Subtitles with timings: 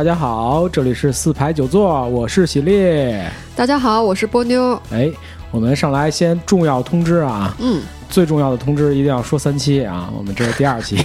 [0.00, 3.22] 大家好，这里是四排九座，我是喜力。
[3.54, 4.72] 大家好，我是波妞。
[4.90, 5.12] 哎，
[5.50, 11.04] 我们上来先重要通知啊，嗯，最重要的通知一定要说三期啊，我们这是第二期。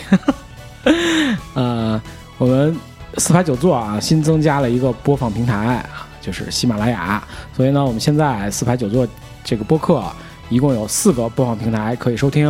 [1.56, 2.02] 呃，
[2.38, 2.74] 我们
[3.18, 7.22] 四排九座啊，新增加了一个播放平台啊，就是喜马拉雅。
[7.54, 9.06] 所以呢，我们现在四排九座
[9.44, 10.02] 这个播客
[10.48, 12.50] 一共有四个播放平台可以收听。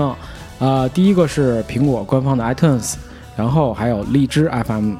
[0.60, 2.98] 呃，第一个是苹果官方的 iTunes，
[3.36, 4.94] 然后还有荔枝 FM，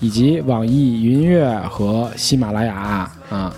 [0.00, 3.52] 以及网易云音乐和喜马拉雅啊。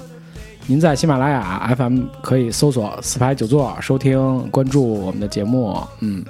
[0.70, 5.82] 您在喜马拉雅 FM 可以搜索“四排九座”收听，关注我们的节目。
[6.00, 6.22] 嗯，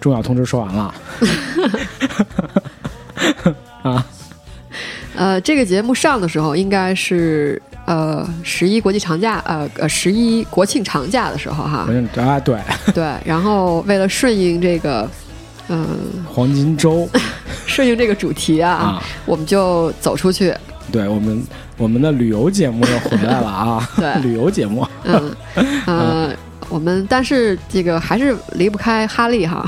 [0.00, 0.94] 重要通知说完了。
[3.82, 4.04] 啊，
[5.14, 11.88] 呃，这个节目上的时候应该是呃十一国际长假，呃呃十一国庆长假的时候哈。
[12.16, 12.58] 啊，对，
[12.92, 13.14] 对。
[13.24, 15.08] 然后为了顺应这个，
[15.68, 15.86] 嗯，
[16.28, 17.08] 黄金周，
[17.66, 20.54] 顺应这个主题啊，我们就走出去。
[20.92, 21.42] 对我们，
[21.76, 23.90] 我们的旅游节目又回来了啊！
[23.98, 24.86] 对，旅游节目。
[25.02, 25.36] 嗯
[25.86, 26.36] 嗯，
[26.70, 29.66] 我们但是这个还是离不开哈利哈。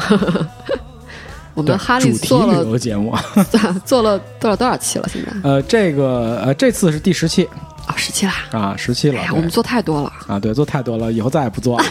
[1.55, 3.13] 我们哈利做了旅游节目，
[3.85, 5.09] 做了多少多少期了？
[5.13, 5.33] 现在？
[5.43, 7.45] 呃，这个呃，这次是第十期
[7.89, 9.21] 哦，十期了啊，十期了。
[9.33, 11.85] 我们做太多了啊，对，做太多了，以后再也不做了。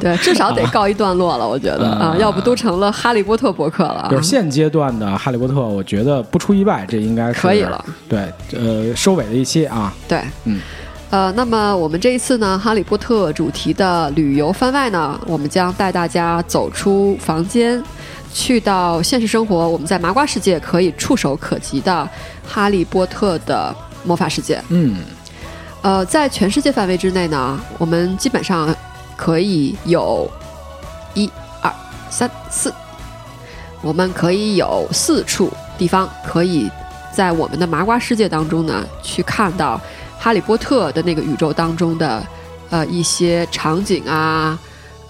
[0.02, 4.08] 对，至少得告一段落了，我觉得啊，要不都成了哈利波特博客了。
[4.10, 7.84] 就是现阶段的哈利波特，我觉得不出意外，这应该是可以了。
[8.08, 9.92] 对，呃，收尾的一期啊。
[10.08, 10.60] 对，嗯，
[11.10, 17.82] 呃，那么我们这一次呢，哈利波特主题的旅游番外呢，我们将带大家走出房间，
[18.32, 22.08] 去到现实生活，我们在麻瓜世界可以触手可及的
[22.48, 24.62] 哈利波特的魔法世界。
[24.70, 24.96] 嗯，
[25.82, 28.74] 呃，在全世界范围之内呢，我们基本上。
[29.20, 30.26] 可以有
[31.12, 31.70] 一二
[32.08, 32.72] 三四，
[33.82, 36.70] 我们可以有四处地方可以
[37.12, 39.78] 在我们的麻瓜世界当中呢，去看到
[40.18, 42.26] 哈利波特的那个宇宙当中的
[42.70, 44.58] 呃一些场景啊，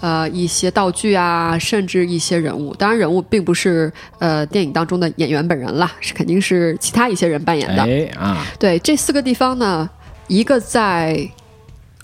[0.01, 2.75] 呃一些道具啊，甚至一些人物。
[2.75, 3.89] 当然，人物并不是
[4.19, 7.83] 呃电影当中的演员本人啦，是肯定是其他一些人扮演的。
[7.83, 9.89] 哎啊，对，这四个地方呢，
[10.27, 11.25] 一个在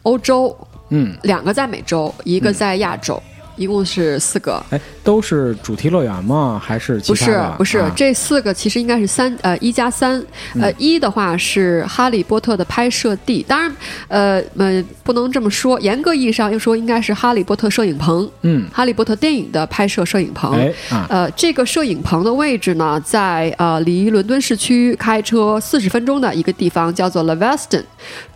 [0.04, 0.58] 欧洲。
[0.90, 3.22] 嗯，两个在美洲，一个在亚洲。
[3.58, 6.62] 一共是四个，哎，都是主题乐园吗？
[6.64, 7.44] 还是不是？
[7.58, 10.24] 不是，这四个其实应该是三呃一加三，
[10.62, 13.76] 呃一的话是哈利波特的拍摄地，当然
[14.08, 20.72] 呃呃不能这么说，严格意义上又说应该是哈利波特摄影棚，嗯，哈利波特电影的拍摄摄影棚，哎
[21.10, 27.84] 呃这个摄影棚的位置呢，在呃离伦敦市区开车四十分钟的一个地方，叫做 Leveston，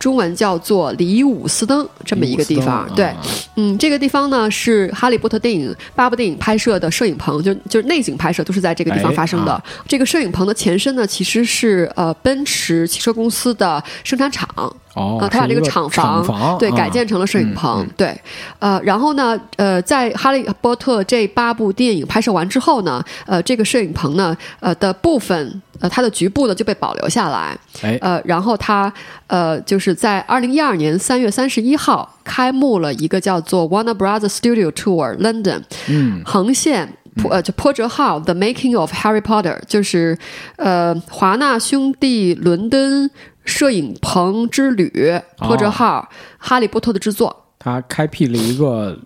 [0.00, 3.14] 中文叫做里伍斯登这么一个地方，对，
[3.54, 5.11] 嗯，这个地方呢是哈。
[5.12, 9.62] 哈利波特电影八部电影拍摄的摄影棚，就就是内景拍摄都是在这个地方发生的。
[9.86, 14.48] 这个摄影棚的前身呢，其实是呃奔驰汽车公司的生产厂。
[14.94, 17.86] 哦，他把这个厂房对改建成了摄影棚。
[17.96, 18.18] 对，
[18.58, 25.60] 呃，然后呢，呃，在哈利波特这八部电影拍摄完之后呢，呃，这个摄影棚呢，呃的部分。
[25.82, 28.90] 呃，它的局部呢就被保留下来，哎，呃，然后它
[29.26, 36.96] 呃就是在二零一二年三月三十一号开幕了一个叫做 Warner Brothers Studio Tour London，嗯，横线
[37.28, 40.16] 呃就波折号 The Making of Harry Potter，就是
[40.54, 43.10] 呃华纳兄弟伦敦
[43.44, 48.96] 摄影棚之旅波折号哈利波特的制作，他开辟了一个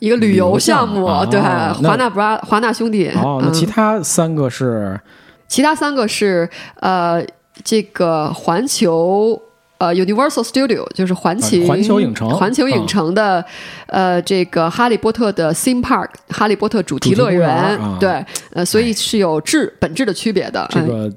[0.00, 5.00] 一个旅游项目，对，华纳不拉华纳兄弟，哦，那其他三个是。
[5.48, 6.48] 其他三个是
[6.80, 7.24] 呃，
[7.64, 9.40] 这个环球
[9.78, 13.44] 呃 Universal Studio 就是环球环球影城环球影城的
[13.86, 20.66] 呃这个哈利波特的 Theme Park 哈利波特主题乐园对呃所以是有质本质的区别的。
[20.70, 21.12] 这个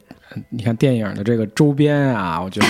[0.49, 2.67] 你看电影的这个周边啊， 我觉得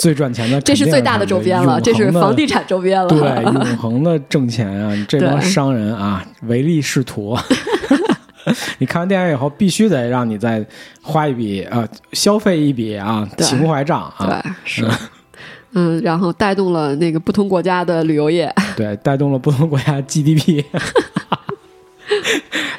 [0.00, 5.06] 最赚钱的 这是最大的周边了，这是房地产周边了，对永恒的挣钱啊！
[5.08, 7.38] 这 帮商人啊唯利是图。
[8.78, 10.64] 你看完电影以后，必须得让你再
[11.02, 14.88] 花一笔啊，消费一笔啊，情怀账啊，对，是，
[15.72, 20.64] 嗯，然后带动了那个不同国家的旅游业， 对，带动了不同国家 GDP。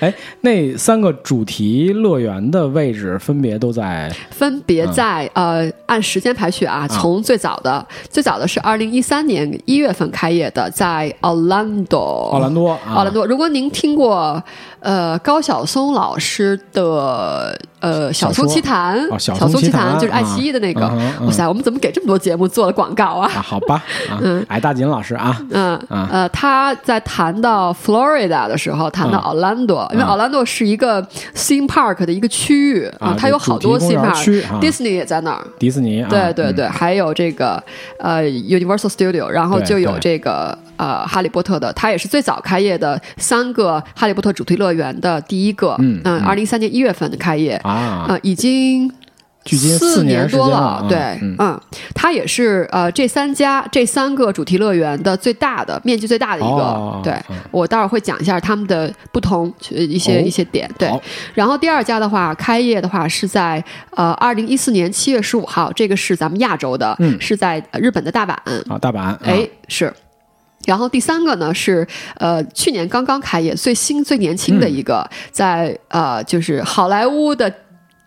[0.02, 0.12] 哎，
[0.42, 12.00] 那三个主题乐园的位置分别都在，分别在呃，按时间排序啊，从最早的最早的是二零一三年一月份开业的，在奥兰多，
[12.34, 13.28] 奥兰多，奥兰多。
[13.28, 14.44] 如果您听过
[14.82, 20.82] 呃高晓松老师的呃《小小说松奇谈》哦小小松奇谈就是爱奇艺的那个。
[21.22, 23.32] 哇塞，我们怎么给这么多节目做了广告啊？
[23.34, 23.84] 啊，好吧，
[24.22, 26.10] 嗯，矮大紧老师啊，嗯啊。
[26.12, 29.32] 呃，他在谈到 Florida 的时候，谈到嗯。
[29.32, 31.02] Orlando，、因为嗯 Orlando 是一个
[31.36, 35.46] theme park 的一个区域啊它有好多 theme park，Disney 也在那儿。
[35.58, 37.64] 迪士尼啊，嗯对对对，还有这个
[37.98, 45.76] 呃 Universal Studio，然后就有这个呃哈利波特的，它也是最早开业的三个哈利波特主题乐园的第一个。
[45.78, 47.54] 嗯嗯二零一三年一月份的开业。
[47.64, 48.90] 啊，呃，已经
[49.44, 51.62] 距今四四年多了，对，嗯嗯，
[51.96, 60.88] 它也是呃这三家这三个主题乐园的最大的面积最大的一个，哦对嗯我待会儿会讲一下他们的不同呃一些、哦一些点，对。
[61.34, 63.64] 然后第二家的话，开业的话是在
[63.96, 68.34] 呃二零一四年七月十五号，这个是咱们亚洲的，嗯是在呃日本的大阪，
[68.72, 69.92] 啊，大阪，啊哎，是。
[70.66, 75.18] 然后第三个呢是呃去年刚刚开业最新最年轻的一个，嗯。
[75.32, 77.52] 在呃就是好莱坞的，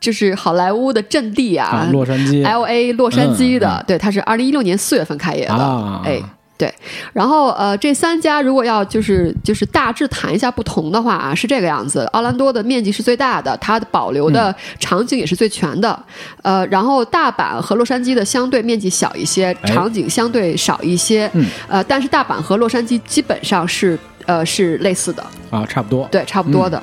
[0.00, 2.44] 就是好莱坞的阵地啊，啊，洛杉矶。
[2.44, 6.22] L A 洛杉矶的，嗯对，它是二零一六年四月份开业的，啊，哎。
[6.56, 6.72] 对，
[7.12, 12.04] 然后呃，这三家如果要就是就是大致谈一下不同的话啊，是这个样子。
[12.12, 15.98] 奥兰多的面积是最大的，它的保留嗯的场景也是最全的，
[16.42, 26.80] 呃，然后大阪和洛杉矶的相对面积小一些，哎场景相对少一些，嗯呃，但是大阪和洛杉矶基本上是呃是类似的，啊，差不多，对，差不多的。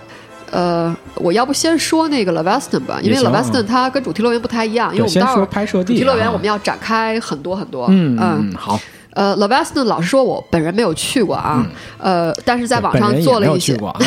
[0.51, 7.85] 呃，我要不先说那个 Laveston 吧，因为 Laveston 它跟主题乐园不太一样，因为我们待会儿拍摄地，主题乐园啊我们要展开很多很多。
[7.89, 8.77] 嗯嗯，好，
[9.13, 11.65] 呃，Laveston 老实说，我本人没有去过啊，
[11.97, 13.99] 呃，但是在网上做了一些，没有去过，啊。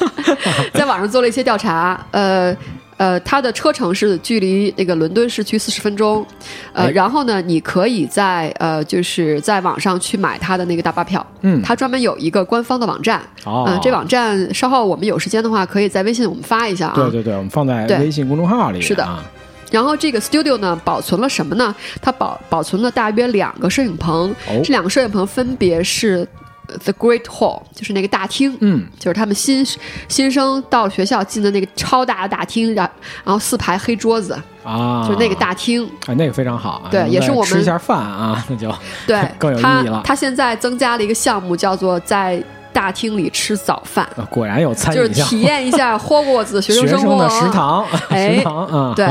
[0.74, 2.56] 在网上做了一些调查，呃。
[2.98, 6.26] 呃，它的车程是距离那个伦敦市区四十分钟，
[6.72, 6.90] 呃，哎。
[6.92, 13.66] 然后呢，你可以在呃，就是在网上去买它的那个大巴票，嗯，它专门有一个官方的网站，哦。
[13.68, 16.94] 嗯、，这网站稍后我们有时间的话，可以在微信我们发一下啊。
[16.94, 19.04] 对对对，我们放在微信公众号里，是的。
[19.04, 19.22] 啊
[19.70, 21.74] 然后这个 studio 呢，保存了什么呢？
[22.00, 24.60] 它保保存了大约两个摄影棚，哦。
[24.64, 26.26] 这两个摄影棚分别是
[26.68, 29.66] 呃 The Great Hall，就是那个大厅，嗯，就是他们新
[30.08, 32.90] 新生到学校进的那个超大的大厅，然
[33.24, 35.84] 然后四排黑桌子，啊，就是那个大厅。
[36.06, 38.72] 啊，那个非常好啊，对也是我们吃一下饭啊，那就
[39.06, 40.02] 对， 更有意义了。
[40.04, 42.42] 它现在增加了一个项目，叫做在
[42.76, 45.24] 大厅里吃早饭，啊果然有餐就是饮项。
[45.24, 47.22] 目体验一下 霍格沃兹学学生生活。
[47.22, 49.08] 的食堂，哎食堂啊，对。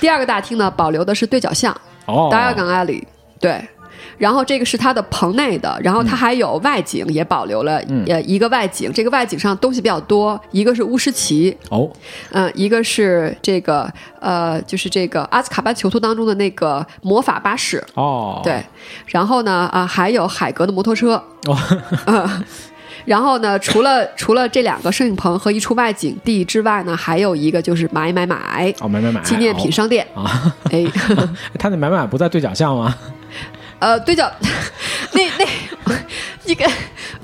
[0.00, 1.76] 第二个大厅呢，保留的是对角巷。
[2.06, 3.02] 哦，Diagon Alley，
[3.40, 3.60] 对。
[4.16, 8.04] 然后这个是它的棚内的，然后它还有外景也保留了，嗯。
[8.08, 11.88] 呃，一个外景，这个外景上东西比较多，一个是巫师旗，哦，
[12.32, 13.88] 嗯、一个是这个
[14.20, 18.60] 呃，就是这个阿兹卡班囚徒当中的那个魔法巴士，哦，对，
[19.06, 21.56] 然后呢，啊、还有海格的摩托车，哦，
[22.06, 22.44] 嗯，
[23.08, 30.84] 然后呢，除了除了这两个摄影棚和一处外景地之外呢，还有一个就是买买买哦，买买买，纪念品商店，哦啊，哎。
[31.58, 32.94] 他那买买不在对角巷吗？
[33.78, 34.30] 呃，对角，
[35.12, 35.94] 那那，
[36.44, 36.66] 你个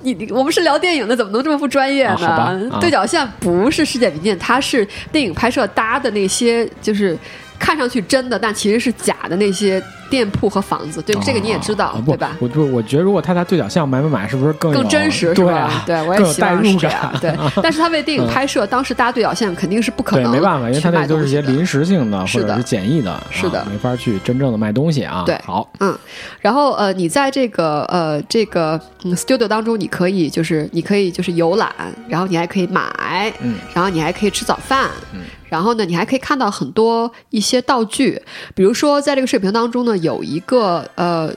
[0.00, 2.26] 你你，我们是聊电影的，怎么能这么不专业呢？
[2.26, 7.18] 啊啊对角巷不是世界名店，它是电影拍摄搭的那些，就是
[7.64, 11.00] 看上去真的，但其实是假的那些店铺和房子。
[11.00, 12.36] 对，这个你也知道，对吧？
[12.40, 17.20] 我就我觉得，如果他在对角巷买买买，是不是更更真实是吧对啊？，对，我也希望是这样感。。
[17.20, 21.84] 对， 但是他为电影拍摄，当时搭对角巷肯定是不可能对，能，没办法，因为他那都是一些临时。
[21.84, 25.22] 性的或者是简易的，是的啊没法去真正的卖东西啊。
[25.26, 25.94] 对好，嗯，
[26.40, 31.70] 然后呃，你在这个呃这个嗯 studio 当中，你可以就是你可以就是游览，
[32.08, 35.20] 然后你还可以买，嗯，然后你还可以吃早饭，嗯，
[35.54, 38.20] 然后呢，你还可以看到很多一些道具，
[38.56, 41.32] 比如说在这个视频当中呢，有一个呃。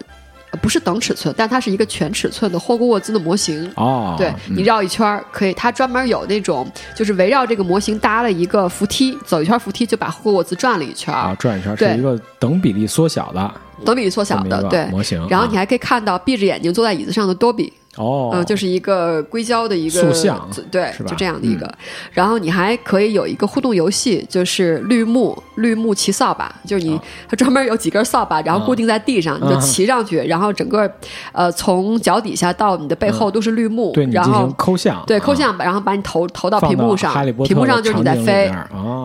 [0.61, 3.69] 不是等尺寸，但它是一个全尺寸的霍格沃兹的模型。
[3.75, 13.53] 哦，对嗯你绕一圈儿可以，它专门有那种，就是围绕这个模型搭了一个扶梯，走一圈扶梯就把霍格沃兹转了一圈儿，啊，转一圈对是一个等比例缩小的
[13.85, 14.85] 等比例缩小的，对。
[14.85, 21.05] 模型，然后你啊还可以看到闭着眼睛坐在椅子上的多比，哦，嗯，就是一个硅胶的一个塑像对，是吧？
[21.05, 21.71] 嗯就这样的一个。
[22.11, 30.89] 然后你还可以有一个互动游戏，就是绿幕绿幕骑扫把，就是你啊它专门有几根扫把，然后固定在地上，你就啊骑上去，然后整个
[31.31, 33.93] 呃从脚底下到你的背后都是绿幕，嗯。
[33.93, 37.13] 对你然后进行抠像，对抠啊像，然后把你投投到屏幕上
[37.43, 38.51] 屏幕上就是你在飞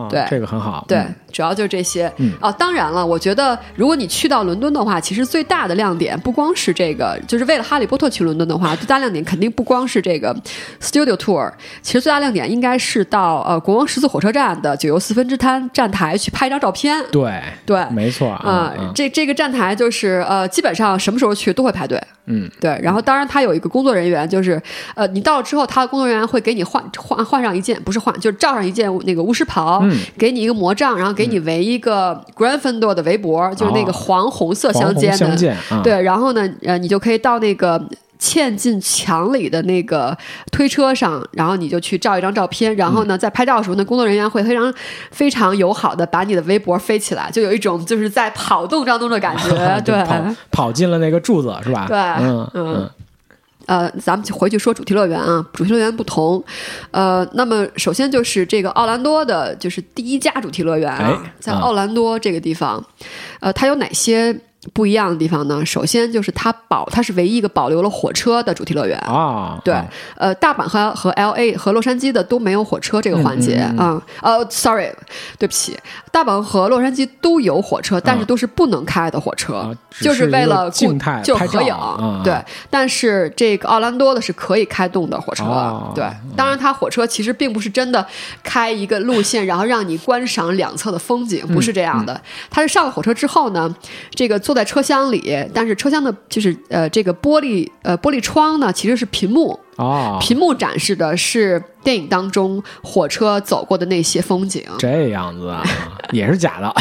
[0.09, 0.25] 对。
[0.29, 0.99] 这个很好，对。
[0.99, 2.09] 嗯，主要就是这些。
[2.17, 10.33] 嗯哦，当然了，我觉得如果你去到伦敦的话，其实最大的亮点不光是这个，就是为了哈利波特去伦敦的话，最大亮点肯定不光是这个
[10.79, 17.03] Studio Tour，其实最大亮点应该是到呃国王十字火车站的九又四分之滩站台去拍一张照片。
[17.11, 22.01] 对对，没错啊、这这个站台就是呃，基本上什么时候去都会排队。
[22.25, 24.61] 嗯，对，然后当然他有一个工作人员，就是
[24.95, 37.81] 呃，你到了之后，他的工作人员会给你换换换上一件，不是换，就是罩上一件那个巫师袍，嗯给你一个魔杖，然后给你围一个 Gryffindor 的围脖，就是那个黄红色相间的，相间啊，对，然后呢，呃，你就可以到那个。
[38.23, 40.17] 嵌进墙里的那个
[40.49, 44.73] 推车上，然后你就去照一张照片，然后呢，在拍照的时候呢，工作人员会非常
[45.11, 49.49] 非常友好的把你的围脖飞起来，就有一种就是在跑动当中的感觉，
[49.83, 51.85] 对，跑跑进了那个柱子是吧？
[51.89, 52.89] 对嗯嗯。
[53.65, 56.43] 呃，咱们就回去说主题乐园啊，主题乐园不同，
[56.91, 62.83] 呃，那么首先就是这个奥兰多的，就是第一家主题乐园啊，哎在啊奥兰多这个地方，
[63.39, 64.37] 呃，它有哪些
[64.71, 65.65] 不一样的地方呢？
[65.65, 68.97] 首先就是它保，它是唯一一个保留了火车的主题乐园。
[68.99, 74.01] 啊，对啊，呃，大阪和和 L A 和洛杉矶的都没有火车这个环节嗯嗯啊。
[74.21, 74.89] 呃，sorry，
[75.37, 75.77] 对不起，
[76.11, 81.73] 大阪和洛杉矶都有火车，但是都是不能开的火车，啊就是为了顾静态就合影。
[81.73, 85.43] 啊对，但是这个奥兰多的是可以开动的火车。
[85.43, 86.05] 哦对，
[86.37, 88.05] 当然它火车其实并不是真的
[88.41, 92.21] 开一个路线，然后让你观赏两侧的风景，不是这样嗯的。
[92.49, 93.73] 它是上了火车之后呢，
[94.11, 99.59] 这个坐在车厢里，但是车厢的就是呃这个玻璃呃玻璃窗呢其实是屏幕。
[99.77, 105.63] 哦，屏幕展示的是电影当中火车走过的那些风景，这样子啊，
[106.13, 106.71] 也是假的，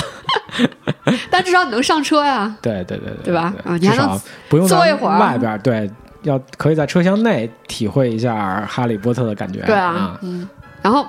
[1.31, 2.55] 但至少你能上车呀。
[2.61, 3.55] 对对对对，对吧？
[3.64, 5.91] 啊你至还能少不用坐一会儿外边儿，对，
[6.23, 10.47] 要可以在车厢内体会一下哈利波特的感觉，对啊，嗯，
[10.83, 11.07] 然后，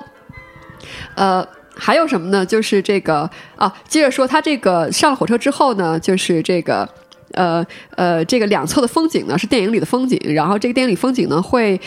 [1.16, 2.44] 呃，还有什么呢？
[2.44, 6.88] 就是这个啊，接着说，他这个上了火车之后呢，就是这个。
[7.36, 7.66] 呃
[7.96, 11.80] 呃，这个两侧的风景呢是电影里的风景，然后这个电影里风景呢会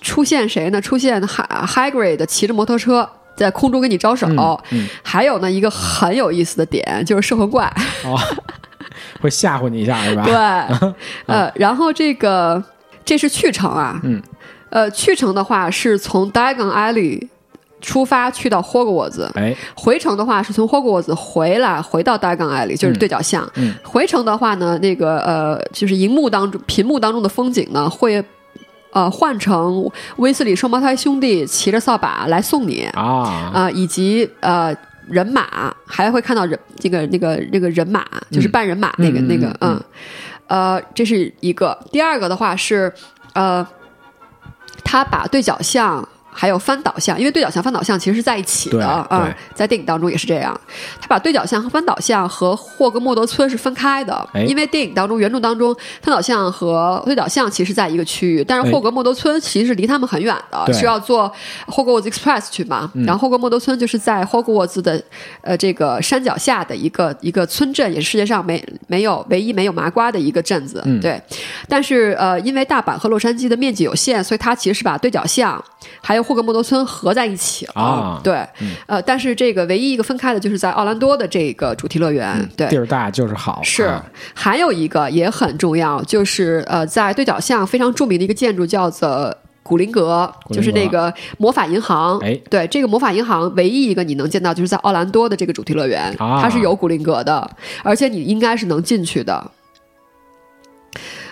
[0.00, 0.80] 出现谁呢？
[0.80, 7.70] 出现 Hi- Hagrid 骑着摩托车在空中跟你招手，嗯嗯还有呢一个很有意思的点就是摄魂怪，
[8.02, 8.18] 哦，
[9.20, 10.22] 会吓唬你一下是吧？
[10.24, 10.88] 对，
[11.26, 12.64] 呃，然后这个
[13.04, 14.22] 这是去程啊，嗯，
[14.70, 17.28] 呃，去程的话是从 Diagon Alley
[17.84, 23.48] 出发去到霍格沃兹，哎，回程的话是从霍格沃兹回来回到 Diagon Alley，就是对角巷。
[23.56, 28.24] 嗯回程的话呢，那个呃，就是荧幕当中屏幕当中的风景呢会。
[28.94, 34.72] 呃，换成威斯里双胞胎兄弟骑着扫把来送你啊、啊，以及呃
[35.08, 39.84] 人马，还会看到人那个那个那个人马，就是半人马那个、嗯那个嗯嗯，
[40.46, 41.76] 呃，这是一个。
[41.90, 42.92] 第二个的话是
[43.32, 43.66] 呃，
[44.84, 46.08] 他把对角巷。
[46.34, 50.60] 还有翻倒巷，因为对角巷、翻倒巷其实是在一起的对啊、对在电影当中也是这样。
[51.00, 61.32] 他把对角巷和翻倒巷和霍格莫德村是分开的，哎因为电影当中原著当中翻倒巷和对角巷其实在一个区域，但是哎霍格莫德村其实是离他们很远的，对需要坐
[61.66, 62.90] 霍格沃兹 Express 去嘛。
[62.94, 65.00] 嗯然后霍格莫德村就是在霍格沃兹的
[65.42, 70.82] 呃这个山脚下的一个一个村镇，也是世界上没没有唯一没有麻瓜的一个镇子。
[70.84, 71.20] 嗯对，
[71.68, 75.62] 但是呃，因为大阪和洛杉矶的面积有限，所以它其实是把对角巷
[76.00, 77.72] 还有霍格莫多村合在一起了。
[77.74, 78.44] 啊对，
[78.86, 82.48] 呃，但是这个唯一一个分开的就是在奥兰多的这个主题乐园。
[82.56, 84.04] 对，地儿大就是好，是啊，
[84.34, 89.36] 还有一个也很重要，就是呃，在对角巷非常著名的一个建筑叫做。
[89.66, 97.50] 古灵阁古灵阁就是那个魔法银行，哎对，这个魔法银行唯一一个你能见到，就是在奥兰多的这个主题乐园，啊它是有古灵阁的，
[97.82, 99.50] 而且你应该是能进去的。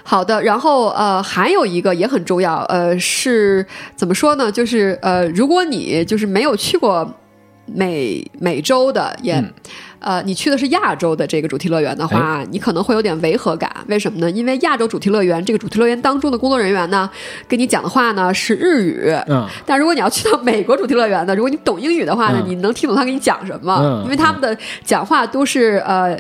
[0.04, 3.64] 好的，然后呃，还有一个也很重要，呃，是
[3.95, 4.50] 怎么说呢？
[4.50, 7.09] 就是呃，如果你就是没有去过
[7.66, 9.52] 美美洲的，也、嗯
[10.00, 13.71] 呃，你去的是亚洲的这个主题乐园的话，你可能会有点违和感。
[13.87, 14.28] 为什么呢？
[14.28, 17.09] 因为亚洲主题乐园这个主题乐园当中的工作人员呢，
[17.47, 26.19] 跟你讲的话呢是日语，嗯，但如果你要去到美国主题乐园呢，如果你懂英语的话呢，嗯你能听懂他跟你讲什么，嗯因为他们的讲话都是呃。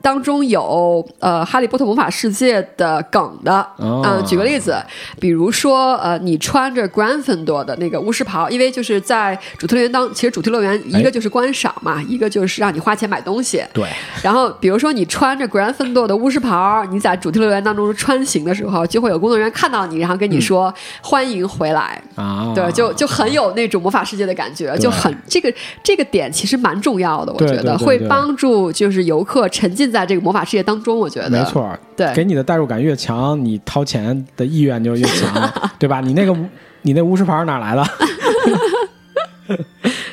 [0.00, 4.02] 当中有呃《哈利波特魔法世界》的梗的，哦。
[4.04, 4.74] 嗯，举个例子，
[5.20, 11.18] 比如说呃，你穿着 Gryffindor 的那个巫师袍，因为就是在主题乐园当，其实主题乐园一个哎。
[11.18, 13.88] 就是观赏嘛，一个就是让你花钱买东西，对，
[14.22, 22.00] 然后，比如说你穿着 Gryffindor 的巫师袍，你在主题乐园当中穿行的时候，就会有工作人员看到你，然后跟你说、欢迎回来。
[22.14, 25.52] 啊，对，就就很有那种魔法世界的感觉，就很这个
[25.82, 30.98] 这个点其实蛮重要的，我觉得会帮助就是游客沉浸在这个魔法世界当中。
[30.98, 36.00] 我觉得没，错，对给你的代入感越强，你掏钱的意愿就越强， 对吧？
[36.00, 36.36] 你那个
[36.82, 37.84] 你那巫师牌哪来的？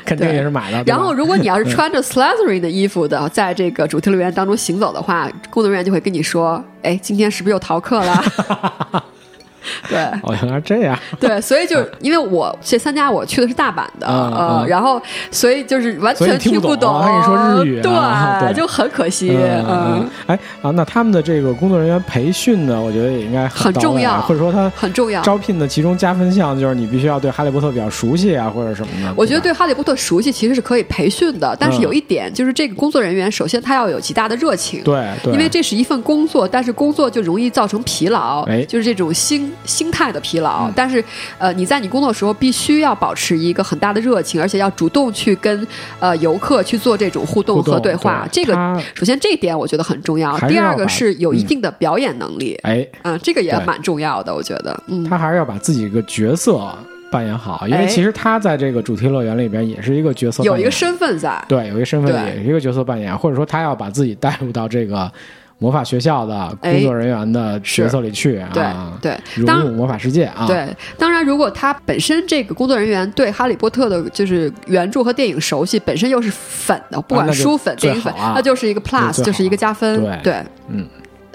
[0.05, 0.81] 肯定也是买的。
[0.85, 8.23] 然后，如果你要是穿着 Slytherin 的衣服的，在这个主题乐园当中行走的话，工作人员就会跟你说：“哎，今天是不是又逃课了？”
[9.89, 9.99] 对。
[10.23, 10.97] 哦，原来这样。
[11.19, 25.21] 对，所以就是 因为我这三家我去的是大阪的，嗯呃，嗯然后所以就是完全听不懂他跟你说日语啊对就很可惜，嗯哎啊，那他们的这个工作人员培训呢，我觉得也应该很重要或者说他很重要。
[25.21, 29.13] 招聘的其中加分项就是你必须要对哈利波特比较熟悉啊，或者什么的。
[29.15, 31.85] 我觉得对哈利波特熟悉其实是可以培训的，但是嗯。
[31.85, 38.63] 有一点就是这个工作人员首先他要有极大的热情，对对，因为这是一份工作，但是工作就容易造成疲劳，哎。
[38.63, 40.67] 就是这种心心态的疲劳。
[40.67, 41.03] 嗯但是，
[41.37, 45.65] 呃，你在你工作的时候必须要保持一个很大的热情，而且要主动去跟
[45.99, 48.27] 呃游客去做这种互动和对话。
[48.31, 50.37] 对这个首先这一点我觉得很重要。
[50.47, 56.59] 第二个是有一嗯定的表演能力，哎，嗯，这个也蛮重要的，我觉得，嗯，他还是要把自己一个角色
[57.09, 61.43] 扮演好，因为哎其实他在这个主题乐园里边也是一个角色有一个身份在。
[61.47, 65.09] 对，有一个身份对也是一个角色扮演，或者说他要把自己带入到这个
[65.57, 66.73] 魔法学校的哎。
[66.73, 80.03] 工作人员的角色里去对啊，对，当融入魔法世界啊，对，当然，如果他本身这个工作人员对《哈利波特》的就是原著和电影熟悉，本身又是粉的，不管书粉、最电影粉，那就是一个 plus，最就是一个加分。
[80.21, 80.85] 对嗯，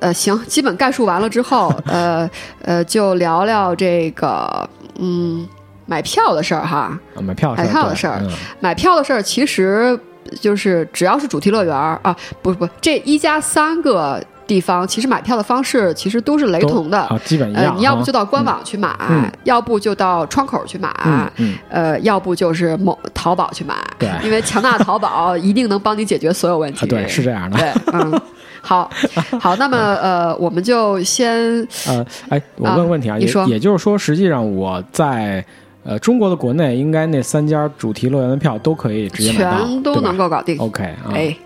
[0.01, 2.29] 呃，行，基本概述完了之后， 呃
[2.63, 5.49] 呃，就聊聊这个嗯
[5.87, 6.99] 买票的事儿哈。
[7.15, 8.23] 啊买票买票的事儿。
[8.61, 9.99] 买票的事儿其实
[10.41, 16.99] 就是只要是主题乐园啊，不不，这一家三个地方，其实买票的方式其实都是雷同的。
[16.99, 19.31] 啊，基本一呃样，，你要不啊就到官网去买，嗯。
[19.45, 24.11] 要不就到窗口去买，嗯嗯，呃，要不就是某淘宝去买，对。
[24.23, 26.85] 因为强大淘宝一定能帮你解决所有问题。
[26.85, 27.57] 啊对，是这样的。
[27.59, 28.21] 对，嗯，
[28.61, 28.91] 好，
[29.41, 33.47] 好，那么呃，我们就先呃，哎，我啊问问题啊，也你说。
[33.47, 35.45] 也就是说，实际上我在
[35.85, 40.59] 呃中国的国内，应该那三家主题乐园的票都可以直接买到，全都能够搞定。
[40.59, 41.37] OK 啊，哎，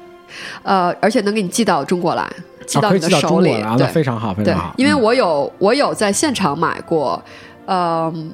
[0.63, 2.29] 呃，而且能给你寄到中国来，
[2.67, 7.23] 寄到到你的手里，中国来啊，那对非常好，非常好。，因为嗯我有我有在现场买过，
[7.67, 8.33] 嗯、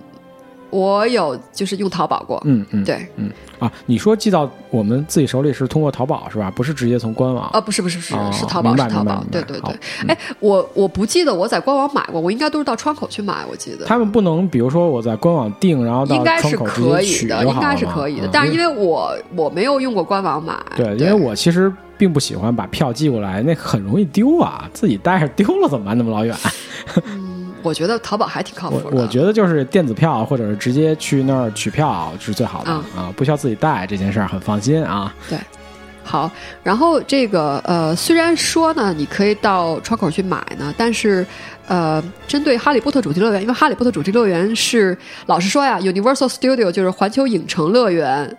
[0.70, 6.50] 我有就是用淘宝过，嗯嗯对，嗯啊，你说寄到我们自己手里是通过淘宝是吧？
[6.50, 9.74] 不是直接从官网啊，不是不是不是，哦是淘宝是淘宝对对对。
[10.08, 13.84] 哎，我我不记得我在官网买过，我应该都是到窗口去买，我记得。
[13.84, 25.98] 他们不能，比如说我在官网订，然后到应该是窗口直可以接取的，应该是可以的嗯，但是因为我我没有用过官网买，对，因为我其实并不喜欢把票寄过来，那很容易丢啊，自己带着丢了怎么办？
[25.98, 26.34] 那么老远，
[27.04, 27.29] 嗯，
[27.62, 28.96] 我觉得淘宝还挺靠谱我的。
[29.02, 35.14] 我觉得就是电子票或者是直接去那儿取票是最好的嗯啊，不需要自己带这件事儿很放心啊。
[35.28, 35.38] 对
[36.02, 36.28] 好，
[36.64, 41.24] 然后这个呃，虽然说呢，你可以到窗口去买呢，但是
[41.68, 48.36] 呃，针对哈利波特主题乐园，因为哈利波特主题乐园是老实说呀，Universal Studio 就是环球影城乐园。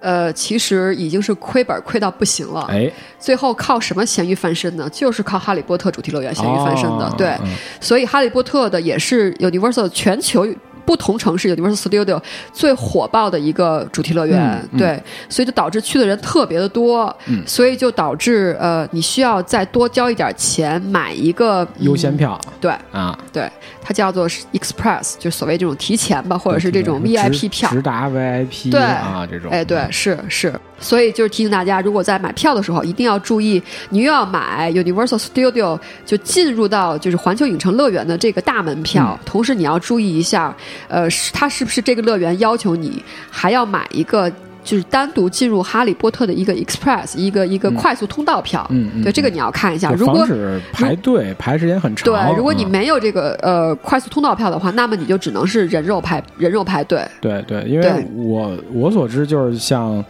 [0.00, 2.66] 呃，其实已经是亏本亏到不行了。
[2.68, 4.88] 哎，最后靠什么咸鱼翻身呢？
[4.92, 7.06] 就是靠哈利波特主题乐园咸鱼翻身的。
[7.06, 10.46] 哦对，嗯所以哈利波特的也是 Universal 全球
[10.86, 12.22] 不同城市 Universal Studio
[12.52, 14.66] 最火爆的一个主题乐园。
[14.78, 17.14] 对，所以就导致去的人特别的多。
[17.26, 22.16] 嗯所以就导致呃，你需要再多交一点钱买一个、嗯优先。
[22.16, 23.50] 票对啊，对，
[23.82, 27.68] 它叫做是 Express，就所谓这种提前吧，或者是这种 VIP 票。
[27.70, 40.54] 直达 VIP 对啊，这种哎，对，是是，所以就是提醒大家，如果在买票的时候，一定要注意，你又要买 Universal Studio 就进入到就是环球影城乐园的这个大门票，同时你要注意一下，
[40.88, 44.30] 呃，是它是不是这个乐园要求你还要买一个。
[44.66, 49.92] 就是单独进入哈利波特的一个 Express，一个一个嗯快速通道票，嗯嗯对这个嗯你要看一下。
[49.92, 52.04] 如果防止排队排时间很长。
[52.04, 57.00] 对，如果你嗯没有这个呃快速通道票的话，那么你就只能是人肉排人肉排队。
[57.20, 60.04] 对对，因为我我所知就是像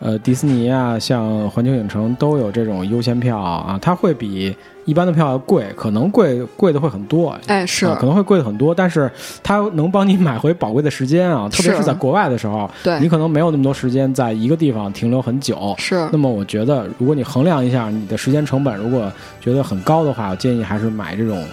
[0.00, 7.36] 呃迪士尼啊，像环球影城都有这种优先票啊，它会比一般的票要贵，可能贵贵的会很多。
[7.46, 9.10] 哎，是，啊可能会贵的很多，但是
[9.42, 15.74] 它能帮你 买回宝贵的时间啊，特别是是在国外的时候，对你可能没有那么多时间在一个地方停留很久。
[15.78, 21.44] 是那么我觉得，如果你衡量一下你的时间成本，如果觉得很高的话，我建议还是买这种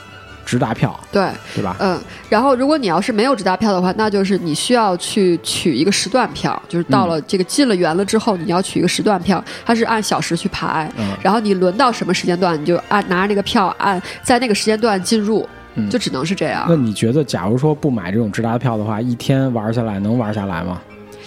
[0.45, 1.27] 直达票，对。
[1.55, 1.75] 对吧？
[1.79, 16.75] 嗯，然后如果你要是没有直达票的话，那就是你需要去取一个时段票，就是到了这个进了园了之后，你要取一个时段票，它是按小时去排，嗯然后你轮到什么时间段，你就按拿着那个票按在那个时间段进入，嗯就只能是这样那。
[16.75, 20.81] 你觉得，假如说不买这种直达票的话，一天玩下来能玩下来吗？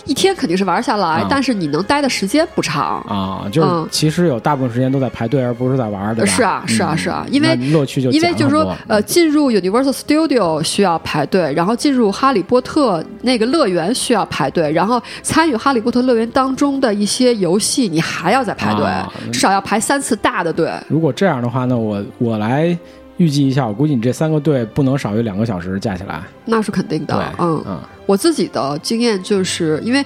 [0.09, 1.27] 一天肯定是玩下来，啊。
[1.31, 3.01] 但是你能待的时间不长。
[3.03, 3.87] 啊，就是嗯。
[3.91, 6.31] 其实有大部分时间都在排队，而不是在玩，对吧？
[6.31, 7.27] 是啊是啊嗯是啊。
[7.31, 19.13] 因为乐趣就因为就是说呃，进入 Universal Studio 需要排队，然后进入哈利波特那个乐园需要排队，然后参与哈利波特乐园当中的一些游戏，你还要再排队，啊。
[19.31, 20.73] 至少要排三次大的队。
[20.89, 22.77] 如果这样的话，那我我来
[23.19, 26.23] 预计一下，我估计你这三个队不能少于两个小时加起来。
[26.47, 27.63] 那是肯定的，，嗯。
[27.67, 30.03] 嗯我自己的经验就是因为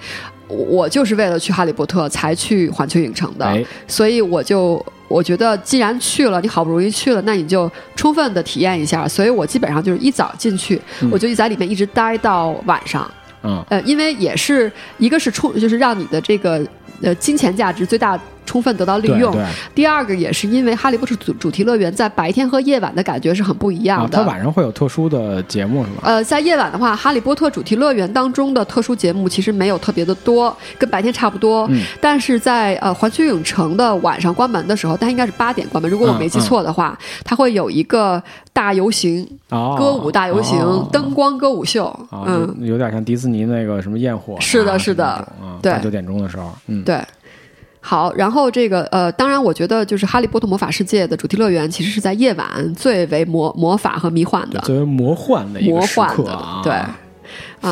[0.49, 9.07] 我我就是为了去哈利波特才去环球影城的，哎，所以我就我觉得既然去了，你好不容易去了，那你就充分的体验一下。
[9.07, 13.09] 所以我基本上就是一早进去，嗯我就在里面一直待到晚上。
[13.45, 16.61] 嗯呃，因为也是一个是充，就是让你的这个
[17.03, 19.35] 呃金钱价值最大充分得到利用。
[19.75, 24.19] 第二个也是因为哈利波特主主题乐园在白天和夜晚的感觉是很不一样啊，的。
[24.19, 26.03] 它晚上会有特殊的节目是吧？
[26.03, 31.67] 呃，在夜晚的话，哈利波特主题乐园当中的特殊节目其实没有特别的多，跟白天差不多。
[31.71, 41.87] 嗯但是在呃环球影城的晚上关门的时候，它应该是八点关门，如果我嗯没记错的话，它会有一个大游行、哦，歌舞大游行、哦灯光歌舞秀。
[42.11, 47.01] 啊，嗯，有点像迪士尼那个什么焰火啊，是的是的啊，对八九点钟的时候，嗯，对。
[47.85, 54.61] 好，然后这个呃，当然，我觉得就是《哈利波特魔法世界》的主题乐园，其实是在夜晚最为魔魔法和迷幻的。
[54.61, 56.97] 最为魔幻的一魔个时幻的刻啊，对啊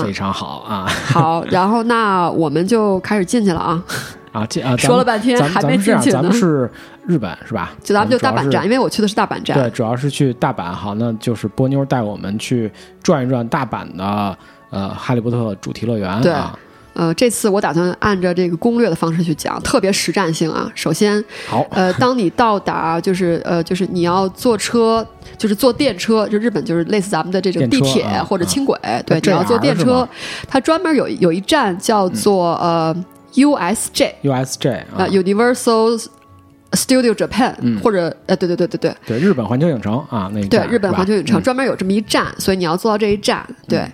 [0.03, 3.85] 非常好啊好，然后那我们就开始进去了啊！
[4.33, 6.71] 啊，进啊，说了半天咱们还没进去呢咱们是
[7.07, 7.73] 日本是吧？
[7.83, 9.57] 就咱们就大阪站，因为我去的是大阪站。
[9.57, 10.73] 对，主要是去大阪。
[10.73, 12.71] 好，那就是波妞带我们去
[13.03, 14.37] 转一转大阪的
[14.71, 16.57] 呃哈利波特主题乐园对啊。
[16.93, 20.71] 呃，这次我打算按照这个攻略的方式去讲，特别实战性啊。
[20.75, 25.07] 首先，好，呃，当你到达，就是呃，就是你要坐车，
[25.39, 30.09] 就是坐电车，就日本就是类似咱们的这种地铁啊或者轻轨，对，你要坐电车，
[30.49, 32.95] 它专门有有一站叫做、呃
[33.35, 36.05] USJ，USJ 呃啊，Universal
[36.73, 37.79] Studio Japan，、嗯。
[37.81, 41.43] 或者呃，对对对对对，对，日本环球影城啊，那一对日本环球影城嗯。
[41.45, 43.47] 专门有这么一站，所以你要坐到这一站。
[43.69, 43.85] 对，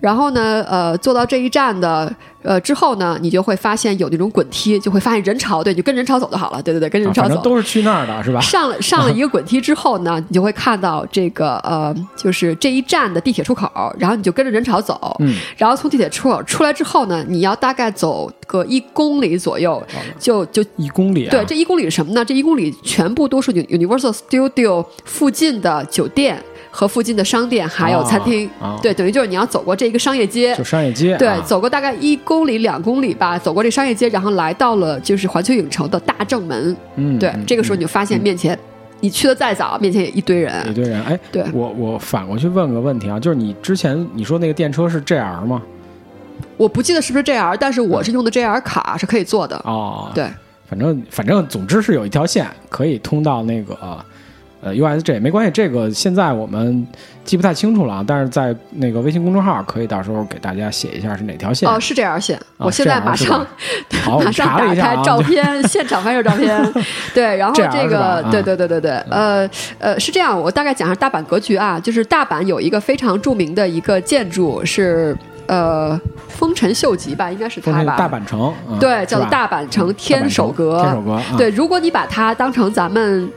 [0.00, 6.62] 然后呢，呃，坐到这一站的呃之后呢，你就会发现有那种滚梯，就会发现人潮，对，你就跟人潮走就好了。
[6.62, 7.40] 对对对，跟人啊潮走。
[7.42, 8.40] 都是去那儿的是吧？
[8.40, 19.82] 上了上了一个滚梯之后呢， 你就会看到这个呃，就是这一站的地铁出口，然后你就跟着人潮走，嗯，然后从地铁出口出来之后呢，你要大概走个一公里左右，
[20.18, 22.24] 就就一公里啊，对，这一公里是什么呢？
[22.24, 26.42] 这一公里全部都是 Universal Studio 附近的酒店
[26.76, 28.46] 和附近的商店，还有餐厅。
[28.60, 36.76] 啊，对，等于就是你要走过这一个商业街就，商业街啊，对，走过大概一公里、两公里吧，走过这商业街，然后来到了就是环球影城的大正门。
[36.96, 38.58] 嗯，对，嗯这个时候你就发现面前，
[39.00, 40.74] 你去的再早，面前也一堆人一。
[40.74, 45.62] 堆人，哎，对我我反过去问个问题啊，就是你之前你说那个电车是 JR 吗？
[46.58, 49.56] 我不记得是不是 JR，但是我是用的 JR 卡是可以坐的。
[49.64, 50.28] 哦，对，
[50.68, 53.98] 反正反正总之是有一条线可以通到那个呃
[54.74, 56.86] USJ，没关系，这个现在我们
[57.24, 61.68] 记不太清楚了啊，但是在那个微信公众号可以到时候给大家写一下是哪条线。
[61.68, 63.46] 哦，是这条线，我现在马上
[64.02, 66.72] 好，马上打开照片，现场拍摄照片。
[67.14, 69.48] 对，然后这个，对啊对对对对，呃
[69.78, 75.98] 呃，是这样，我大概讲一下大阪格局啊，就是大阪有一个非常著名的一个建筑是呃
[76.28, 77.96] 丰臣秀吉吧，应该是他吧？
[77.96, 80.80] 大阪城，嗯对，叫做大阪城天守阁。
[80.82, 83.28] 天守阁，啊对，，如果你把它当成咱们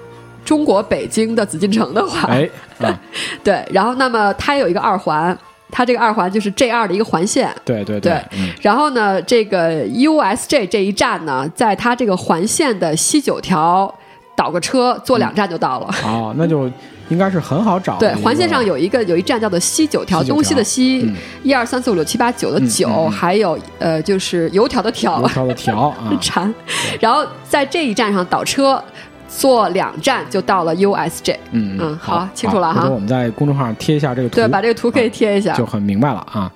[0.45, 2.49] 中国北京的紫禁城的话，哎，
[2.80, 2.99] 啊，
[3.43, 5.38] 对，然后那么它有一个二环，
[5.71, 7.54] 它这个二环就是 J 二的一个环线。
[7.63, 13.93] 对对对嗯然后呢，这个 USJ 这一站呢，在它这个环线的西九条
[14.36, 15.89] 倒个车，坐两站就到了。
[16.04, 16.69] 哦，那就
[17.10, 18.23] 应该是很好找的对。
[18.23, 26.54] 环线上有一个有一站叫做西九条，东西的西嗯，一二三四五六七八九的九，还有呃就是油条的条油，条的条啊， 馋。
[26.99, 28.82] 然后在这一站上倒车，
[29.30, 31.38] 坐两站就到了 USJ。
[31.52, 35.54] 嗯嗯好好清楚了哈我们在公众号上贴一下这个图，对，把这个图可以贴一下。
[35.54, 36.52] 就很明白了啊。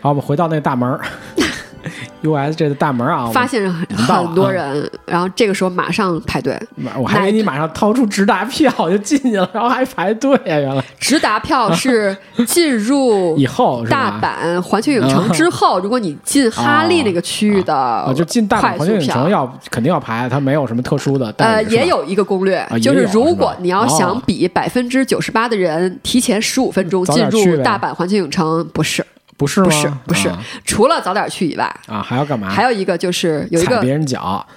[0.00, 1.00] 好，我们回到那个大门儿
[2.22, 6.60] USJ 的大门啊，发现很多人，然后这个时候马上排队，
[6.98, 14.08] 我还以为你马上掏出直达票就进去了，然后还排队啊，原来直达票 是进入以后大？
[14.20, 19.30] 阪环球影城之后，如果你进哈利那个区域的，啊，就进大阪环球影城。
[19.30, 21.32] 要肯定要排，它没有什么特殊的。
[21.36, 29.04] 呃，也有一个攻略，就是如果你要想哦比百分之九十八的人提前十五分钟进入大阪环球影城，不是，
[29.38, 29.66] 不是吗？
[29.66, 32.50] 不是，不是啊，除了早点去以外，啊，还要干嘛？
[32.50, 34.44] 还有一个就是有一个踩别人脚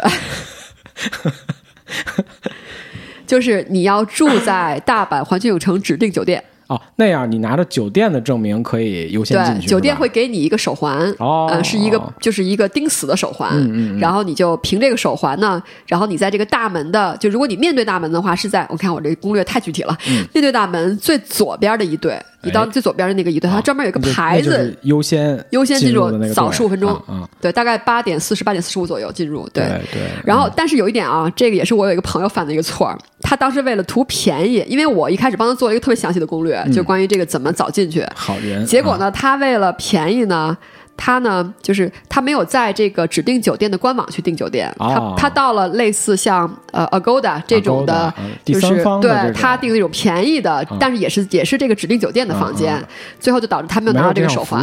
[3.25, 11.49] 就是你要住在大阪环球影城指定酒店，哦，那样你拿着酒店的证明可以优先进对，去，酒店会给你一个手环，哦。
[11.51, 13.99] 呃，是一个就是一个钉死的手环，嗯嗯嗯。
[13.99, 20.25] 然后你就凭这个手环呢，然后你在这个大门的，就如果你面对大门的话，是在我看我这攻略太具体了，嗯。
[20.33, 29.65] 面对大门最左边的一队，你到最左边的那个一队，它专门有个牌子优先优先进入早十五分钟啊啊对，大概八点四十、八点四十五左右进入，对。
[29.91, 32.97] 对，然后，但是有一点啊，这个也是我有一个朋友犯的一个错儿。
[33.21, 38.05] 他当时为了图便宜，因为我一开始帮他做了一个特别详细的攻略，就关于这个怎么早进去。
[38.15, 38.65] 好人，啊？
[38.65, 40.57] 结果呢，他为了便宜呢，
[41.03, 48.13] 他呢就是他没有在这个指定酒店的官网去订酒店，哦他他到了类似像呃 Agoda 这种的
[48.45, 52.85] 就是对他订那种便宜的，但是也是也是这个指定酒店的房间，嗯
[53.19, 54.61] 最后就导致他没有拿到这个手环。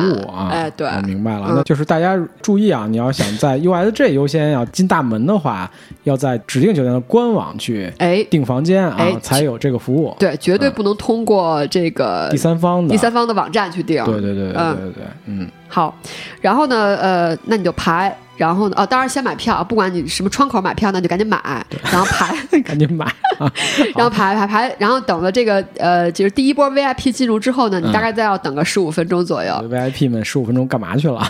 [0.48, 1.54] 哎，对，我明白了，嗯。
[1.56, 5.68] 那就是大家注意啊，你要想在 USJ 优先要进大门的话，
[6.04, 10.14] 要在指定酒店的官网去哎，订房间啊哎，才有这个服务。
[10.20, 14.04] 对，绝对不能通过这个第三方的，第三方的网站去订。
[14.04, 15.94] 对对对对对对，嗯，好，
[16.40, 21.36] 然后呢，呃，那你就排，然后呢，哦，当然先买票，不管你什么窗口买票，那就赶紧买，
[21.92, 23.04] 然后排，赶紧买
[23.38, 23.52] 啊！
[23.94, 29.52] 然后排排排，然后等了这个呃，就是第一波 VIP 进入之后呢，你大概再要等个十五分钟左右。
[29.68, 31.20] VIP 们十五分钟干嘛去了？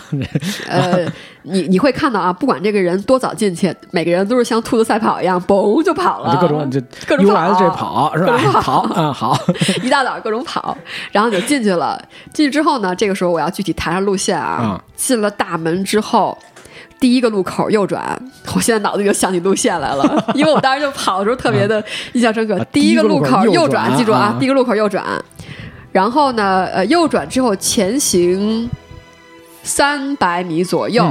[0.68, 1.06] 呃，
[1.42, 8.36] 你你会看到啊，不管这个人多早进去，每个人都是像兔子赛跑一样，嘣就跑了，就各种就各种 USJ 跑是吧？
[8.60, 9.38] 跑跑啊好，
[9.82, 10.76] 一大早各种跑，
[11.10, 11.98] 然后就进去了。
[12.34, 14.58] 进去之后呢，这个时候我要具体谈下路线啊。
[14.62, 16.36] 嗯进了大门之后，
[17.00, 18.20] 第一个路口右转，
[18.54, 21.82] 我现在脑子里就想起路线来了， 因为我当时就跑的时候特别的
[22.12, 22.58] 印象深刻。
[22.58, 25.04] 啊第一个路口右右转，记住啊啊，第一个路口右转。
[25.92, 28.68] 然后呢，呃，右转之后前行
[29.62, 31.04] 三百米左右，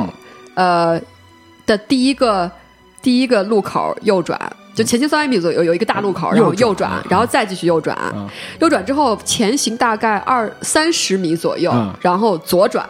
[0.56, 0.96] 嗯。
[0.96, 1.02] 呃
[1.66, 2.50] 的第一个
[3.02, 4.40] 第一个路口右转，
[4.74, 8.28] 就前行三百米左右有一个大路口，然后右转右转，然后再继续右转，嗯
[8.60, 11.94] 右转之后前行大概二三十米左右，嗯。
[12.02, 12.88] 然后左转。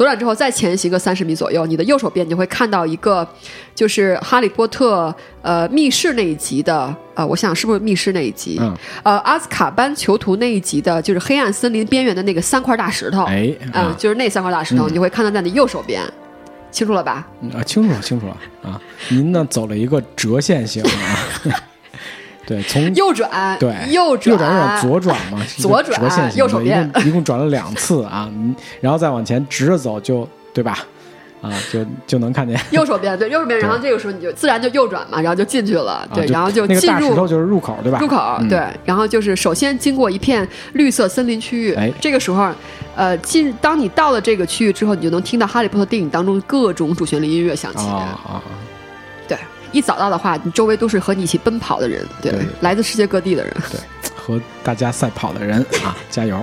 [0.00, 3.26] 嗯左转之后再前行个三十米左右，你的右手边你就会看到一个，
[3.74, 5.08] 就是《哈利波特》
[5.42, 8.56] 呃密室那一集的，呃，我想是不是密室那一集？
[8.62, 16.02] 嗯，呃，阿兹卡班囚徒那一集的，就是黑暗森林边缘的那个三块大石头，哎嗯、啊就是那三块大石头，嗯你就会看到在你右手边，
[16.70, 17.28] 清楚了吧？
[17.42, 18.80] 嗯啊，清楚了清楚了啊！
[19.10, 21.60] 您呢走了一个折线型啊，
[22.46, 30.78] 对，从右转，对右转，右转右转左转嘛， 是左转折线右手边一共一共转了两次啊，嗯然后再往前直着走就对吧？
[31.42, 32.60] 啊，就就能看见。
[32.70, 37.98] 右手边，对，右手边， 然后这个时候你就自然就右转嘛，然后就进去了，对，啊然后就那个进入大石头就是入口对吧？
[37.98, 42.52] 入口，嗯对，然后就是首先经过一片绿色森林区域，哎这个时候，
[42.94, 47.86] 呃，进当你到了这个区域之后，你就能听到《哈利波特》电影当中各种主旋律音乐响起。
[49.72, 53.52] 一早到的话，你周围都是和你一起奔跑的人，对，来自世界各地的人。
[53.70, 53.80] 对
[54.22, 56.38] 和大家赛跑的人啊，加油！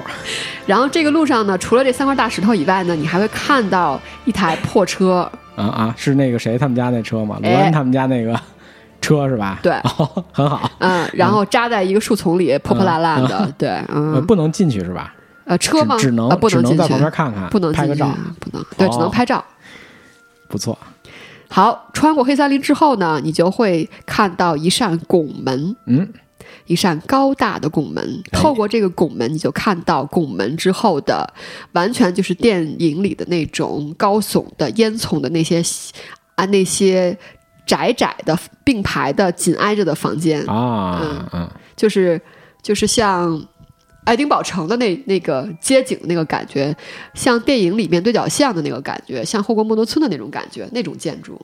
[0.65, 7.37] 然后这个路上呢，除了这三块大石头以外呢，你还会看到一台破车，啊啊，是那个谁他们家那车吗？
[7.41, 8.37] 罗哎恩他们家那个
[8.99, 9.59] 车是吧？
[9.61, 10.69] 对哦， 很好。
[10.79, 13.85] 嗯，然后扎在一个树丛里，破破烂烂的，对，呃，
[14.15, 15.13] 嗯，不能进去是吧？
[15.45, 15.95] 呃，车吗？
[15.97, 18.09] 只只能啊，不只能进去，旁边看看，不能进去拍个照，，
[18.39, 19.41] 不能，对，只能哦拍照。
[20.49, 20.77] 不错。
[21.49, 26.13] 好，穿过黑森林之后呢，你就会看到一扇拱门，嗯，
[26.65, 28.21] 一扇高大的拱门。
[28.31, 31.33] 哎透过这个拱门，你就看到拱门之后的，
[31.71, 35.63] 完全就是电影里的那种高耸的烟囱的那些
[36.35, 37.17] 啊那些
[37.65, 42.21] 窄窄的并排的紧挨着的房间，啊，嗯，就是
[42.61, 43.47] 就是像。
[44.07, 46.73] 爱丁堡城的那那个街景的那个感觉，
[47.13, 51.37] 像电影里面对角巷的那个感觉，像霍格莫多村的那种感觉，那种建筑。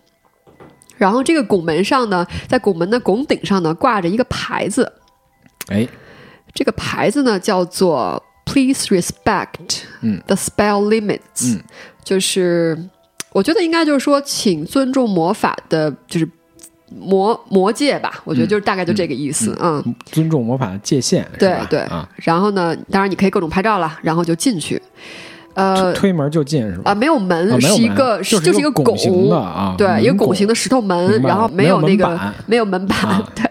[0.96, 4.90] 然后这个拱门上呢，在拱门的拱顶上呢挂着一个牌子，
[5.68, 5.86] 哎，
[6.54, 10.22] 这个牌子呢叫做 “Please respect 嗯。
[10.26, 11.62] The spell limits”，、嗯。
[12.02, 12.90] 就是
[13.34, 16.30] 我觉得应该就是说，请尊重魔法的，就是
[17.00, 18.22] 魔魔界吧。
[18.24, 24.82] 我觉得就是大概就这个意思，嗯尊重魔法的界限，对对啊，然后呢，当然你可以各种拍照了，然后就进去。
[25.56, 26.92] 呃推门就进是吧？
[26.92, 33.44] 啊，没有门，啊有门是一个就是一个拱形的啊对，一个拱拱形的石头门然后没有有那个没有门板，啊 对。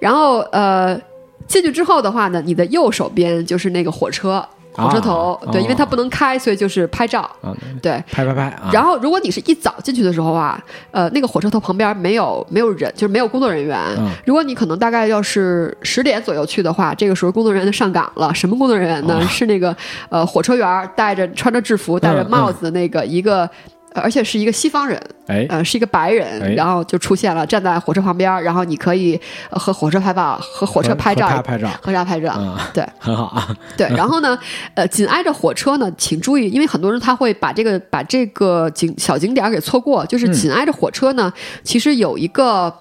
[0.00, 0.98] 然后呃，
[1.46, 4.42] 进去之后的话呢，你的右手边就是那个火车。
[4.72, 8.02] 火车头，啊对，因为它哦不能开，所以就是拍照，啊，对。
[8.10, 13.78] 拍拍拍啊，然后，如果你是一早进去的时候啊，呃，那个火车头旁边没有没有人，就是没有工作人员。
[13.98, 18.32] 嗯如果你可能大概要是十点左右去的话，这个时候工作人员上岗了。
[18.34, 19.18] 什么工作人员呢？
[19.20, 19.76] 哦是那个
[20.08, 23.50] 呃火车员儿戴着穿着制服、戴着嗯帽子的那个、一个呃
[23.94, 33.88] 而且是一个西方人，哎，呃，是一个白人，哎然后就出现了，站在火车旁边，然后你可以呃和火车拍照，和火车拍照，和他拍照，和他拍照，嗯，对很好啊，对。
[33.88, 34.38] 然后呢，
[34.74, 41.32] 呃，紧挨着火车呢，请注意，因为很多人他会把这个把这个景小景点儿给错过，就是嗯紧挨着火车呢，
[41.64, 42.72] 其实有一个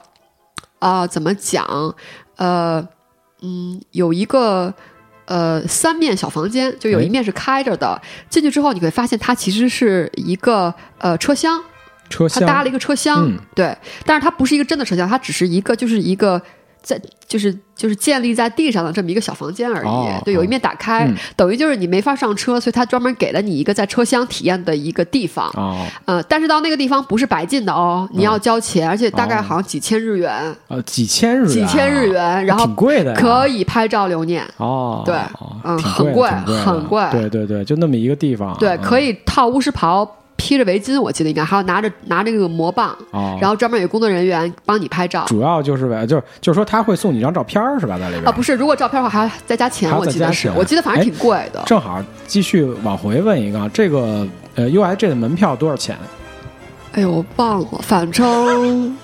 [0.80, 1.66] 啊、怎么讲？
[2.38, 2.88] 呃，
[3.42, 4.74] 嗯，有一个。
[5.30, 8.02] 呃，三面小房间，就有一哎面是开着的。
[8.30, 11.62] 进去之后，你会发现它其实是一个呃车厢，
[12.10, 16.42] 车厢它搭了一个车厢，嗯对，但是它不是一个真的车厢，它只是一个就是一个
[16.82, 19.88] 在就是就是建立在地上的这么一个小房间而已。
[19.88, 25.48] 哦对，有一面打开，嗯等于就是你没法上车，所以他专门给了你一个在车厢体验的一个地方。
[25.56, 34.44] 哦，呃，但是到那个地方不是白进的哦，你要交钱，而且大概哦好像几千日元，呃，几千日元啊，几千日元，然后挺贵的，可以拍照留念。
[34.58, 45.26] 哦，对哦嗯挺很贵贵，很贵对对对，就那么一个地方，对，嗯可以套巫师袍，披着围巾，我记得应该还有拿着拿着那个魔棒，哦，然后专门有工作人员帮你拍照。
[45.28, 51.62] 主要就是为就是就是说他会送你一张照片是吧，在里边啊，不是，如果照片的话还要再加钱，我记得是，我记得反正挺贵的。
[51.66, 54.26] 正好继续往回问一个，啊，这个
[54.56, 55.98] 呃 USJ 的门票多少钱？
[56.94, 58.98] 哎呦，我忘了，反正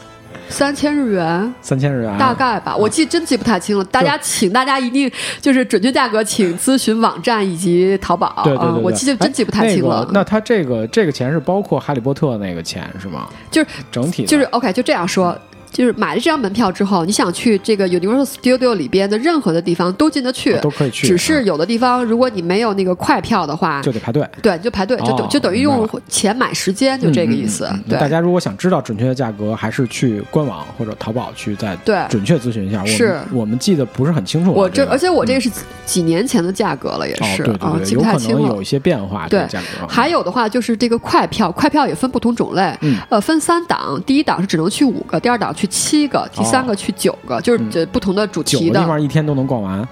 [0.49, 1.53] 三千日元。
[1.61, 3.83] 三千日元，大概吧，我记真记不太清了。
[3.85, 8.41] 大家请大家一定就是准确价格，请咨询网站以及淘宝。
[8.43, 9.99] 对对对我记得真记不太哎清了。
[10.01, 13.27] 那个那他这个这个钱是包括哈利波特那个钱是吗？
[13.51, 15.37] 就是整体就是 OK，就这样说。
[15.75, 24.27] 就是买了这张门票之后，你想去这个 Universal Studio 里边的任何的地方都进得去，都可以去，只是嗯有的地方如果你没有那个快票的话，就得排队。
[24.41, 27.69] 对，就排队，就等、哦就等于用钱买时间，就这个意思。
[27.89, 32.81] 对，大家如果想知道准确的价格，还是去官网或者淘宝去再对准确咨询一下。
[32.81, 34.53] 我们是我们记得不是很清楚啊。
[34.55, 38.65] 我这，个而且我这个是几几年前的价格了，也哦，是、啊，记不太清了能有一。
[38.65, 39.87] 些变化，对价格。
[39.87, 48.73] 还有的话就是这个快票，快票也分不同种类，嗯呃，分三档，第一档是只能去五个，第二档去七个，第三个去九个，就是嗯这不同的主题的。
[48.73, 49.87] 个地方一天都能逛完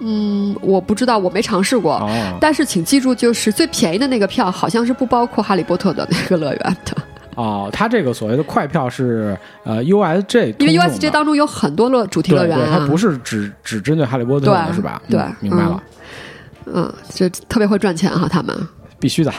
[0.00, 1.94] 嗯，我不知道，我没尝试过。
[1.96, 2.08] 哦
[2.40, 6.96] 但是请记住，就是最便宜的那个票好像是不包括哈利波特的那个乐园的，
[7.36, 15.02] 哦，它这个所谓的快票是呃 USJ，因为 USJ 当中有很多乐主题乐园对它不是只只针对哈利波特的对是吧？
[15.08, 15.82] 对嗯明白了，
[16.72, 18.56] 嗯，这特别会赚钱哈，他们。
[18.98, 19.32] 必须的。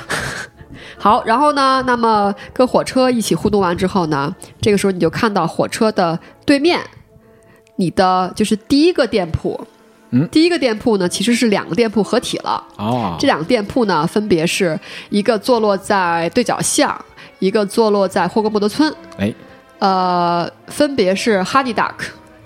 [0.98, 6.80] 好，然后呢，那么跟火车一起互动完之后呢，这个时候你就看到火车的对面，
[7.76, 9.60] 你的就是第一个店铺。
[10.14, 12.62] 嗯第一个店铺呢，其实是两个店铺合体了。
[12.76, 14.78] 哦，这两个店铺呢，分别是
[15.10, 16.94] 一个坐落在对角巷，
[17.40, 18.94] 一个坐落在霍格莫德村。
[19.18, 19.34] 哎，
[19.80, 21.94] 呃，分别是 Honey Duck，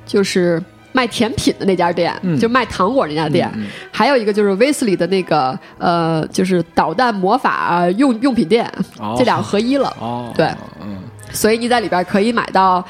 [0.06, 0.64] 就是
[0.96, 2.40] 卖甜品的那家店，嗯。
[2.40, 3.52] 就卖糖果那家店。
[3.92, 8.66] 还有一个就是威斯利的那个呃，就是导弹魔法用用品店，
[8.98, 9.14] 哦。
[9.18, 9.94] 这两个合一了。
[10.00, 10.48] 哦，对。
[10.82, 11.00] 嗯，
[11.32, 12.84] 所以你在里边可以买到，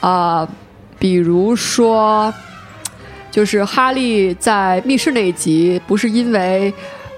[0.00, 0.48] 呃，
[0.98, 2.32] 比如说，
[3.30, 6.72] 就是哈利在密室那一集，不是因为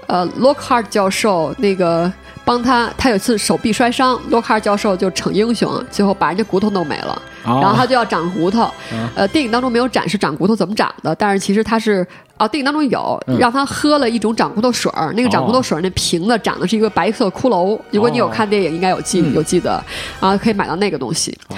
[0.07, 2.11] 呃洛克哈尔教授那个
[2.45, 7.21] 帮他，他有一次手臂摔伤，洛克尔教授就逞英雄，最后把人家骨头弄没了。
[7.45, 8.71] 哦然后他就要长骨头。
[8.93, 12.05] 嗯呃，电影当中没有展示长骨头怎么长的，但是其实他是
[12.37, 17.77] 啊，电影当中有嗯让他喝了一种长骨头水儿，那个长骨头水儿那瓶子长的是一个白色骷髅。
[17.91, 19.83] 如果你有看电影，应该有记嗯有记得，
[20.21, 21.37] 啊，可以买到那个东西。
[21.49, 21.55] 哦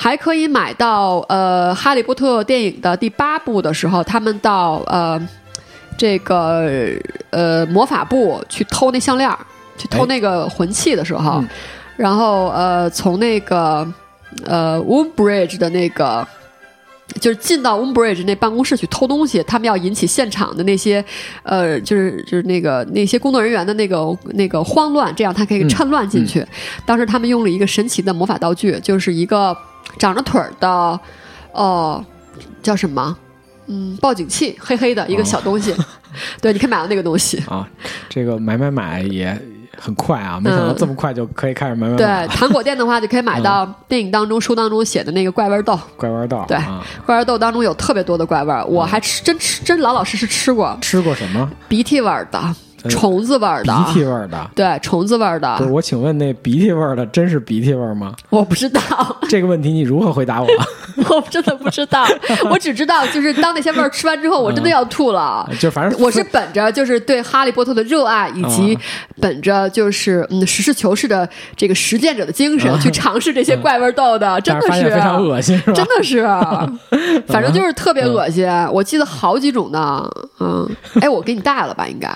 [0.00, 5.20] 还可以买到呃《哈利波特》电影的第八部的时候，他们到呃
[5.96, 6.68] 这个
[7.30, 9.36] 呃魔法部去偷那项链儿，
[9.78, 11.48] 去偷哎那个魂器的时候，嗯
[11.96, 13.86] 然后呃从那个
[14.44, 16.26] 呃 Woombridge 的那个。
[17.22, 21.02] 就是进到 Woombridge 那办公室去偷东西，他们要引起现场的那些，
[21.42, 26.46] 呃，就是就是那个那些工作人员的那个那个慌乱，这样他可以嗯趁乱进去。
[26.84, 29.56] 当时他们用了一个神奇的魔法道具，就是一个
[29.98, 31.00] 长着腿儿的，
[31.52, 32.04] 呃，
[32.62, 33.16] 叫什么？
[33.68, 35.74] 嗯，报警器，黑黑的一个小东西。
[36.42, 37.42] 对，你可以买到那个东西。
[37.48, 37.66] 啊，
[38.10, 39.36] 这个买买买也
[39.80, 40.76] 很快啊，没想到嗯。
[40.76, 41.96] 这么快就可以开始买买。
[41.96, 45.78] 对，，糖果店的话，就可以买到 电影当中、书当中写的那个怪味豆。
[45.96, 51.48] 怪味豆，对啊，怪味豆当中有特别多的怪味儿，我还吃真吃真老老实实吃过，吃过什么？
[51.68, 52.40] 鼻涕味儿的、
[52.88, 54.50] 虫子味儿的鼻，涕味儿的？
[54.54, 58.14] 对，虫子味儿的不是，，我请问那鼻涕味儿的真是鼻涕味儿吗？
[58.30, 58.80] 我不知道。
[59.28, 60.48] 这个问题你如何回答我？
[61.10, 62.06] 我真的不知道，
[62.50, 65.48] 我只知道就是当那些味儿吃完之后，我真的要吐了。
[65.60, 68.80] 就反正我是本着就是对哈利波特的热爱，以及啊
[69.20, 76.22] 本着就是嗯实事求是的这个实践者的精神去尝试这些怪味豆的，真的是非常恶心，真的是，
[77.26, 78.46] 反正就是特别恶心。
[78.72, 80.08] 我记得好几种呢，
[80.40, 80.68] 嗯，
[81.00, 81.86] 哎，我给你带了吧？
[81.86, 82.08] 应该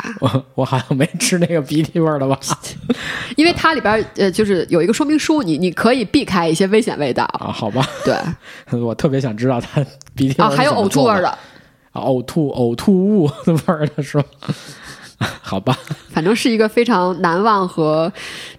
[0.55, 2.39] 我好像没吃那个鼻涕味儿的吧？
[3.37, 7.25] 因为它里边呃就是有一个说明书，你你可以避开一些危险味道。
[7.39, 8.17] 啊，好吧，对
[8.79, 9.85] 我特别想知道它
[10.15, 11.29] 鼻涕味啊，还有呕吐味儿的，
[11.93, 14.25] 啊，呕吐呕吐物的味儿的是吗？
[15.43, 15.77] 好吧，
[16.11, 18.13] 反正是一个非常难忘和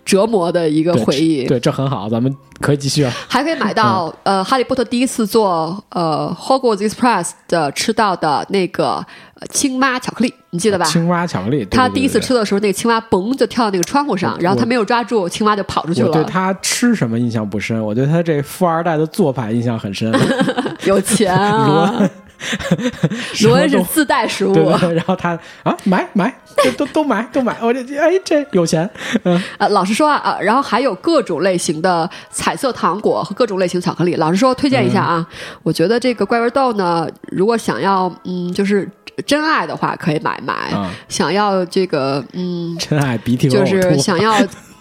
[0.06, 1.46] 折磨的一个回忆。
[1.46, 3.14] 对，这很好，咱们可以继续啊。
[3.28, 9.06] 还可以买到、嗯呃，哈利波特第一次做呃 Hogwarts Express 的吃到的那个
[9.36, 10.86] 呃青蛙巧克力，你记得吧？
[10.86, 12.20] 青蛙巧克力，对他第一次。
[12.20, 16.08] 吃的时候，那个青蛙嘣就跳到那个窗户上，然后他没有抓住，青蛙就跑出去了。
[16.08, 20.14] 我对他吃什么印象不深，我对他这富二代的做法印象很深。
[20.86, 22.10] 有钱啊！
[22.78, 22.92] 恩，
[23.44, 26.34] 罗恩是自带食物，对对，然后他啊买买
[26.64, 28.90] 都都都买都买，我这哎这有钱，
[29.24, 29.42] 嗯。
[29.58, 34.16] 呃，老实说啊，啊，然后还有各种类型的彩色糖果和各种类型巧克力。
[34.16, 35.58] 老实说，推荐一下啊，嗯。
[35.64, 38.90] 我觉得这个怪味豆呢，如果想要嗯，就是
[39.26, 44.36] 真爱的话，可以买买；啊，想要这个嗯，真爱鼻涕就是想要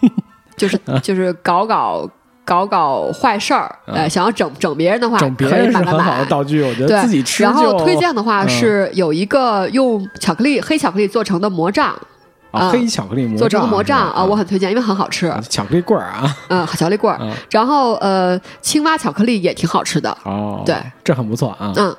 [0.56, 2.08] 就是就是搞搞
[2.52, 5.98] 搞搞坏事儿，呃，想要整整别人的话，整别人是很。
[6.02, 11.94] 好的道具，我觉得，自己吃然后就推荐的话嗯是有一个用巧克力黑巧克力做成的魔杖，
[12.50, 15.26] 啊啊黑巧克力魔做成的魔杖啊，我很推荐，因为很好吃。
[15.28, 17.18] 啊巧克力棍儿啊，嗯，巧克力棍儿。
[17.22, 20.14] 嗯然后呃，青蛙巧克力也挺好吃的。
[20.24, 21.96] 哦，对，这很不错啊，嗯，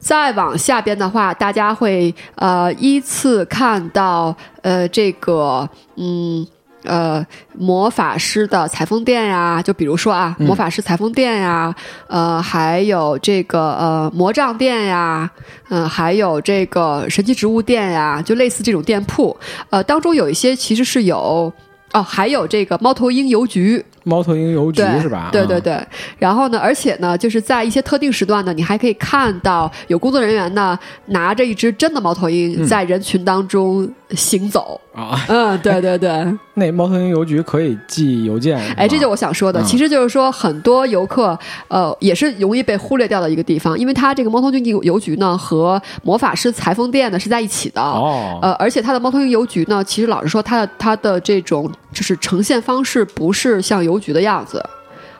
[0.00, 6.46] 再往下边的话，大家会呃依次看到呃这个嗯。
[6.84, 7.26] 呃，
[7.58, 11.74] 魔法师的裁缝店呀，就比如说啊，嗯魔法师裁缝店呀，
[12.08, 15.30] 呃，还有这个呃魔杖店呀，
[15.70, 19.36] 嗯、还有这个神奇植物店呀，就类似这种店铺。
[19.70, 21.52] 呃，当中有一些其实是有
[21.92, 25.18] 哦，还有这个猫头鹰邮局，猫头鹰邮局是吧？
[25.18, 25.80] 啊，对对对。
[26.18, 34.80] 然后呢，而且呢，就是在一些特定时段呢，你还可以看到有工作人员呢拿着一只真的猫头鹰嗯在人群当中行走。
[34.94, 36.24] 啊，嗯，对对对。
[36.54, 39.64] 那猫头鹰邮局可以寄邮件，哎，这就我我想说的，嗯。
[39.64, 41.36] 其实就是说，很多游客，
[41.66, 47.80] 呃，也是容易被忽略掉的一个地方，因为它这个猫头鹰邮邮局呢和魔法师裁缝店呢是在一起的。
[47.82, 54.64] 哦，呃，而且它的猫头鹰邮局呢，其实老实说，它的它的这种就是呈现方式不是像邮局的样子，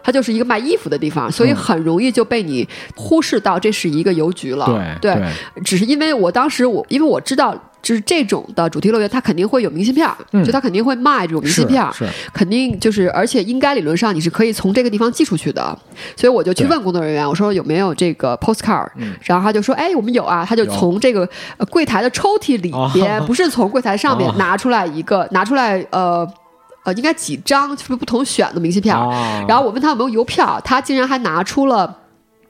[0.04, 1.56] 它就是一个卖衣服的地方，所以嗯。
[1.56, 4.66] 很容易就被你忽视到这是一个邮局了。
[5.00, 5.22] 对对，
[5.64, 7.58] 只是因为我当时我因为我知道。
[7.84, 10.08] 就是这种的主题乐园，它肯定会有明信片
[10.42, 11.86] 就它肯定会卖这种明信片
[12.32, 15.78] 肯定就是，而且应该理论上你是可以从这个地方寄出去的，
[16.16, 19.14] 所以我就去问工作人员，我说有没有这个 postcard，、嗯。
[19.24, 21.28] 然后他就说，哎，我们有啊，他就从这个
[21.58, 23.24] 呃柜台的抽屉里边，哦。
[23.26, 24.34] 不是从柜台上面哦。
[24.38, 26.26] 拿出来一个，拿出来呃
[26.84, 28.94] 呃，应该几张就是不同选的明信片
[29.48, 32.02] 然后我问他有没有邮票，他竟然还拿出了。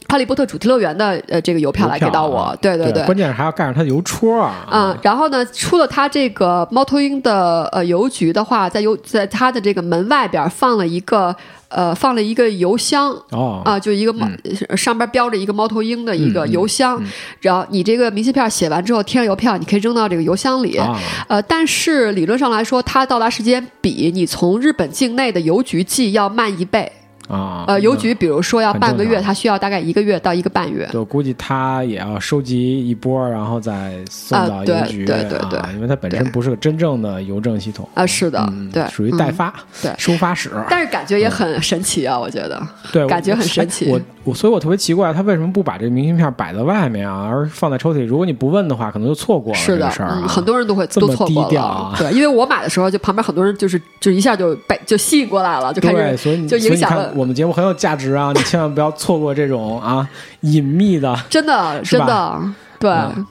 [0.08, 11.34] 哈利波特主题乐园的呃这个邮票来给到我，啊对对关键是还要盖上它的邮戳啊，嗯，然后呢，出了它这个猫头鹰的呃邮局的话，在邮在它的这个门外边放了一个
[11.68, 13.10] 呃放了一个邮箱。
[13.30, 13.62] 哦。
[13.64, 14.28] 啊，就一个猫，
[14.76, 17.02] 上边标着一个猫头鹰的一个嗯嗯邮箱，
[17.40, 20.76] 然后你这个明信片写完之后贴上邮票，你可以扔到这个邮箱里。
[20.76, 21.00] 啊。
[21.28, 26.92] 呃，但是理论上来说，它到达时间比你从日本境内的邮局寄要慢一倍。
[27.28, 30.88] 啊，呃，邮局比如说要半个月，它需要大概一个月到一个半月。
[30.92, 42.60] 对，我估计他也要收集一波，然后再送到邮局，对对对啊因为它本身不是个真正的邮政系统啊，是的，嗯对，属于代嗯发、对收发室，但是感觉也很神奇啊，我觉得。
[42.92, 48.04] 对，我感觉很神奇哎我我所以，我特别奇怪，他为什么不把这个明信片摆在外面啊，而放在抽屉里？
[48.04, 51.94] 如果你不问的话，可能就错过了是的这个，事儿很多人都会都错过低调了啊。
[51.98, 58.32] 对，因为我买的时候，就旁边很多人就是就一下就被就吸引过来了，就开对，始就影响了，我们节目很有价值啊！
[58.34, 60.08] 你千万不要错过这种啊
[60.40, 62.42] 隐秘的真的真的
[62.78, 62.90] 对。
[62.90, 63.26] 嗯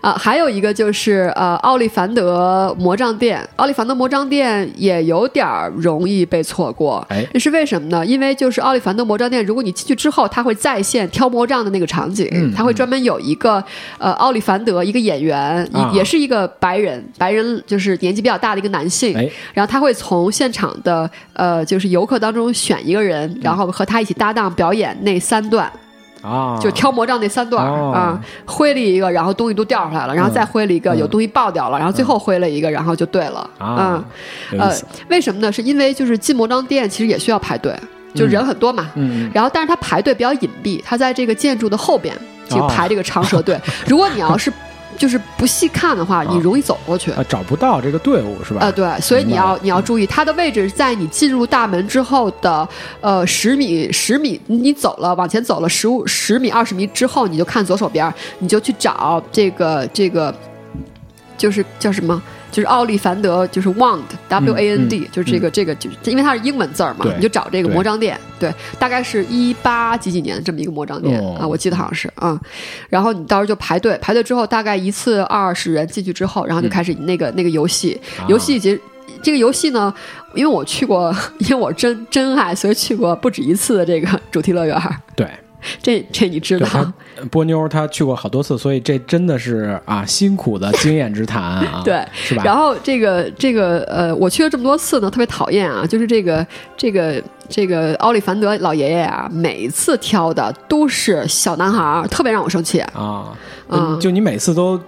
[0.00, 7.04] 啊，还有一个就是呃，奥利凡德魔杖店，奥利凡德魔杖店也有点儿容易被错过。
[7.08, 8.04] 哎这是为什么呢？
[8.04, 13.62] 因为就是奥利凡德魔杖店，如果你进去之后，他会再现挑魔杖的那个场景，嗯它会专门有一个
[13.98, 15.38] 呃奥利凡德一个演员，
[15.72, 25.70] 啊也也是一个白人，白人就是年纪比较大的一个男性，哎然后他会从现场的呃就是游客当中选一个人，然后和他一起搭档表演那三段。
[26.24, 33.50] 啊，就挑魔杖那三段啊，挥了一个，然后东西都掉出来了，然后再挥了一个，嗯有东西爆掉了，然后最后挥了一个，然后就对了。
[33.58, 34.02] 啊，
[34.58, 34.72] 呃，，
[35.10, 35.52] 为什么呢？
[35.52, 37.76] 是因为就是进魔杖店其实也需要排队，
[38.14, 38.90] 就人很多嘛。
[38.94, 42.16] 嗯，然后，但是它排队比较隐蔽，它在这个建筑的后边
[42.48, 43.60] 就哦排这个长蛇队。
[43.86, 44.50] 如果你要是
[44.96, 47.10] 就是不细看的话，你容易走过去。
[47.12, 48.60] 啊，找不到这个队伍是吧？
[48.62, 52.66] 呃，对，所以你要你要注意，它的位置在你进入大门之后的
[53.00, 60.34] 呃十米十米，你走了往前走了十五十米二十米之后，你就看左手边儿，你就去找这个这个，
[61.36, 62.22] 就是叫什么？
[62.54, 71.36] 就是奥利凡德，就是 Wand W A N D，、嗯就是这个、这个，就是因为它是英文字儿嘛，你就找这个魔杖店，对，大概是一八几几年这么一个魔杖店、哦。
[71.40, 72.40] 啊，我记得好像是啊、
[72.88, 78.22] 然后你到时候就排队，排队之后大概一次二十人进去之后，然后就开始那个、那个游戏，啊。
[78.28, 78.78] 游戏结。
[79.22, 79.92] 这个游戏呢，
[80.34, 84.94] 因为我去过， 因为我真真爱，所以去过不止一次的这个主题乐园儿。
[85.16, 85.26] 对，
[85.82, 86.92] 这这你知道？
[87.30, 92.42] 波妞她去过好多次，所以这真的是啊辛苦的经验之谈啊， 对，是吧？
[92.44, 96.46] 然后这个这个呃，我去了这么多次呢，特别讨厌啊，就是这个
[96.76, 102.80] 这个这个奥利凡德老爷爷啊，每一次挑的都是小男孩儿，特别让我生气。
[102.80, 103.32] 啊，
[103.68, 104.78] 嗯就你每次都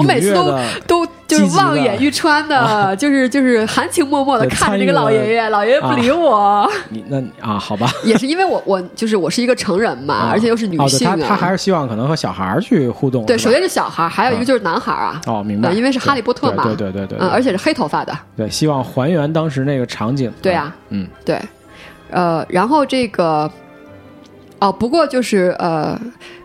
[0.00, 10.28] 我每次都都就是望眼欲穿的， 就是就是含情脉脉的看着这个老爷爷，老爷爷不理我，你那啊，好吧， 也是因为我我就是我是一个成人嘛，啊。
[10.32, 16.64] 而且又是女性啊，他他还是希望可能和小孩儿去互动，对，首先是小孩儿，还有一个就是男孩儿啊，哦，明白，对因为是哈利波特嘛。
[16.64, 21.40] 对对对对对，嗯，而且是黑头发的，对，希望还原当时那个场景，对啊，嗯，对，
[22.10, 23.50] 呃，然后这个，
[24.58, 25.98] 哦，不过就是呃，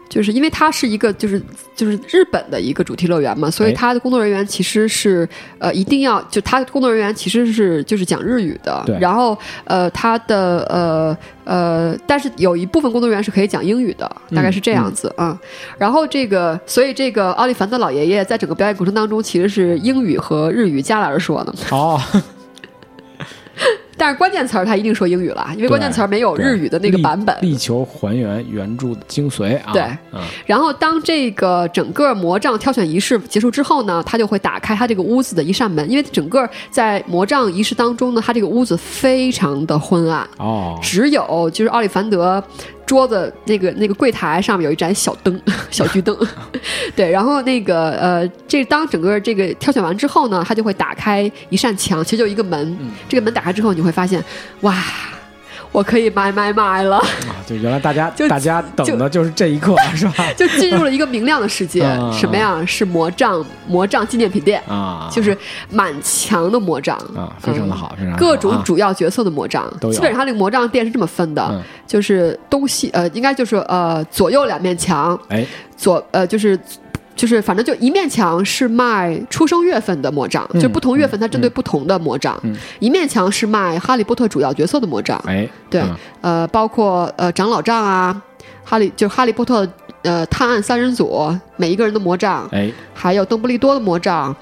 [0.09, 1.41] 就是因为它是一个就是
[1.75, 3.75] 就是日本的一个主题乐园嘛，所以哎。
[3.75, 5.29] 它的工作人员其实是
[5.59, 15.39] 呃一定要就它的工作人员其实是就是讲日语的，然后呃它的呃呃，但是有一部分工作人员是可以讲英语的，大概是这样子啊、嗯
[15.77, 21.53] 然后这个，所以这个奥利凡特老爷爷在整个表演过程当中其实是英语和日语加来而说的。
[21.69, 22.01] 哦，
[23.97, 27.35] 但是关键词儿他一定说英语了，因为关键词儿没有日语的那个版本。
[27.41, 42.43] 力力求还原原著的精髓啊，对嗯，然后当这个整个魔杖挑选仪式结束之后呢，他就会打开他这个屋子的一扇门，因为整个在魔杖仪式当中呢，他这个屋子非常的昏暗，哦，只有就是奥利凡德
[42.85, 46.15] 桌子那个那个柜台上面有一盏小灯， 小桔灯，
[46.95, 52.91] 对，然后那个呃，这当整个这个挑选完之后呢，他就会打开一扇墙，其实就一个门，嗯。
[53.09, 54.23] 这个门打开之后，你会发现，
[54.61, 54.75] 哇，
[55.75, 56.97] 我可以买买买了。
[56.97, 60.25] 啊，就原来大家 就大家等的就是这一刻，是吧？
[60.37, 62.09] 就进入了一个明亮的世界啊。
[62.17, 62.63] 什么呀？
[62.65, 65.37] 是魔杖魔杖纪念品店，啊，就是
[65.69, 69.69] 满墙的魔杖啊，非常的好，非常好各种啊主要角色的魔杖。
[69.91, 75.45] 基本上那个魔杖店是这么分的，嗯就是东西呃，应该就是呃左右两面墙，哎，
[75.75, 76.57] 左呃就是。
[77.15, 82.55] 就是反正就一面墙是卖出生月份的魔杖，嗯就不同月份它针对不同的魔杖；嗯。
[82.79, 85.95] 一面墙是卖哈利波特主要角色的魔杖，哎，对，嗯。
[86.21, 88.21] 呃，包括呃长老杖啊，
[88.63, 89.67] 哈利就是哈利波特
[90.03, 94.35] 呃探案三人组每一个人的魔杖，哎，还有邓布利多的魔杖，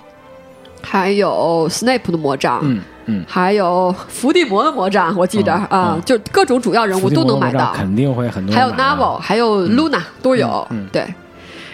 [0.82, 6.02] 还有斯内普的魔杖，嗯嗯，还有伏地魔的魔杖，我记着嗯啊、嗯。
[6.04, 8.96] 就各种主要人物都能买到，肯定会很多还有人买啊。
[8.98, 10.90] Navel，还有 Luna、都有，嗯嗯。
[10.92, 11.14] 对。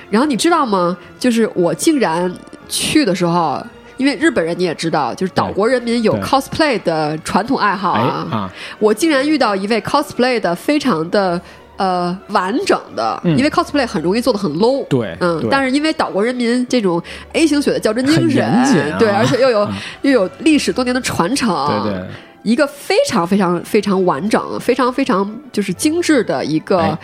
[0.10, 0.98] 然后你知道吗？
[1.18, 2.32] 就是我竟然
[2.68, 3.62] 去的时候。
[3.98, 8.28] 因为日本人你也知道，就是岛国人民有 cosplay 的传统爱好哎啊。
[8.32, 11.42] 啊，我竟然遇到一位 cosplay 的非常的
[11.76, 14.88] 呃完整的，嗯因为 cosplay 很容易做的很 low。
[14.88, 17.04] 对，嗯，但是因为岛国人民这种
[17.34, 22.02] A 型血的较真精神，啊对，而且又有、嗯又有历史多年的传承，对对，
[22.44, 26.98] 一个非常非常非常完整、非常非常就是精致的一个哎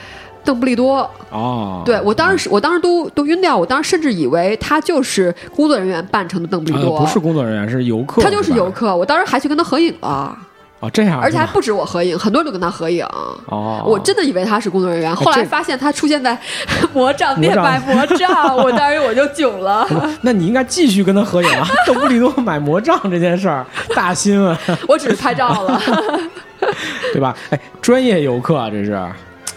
[0.45, 1.09] 邓布利多。
[1.31, 8.95] 哦，对我当时是我当时都都晕掉，我当时甚至以为他就是工作人员扮成的邓布利多，呃不是工作人员，是游客，他就是游客。
[8.95, 10.37] 我当时还去跟他合影了，
[10.79, 13.05] 哦，这样，而且还不止我合影，很多人都跟他合影。
[13.47, 16.37] 哦，我真的以为他是工作人员，后来发现他出现在
[16.93, 19.85] 魔杖店买魔杖，我当时我就囧了，
[20.21, 21.67] 那你应该继续跟他合影啊！
[21.85, 23.65] 邓布利多买魔杖这件事儿，
[23.95, 25.81] 大新闻， 我只是拍照了，
[27.11, 27.35] 对吧？
[27.49, 28.97] 哎，专业游客啊，这是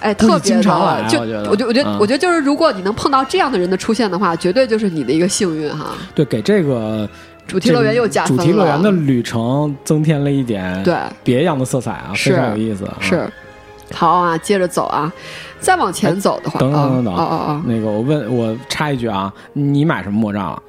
[0.00, 1.20] 哎，特别经常来的，就
[1.50, 5.86] 我觉得我觉得嗯我觉得就是如果你能碰到这样的人的出现的话，绝对就是你的一个幸运哈。
[6.14, 7.08] 对给这个
[7.46, 12.96] 主题乐园又加分了，主题乐园的旅程增添了一点对别样的色彩啊，非常有意思啊。
[13.00, 13.28] 是。
[13.94, 15.10] 好啊，接着走啊，
[15.60, 20.62] 再往前走的话，哎等等等等哦哦哦，那个，我问我插一句啊，你买什么魔杖了？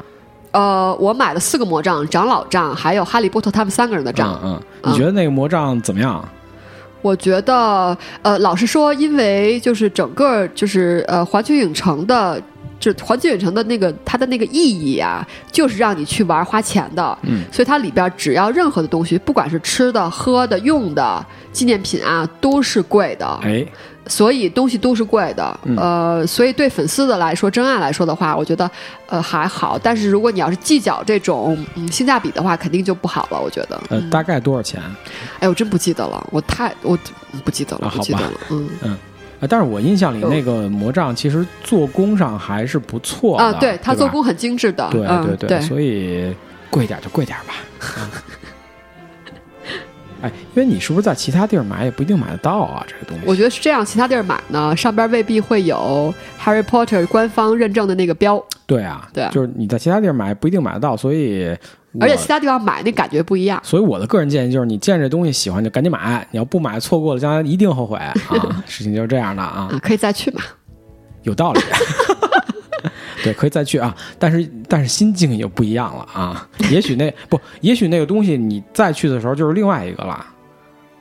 [0.51, 4.39] 呃，我买了四个魔杖，长老杖，还有哈利波特他们三个人的杖。
[4.41, 6.23] 嗯嗯，你觉得那个魔杖怎么样？
[7.01, 12.41] 我觉得，呃，老实说，因为就是整个就是呃环球影城的，
[12.79, 17.17] 就环球影城的那个它的那个意义啊，就是让你去玩花钱的。
[17.23, 23.25] 嗯，所以它里边只要任何的东西，不管是吃的、喝的、用的纪念品啊，都是贵的。
[23.43, 23.65] 哎，
[24.09, 28.69] 所以东西都是贵的，嗯呃，所以对粉丝的来说，真爱来说的话，我觉得
[29.07, 29.79] 呃还好。
[29.81, 33.39] 但是如果你要是计较这种嗯性价比的话，肯定就不好了。
[33.39, 34.81] 我觉得，呃，大概多少钱？
[35.39, 36.97] 哎，我真不记得了，我太我
[37.45, 38.97] 不记得了，啊好吧不记得了，嗯
[39.39, 46.35] 啊，但是我印象里哦那个魔杖其实做工上还是不错的，啊，对，它做工很精致的，对嗯，对对，所以
[46.69, 47.53] 贵点就贵点吧。
[50.21, 52.85] 啊哎，因为你是不是在其他地儿买也不一定买得到啊？
[52.87, 56.13] 这个东西，我觉得是这样，其他地儿买呢，上边未必会有
[56.43, 61.55] Harry Potter 官方认证的那个标，对啊，对啊就是你在其他地儿买不一定买得到，所以
[61.99, 63.59] 而且其他地方买那感觉不一样。
[63.63, 68.13] 所以我的个人建议就是，你见这东西喜欢就赶紧买，你要不买错过了，将来一定后悔啊！
[68.67, 70.41] 事情就是这样的啊，啊，可以再去嘛？
[71.23, 71.59] 有道理。
[73.23, 76.47] 对，可以再去啊，但是但是心境也不一样了啊。
[76.71, 80.25] 也许那不，也许那个东西你再去的时候就是另外一个了。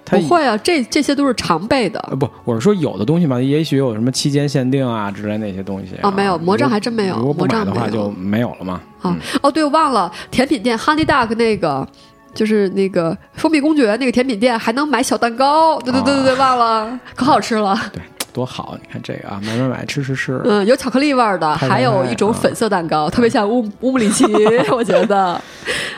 [0.04, 8.80] 不会啊，这这些都是常备的呃不，我是说有的东西嘛，也许有什么期间限定啊之类那些东西哦，没有魔杖还真没有如果不魔买的话就没有了嘛。
[9.02, 9.16] 啊。
[9.42, 11.86] 哦，对，我忘了甜品店 Honey Duck 那个。
[12.34, 17.76] 就是那个蜂蜜公爵那个甜品店还能买小蛋糕，对对对对对，忘了，可好吃了。
[17.92, 18.00] 对，
[18.39, 18.76] 多好！
[18.80, 20.41] 你看这个啊，买买买，吃吃吃。
[20.45, 24.24] 嗯，有巧克力味儿的，还有一种粉色蛋糕，特别像乌乌姆里奇，
[24.70, 25.41] 我觉得。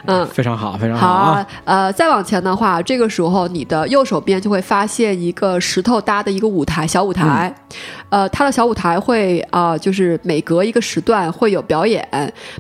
[0.06, 7.52] 嗯，非常好，非常好啊啊。，呃，再往前的话，这个时候你的右手边就会发现一个石头搭的一个舞台，小舞台。
[7.54, 7.76] 嗯
[8.10, 12.04] 呃，它的小舞台会啊、就是每隔一个时段会有表演，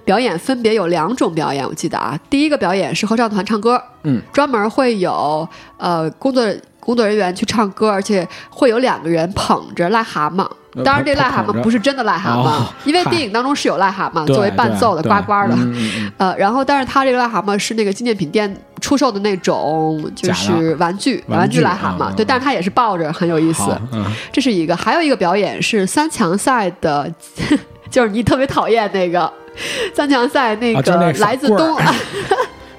[0.04, 6.44] 表演分别有两种表演，我记得啊，第一个表演是合唱团唱歌，嗯，专门会有呃工作
[6.80, 10.46] 工作人员去唱歌，而且会有两个人捧着癞蛤蟆。
[10.76, 15.58] 呃当然，这癞蛤蟆不是真的癞蛤蟆，哦 因为电影当中是有癞蛤蟆作为伴奏的、呱呱的。
[16.16, 23.76] 呃，然后但是它这个癞蛤蟆是那个纪念品店出售的那种，就是玩具玩具具癞蛤蟆，啊对，但是它也是抱着，很有意思。
[23.90, 27.12] 嗯，这是一个，还有一个表演是三强赛的，
[27.90, 29.28] 就是你特别讨厌那个
[29.92, 31.94] 三强赛那个来自东， 儿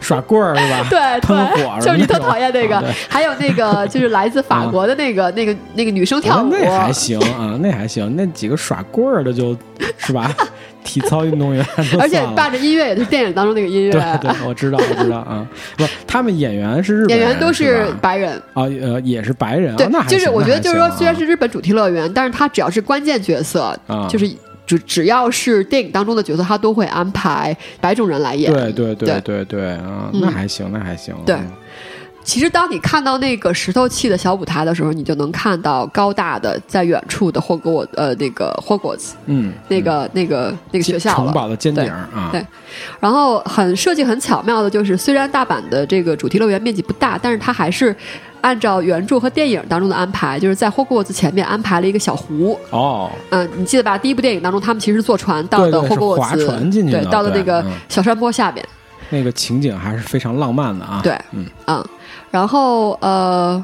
[0.01, 0.85] 耍棍儿是吧？
[0.89, 0.99] 对
[1.55, 9.55] 对， 就是你特讨厌那个 还有那个就是来自法国的那个那个那个女生跳舞，那还行啊，那还行，那几个耍棍儿的就
[9.97, 10.29] 是吧，
[10.83, 11.65] 体操运动员
[11.99, 15.45] 而且伴着音乐也是电影当中那个音乐，对对，我知道我知道啊，
[15.77, 18.31] 不，他们演员是日本演员都是白人。
[18.53, 24.27] 啊呃也是白人啊，对那，还就是我觉得就是说，虽然是日本主题乐园，但是他只要是关键角色，啊就是
[24.77, 28.51] 只只要是电影当中的角色，他都会安排白种人来演。
[28.51, 29.21] 对对对对。
[29.21, 30.21] 对对啊，嗯。
[30.21, 31.51] 那还行那还行，对嗯。
[32.23, 41.15] 其实当你看到那个石头砌的小舞台的时候，你就能看到高大的在远处的霍格沃呃那个霍格沃茨嗯，那个、那个那个学校了。
[41.15, 42.45] 城堡的尖顶啊，对。
[42.99, 47.95] 然后很设计很巧妙的就是，虽然大阪的这个主题乐园面积不大，但是它还是
[48.41, 52.59] 按照原著和电影当中的安排，就是在霍格沃茨前面安排了一个小湖。
[52.71, 53.97] 哦，嗯，你记得吧？
[53.97, 58.65] 第一部电影当中，他们其实坐船到的对对霍格沃茨，对，到了那个嗯小山坡下边。
[59.09, 61.85] 那个情景还是非常浪漫的啊，对嗯嗯，
[62.29, 63.63] 然后呃，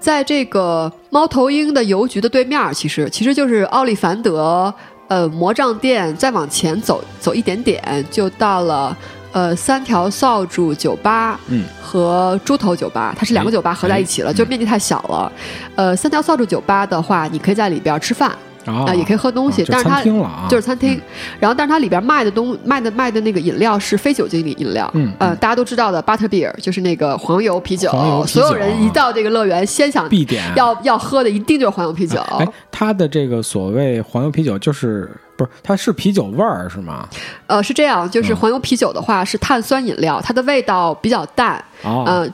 [0.00, 4.74] 在这个猫头鹰的邮局的对面，其实其实就是奥利凡德
[5.06, 8.96] 呃魔杖店，再往前走走一点点，就到了
[9.32, 11.38] 呃三条扫帚酒吧。
[11.48, 15.30] 嗯和猪头酒吧，它是两个哎酒吧合在一起了，哎就面积太小了。
[15.76, 18.32] 呃，三条扫帚酒吧的话，你可以在里边吃饭
[18.64, 20.02] 啊、啊也可以喝东西，啊但是它
[20.48, 21.00] 就是餐厅，
[21.40, 37.08] 然后但是它里边卖的东卖的卖的那个饮料是非酒精饮饮料，嗯呃，大家都知道的 butter beer 就是那个黄油啤酒，啤酒所有人一到这个乐园，先想必点要要喝的一定就是黄油啤酒，哎，它的这个所谓黄油啤酒，就是不是它是啤酒味儿是吗？
[37.46, 42.28] 呃，是这样，就是嗯黄油啤酒的话是碳酸饮料，它的味道比较淡，哦，呃。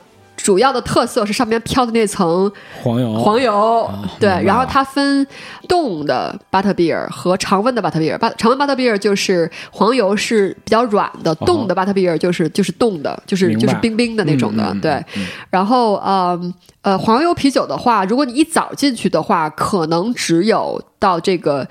[0.49, 2.51] 主要的特色是上面飘的那层
[2.83, 3.87] 黄油，黄油，
[4.19, 5.27] 对，然后它分
[5.69, 8.17] 冻的 butter beer 和常温的 butter beer。
[8.17, 14.93] 巴常温 butter beer 就是黄油是比较软的，冻的 butter beer 就是就是冻的，就是就是冰冰的那种的，对。
[15.17, 21.69] 嗯然后嗯呃，黄油啤酒的话，如果你一早进去的话，可能只有到这个。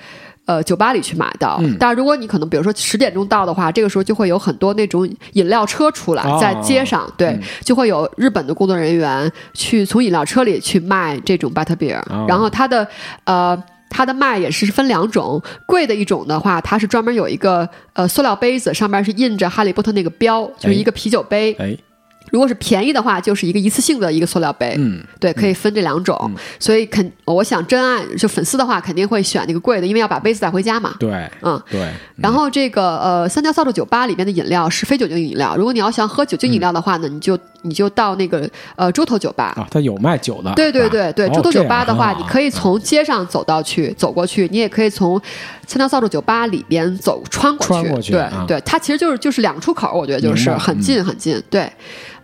[0.48, 12.88] 呃，酒吧里去买到，嗯但是如果你可能，比如说十点钟到的话，这个时候就会有很多那种饮料车出来，哦在街上，对，嗯就会有日本的工作人员去从饮料车里去卖这种 butter beer，、哦然后它的
[13.26, 13.62] 呃。
[13.90, 21.56] 它的卖也是分两种，贵的一种的话，它是专门有一个呃塑料杯子，上面是印着哈利波特那个标，就是一个啤酒杯。
[21.58, 21.76] 哎，
[22.32, 24.76] 如果是便宜的话，就是一个一次性的一个塑料杯。
[24.78, 26.32] 嗯，对，可以分这两种。
[26.60, 30.96] 所以肯，我想真爱就粉丝的话，肯定会选那个贵的，因为要把杯子带回家嘛。
[31.00, 35.56] 对，嗯，对，然后这个呃，三条扫帚酒吧里面的饮料是非酒精饮料。
[35.56, 39.54] 如果你要想喝酒精饮料的话呢，你就你就到那个呃猪头酒吧。
[39.56, 45.22] 啊，它有卖酒的，对对对对，哦猪头酒吧的话，你可以从街上走到去，走过去，你也可以从
[45.66, 47.74] 三条扫帚酒吧里边走穿过去。
[47.74, 51.42] 穿过去对、啊对，它其实就是就是两个出口，我觉得就是很近很近。
[51.50, 51.72] 对，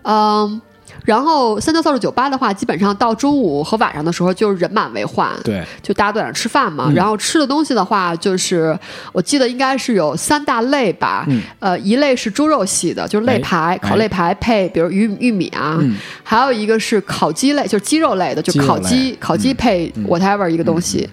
[0.04, 0.62] 嗯。
[1.04, 6.86] 然后三教扫帚酒吧的话，基本上到中午和晚上的时候就是人满为患，对，就大家都在那儿吃饭嘛。
[6.88, 6.96] 嗯。
[6.96, 8.78] 然后吃的东西的话，就是
[9.12, 11.26] 我记得应该是有三大类吧。
[11.28, 11.42] 嗯。
[11.60, 15.78] 呃，一类是猪肉系的，就是肋排，哎烤肋排配比如玉玉米啊。
[15.82, 15.96] 嗯。
[16.24, 20.06] 还有一个是烤鸡类，就是鸡肉类的，就烤鸡，烤鸡配嗯。
[20.06, 21.10] whatever 一个东西。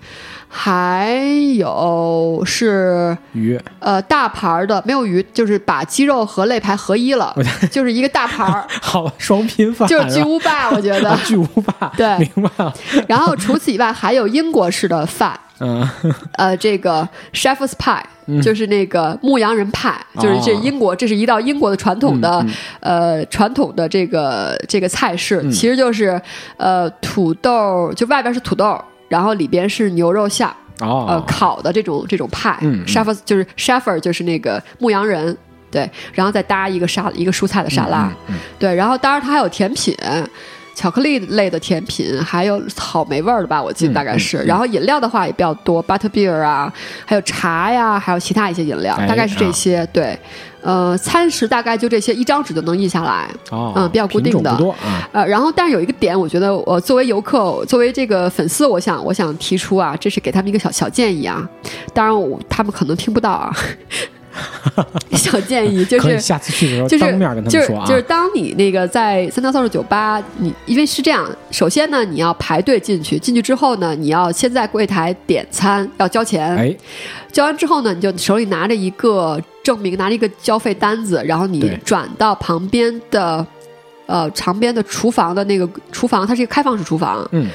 [0.53, 1.15] 还
[1.57, 3.59] 有是鱼。
[3.79, 7.33] 呃大盘儿的，没有鱼，就是把鸡肉和肋排合一了，
[7.71, 11.09] 就是一个大盘儿， 好吧，双拼饭就是巨无霸，我觉得。
[11.15, 11.21] 啊。
[11.25, 12.19] 巨无霸，对。
[12.19, 12.75] 明白了，
[13.07, 15.89] 然后除此以外，还有英国式的饭，嗯，
[16.33, 18.43] 呃，这个 shepherd's pie，、嗯。
[18.43, 25.51] 就是那个牧羊人派，就是这哦英国，这是一道英国的传统的、嗯呃传统的这个这个菜式，嗯。
[25.51, 26.21] 其实就是
[26.57, 28.79] 呃土豆，就外边是土豆，
[29.11, 35.37] 然后里边是牛肉馅儿，哦，呃烤的这种这种派、嗯嗯 s h e p h e r d 就是 shepherd 就是那个牧羊人。
[35.71, 39.95] 对，然后再搭一个沙一个蔬菜的沙拉，嗯嗯对，然后当然它还有甜品，
[40.75, 44.39] 巧克力类的甜品，还有草莓味儿的吧，我记得嗯大概是。
[44.39, 46.73] 然后饮料的话也比较多，butter beer 啊，
[47.07, 49.87] 还有茶呀，还有其他一些饮料，哎大概是这些。
[49.93, 50.19] 对，
[50.63, 53.29] 呃，餐食大概就这些，一张纸就能印下来。
[53.51, 54.51] 哦，嗯比较固定的
[55.13, 61.49] 呃，然后但是有一个点，我觉得我作为游客，作为这个粉丝，我想我想提出啊，这是给他们一个小小建议啊。
[61.95, 63.55] 当然我他们可能听不到啊，
[65.13, 66.19] 小建议就是。
[66.21, 76.77] 下次去的时候就是当面跟他就是们说啊，就是当你那个在三条扫帚酒吧，你因为是这样，首先呢，你要排队进去，进去之后呢，你要先在柜台点餐，要交钱，哎，
[77.33, 83.45] 交完之后呢，你就手里拿着一个证明，拿着一个交费单子，然后你转到旁边的
[84.07, 87.49] 呃旁边的厨房的那个厨房，它是一个开放式厨房，嗯，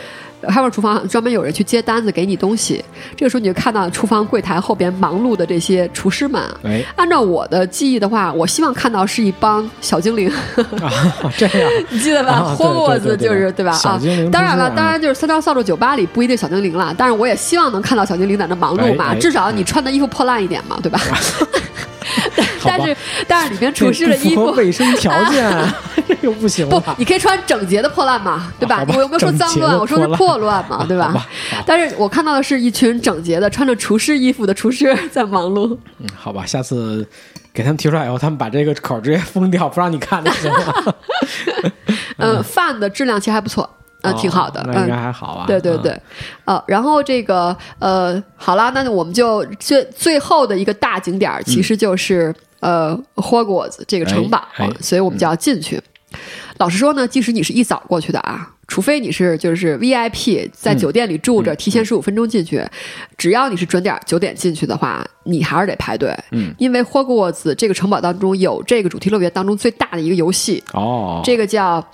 [0.47, 2.83] 开放式厨房专门有人去接单子给你东西。
[3.15, 6.41] 这个时候你就看到厨房柜台后边忙碌的这些厨师们。
[6.63, 10.29] 哎按照我的记忆的话，我希望看到是一帮小精灵，
[10.81, 10.91] 啊，
[11.37, 12.31] 这样， 你记得吧？
[12.33, 13.71] 啊对霍格沃兹对对对就是对吧？
[13.83, 13.99] 啊
[14.31, 20.99] 当然了，当然就是三张扫帚酒吧里不一定小精灵了，但是我也希望能看到小精灵在那忙碌嘛，至少你穿的衣服破烂一点嘛，对吧？
[22.63, 22.97] 但是
[23.27, 24.45] 但是里面厨师的衣服。
[24.55, 25.51] 卫生条件，
[26.07, 26.81] 这个不行不，？
[26.97, 28.85] 你可以穿整洁的破烂嘛，对吧？
[28.85, 29.77] 吧我有没有说脏乱？
[29.77, 31.09] 我说是破破乱嘛，对吧？
[31.11, 31.27] 吧，
[31.65, 35.77] 但是我看到的是一群整洁的、穿着厨师衣服的厨师在忙碌。
[35.99, 37.05] 嗯，好吧，下次
[37.53, 40.95] 给他们提出来以后，他们把这个口直接封掉，不让你看就行了。
[42.17, 43.69] 嗯，饭的质量其实还不错，
[44.05, 44.61] 呃，挺好的。
[44.67, 45.45] 嗯应该，还好啊。
[45.47, 45.91] 对对对
[46.45, 54.43] 啊，，呃，然后这个呃，好了，那我们就最最后的一个大景点儿，其实就是、呃霍格沃兹这个城堡，
[54.79, 55.81] 所以我们就要进去。
[56.57, 62.63] 老实说呢，即使你是一早过去的啊，除非你是就是 VIP 在嗯酒店里住着，嗯提前十五分钟进去，
[63.17, 66.17] 只要你是准点儿九点进去的话，你还是得排队。
[66.31, 71.85] 嗯，因为霍格沃兹这个城堡当中有这个主题乐园当中最大的一个游戏，哦，这个叫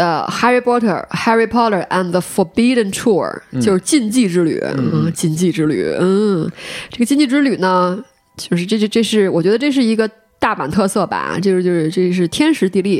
[0.00, 4.58] 呃《Harry Potter》《Harry Potter and the Forbidden Tour》，就是禁忌之旅。
[4.62, 5.94] 嗯，禁忌之旅。
[6.00, 6.50] 嗯，
[6.90, 8.02] 这个禁忌之旅呢，
[8.36, 10.08] 就是这这这是我觉得这是一个。
[10.40, 12.98] 大阪特色吧，就是就是这是天时地利，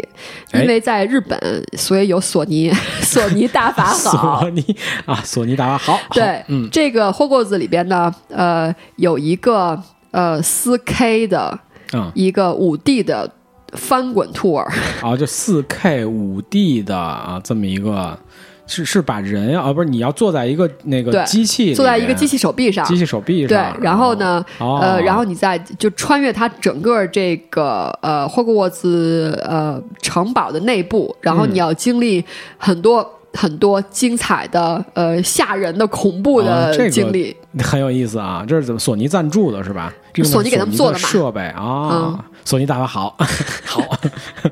[0.51, 1.41] 哎因为在日本，
[1.73, 2.71] 所以有索尼
[3.01, 4.51] 索尼大法好索。
[4.51, 4.77] 尼
[5.07, 11.59] 啊，索尼大法好，对，嗯，这个霍格子里边呢，呃，有一个呃四 K 的
[11.95, 13.33] 嗯，一个五 D 的
[13.73, 14.67] 翻滚 tour，
[15.03, 18.19] 啊，就四 K 五 D 的啊，这么一个，
[18.67, 32.25] 是是把人啊，不是你要坐在一个那个对机器，坐在一个机器手臂上，机器手臂上对，，然后呢，哦呃，然后你再就穿越它整个这个呃霍格沃兹呃城堡的内部，然后嗯你要经历
[32.59, 33.09] 很多。
[33.33, 39.95] 很多精彩的、呃吓人的、恐怖的啊这个经历，很有意思啊，这是怎么索尼赞助的是吧？
[40.13, 41.09] 这索尼给他们做的嘛。
[41.09, 43.17] 设备啊嗯，索尼大法好，
[43.65, 43.83] 好，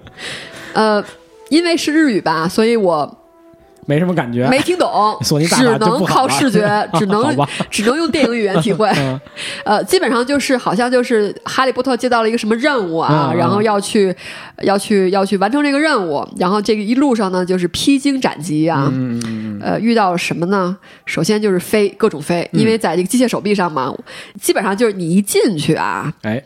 [0.75, 1.05] 呃，
[1.49, 3.18] 因为是日语吧，所以我
[3.89, 6.61] 没什么感觉，没听懂， 索尼大只能靠视觉，
[6.99, 7.35] 只能
[7.71, 8.87] 只能用电影语言体会。
[9.01, 9.19] 嗯。
[9.65, 14.15] 呃，基本上就是好像就是哈利波特接到了一个什么任务啊，然后要去
[14.63, 18.93] 要去要去完成这个任务，然后这个一路上呢就是披荆斩棘啊。
[19.63, 20.77] 呃，遇到了什么呢？
[21.07, 22.61] 首先就是飞，各种飞，嗯。
[22.61, 23.95] 因为在这个机械手臂上嘛，
[24.39, 26.43] 基本上就是你一进去啊，哎，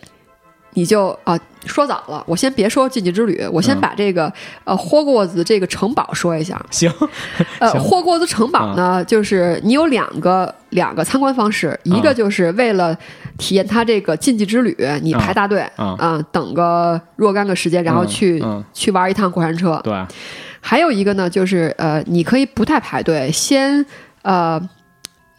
[0.74, 4.32] 你就啊、说早了，我先别说禁忌之旅，我先嗯把这个、
[4.64, 6.60] 呃霍格沃兹这个城堡说一下。
[6.70, 6.90] 行，
[7.58, 12.96] 呃，霍格沃兹城堡呢，就是你有两个两个参观方式，一个就是为了
[13.36, 18.64] 体验它这个禁忌之旅，你排大队啊等个若干个时间，然后嗯去、嗯。
[18.72, 19.78] 去玩一趟过山车。
[19.84, 19.92] 对，
[20.60, 23.84] 还有一个呢，就是呃，你可以不太排队，先
[24.22, 24.60] 呃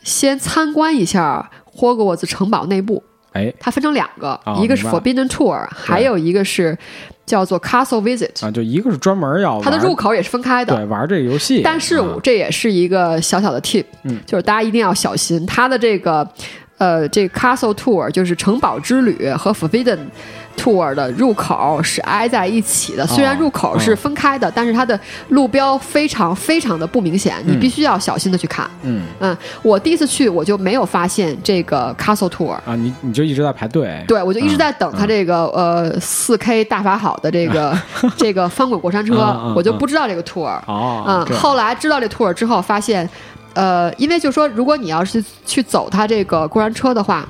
[0.04, 3.04] 先参观一下霍格沃兹城堡内部。
[3.34, 3.54] 哎。
[3.60, 6.78] 它分成两个，哦一个是 Forbidden Tour，还有一个是
[7.26, 10.76] 叫做 Castle Visit，啊，就一个是专门要它的入口也是分开的。
[10.76, 14.20] 对玩这个游戏，但是这也是一个小小的 tip，、嗯。
[14.26, 16.28] 就是大家一定要小心，它的这个
[16.78, 20.00] 呃这个 Castle Tour 就是城堡之旅和 Forbidden
[20.58, 24.97] Tour 的入口是挨在一起的，虽然入口是分开的，但是它的
[25.30, 28.70] 路标非常非常的不明显，你必须要小心的去看。
[28.84, 32.51] 嗯嗯，我第一次去我就没有发现这个 Castle Tour。
[32.66, 37.78] 啊，你你就一直在排队，对，我就一直在等它这个、呃四 K 大法好的这个
[38.16, 39.16] 这个翻滚过山车，
[39.56, 40.60] 我就不知道这个 tour。
[40.68, 43.08] 哦，嗯，后来知道这 tour 之后，发现，
[43.54, 47.28] 呃，因为就是说，如果你要是去走它这个过山车的话，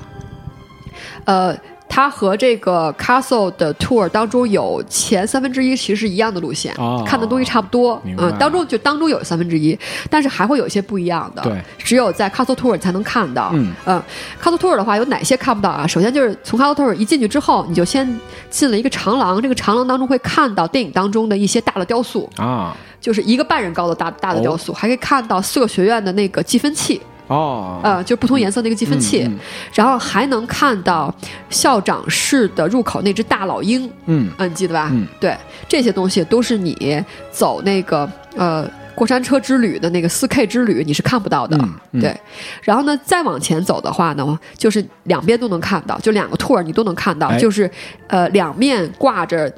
[1.24, 1.56] 呃，
[1.88, 8.00] 它和这个 Castle 的 tour 当中有前三分之一其实是一样的路线，哦看的东西差不多。
[8.04, 9.78] 嗯，当中就当中有三分之一，
[10.10, 11.42] 但是还会有一些不一样的。
[11.42, 13.50] 对，只有在 Castle tour 你才能看到。
[13.54, 14.02] 嗯嗯
[14.42, 15.86] ，Castle tour 的话有哪些看不到啊？
[15.86, 18.18] 首先就是从 Castle tour 一进去之后，你就先
[18.50, 22.28] 进了一个长廊，这个长廊当中会看到电影当中的一些大的雕塑。
[22.36, 29.38] 啊就是一个半人高的大大的雕塑，还可以看到四个学院的那个计分器，哦，呃，就不同颜色那个计分器，嗯嗯
[29.72, 31.14] 然后还能看到
[31.48, 34.30] 校长室的入口那只大老鹰，嗯。
[34.38, 34.90] 嗯，你记得吧？
[34.92, 35.06] 嗯。
[35.18, 35.36] 对，
[35.68, 41.58] 这些东西都是你走那个呃过山车之旅的那个四 K 之旅你是看不到的，
[41.92, 42.14] 对。
[42.62, 47.38] 然后呢，再往前走的话呢，就是两边都能看到，就两个 tour 你都能看到，哎。
[47.38, 47.70] 就是
[48.08, 49.52] 呃两面挂着。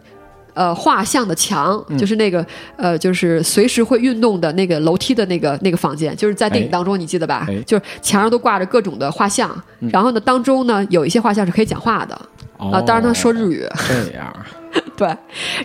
[0.57, 1.99] 呃，画像的墙、嗯。
[1.99, 2.45] 就是那个
[2.77, 6.73] 呃，就是随时会运动的那个楼梯的那个那个房间，就是在电影哎。
[6.73, 7.47] 当中，你记得吧？
[7.49, 7.61] 哎。
[7.67, 9.55] 就是墙上都挂着各种的画像，
[9.93, 12.15] 然后呢，当中呢有一些画像是可以讲话的。
[12.59, 14.35] 啊、哦，当然他说日语，这样，
[14.97, 15.15] 对，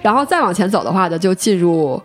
[0.02, 2.02] 然后再往前走的话呢，就进入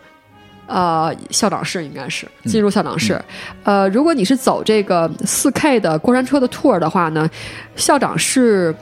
[0.69, 3.21] 呃校长室，应该是进入校长室。
[3.65, 7.29] 呃，如果你是走这个四 K 的过山车的 tour 的话呢，
[7.75, 8.73] 校长室。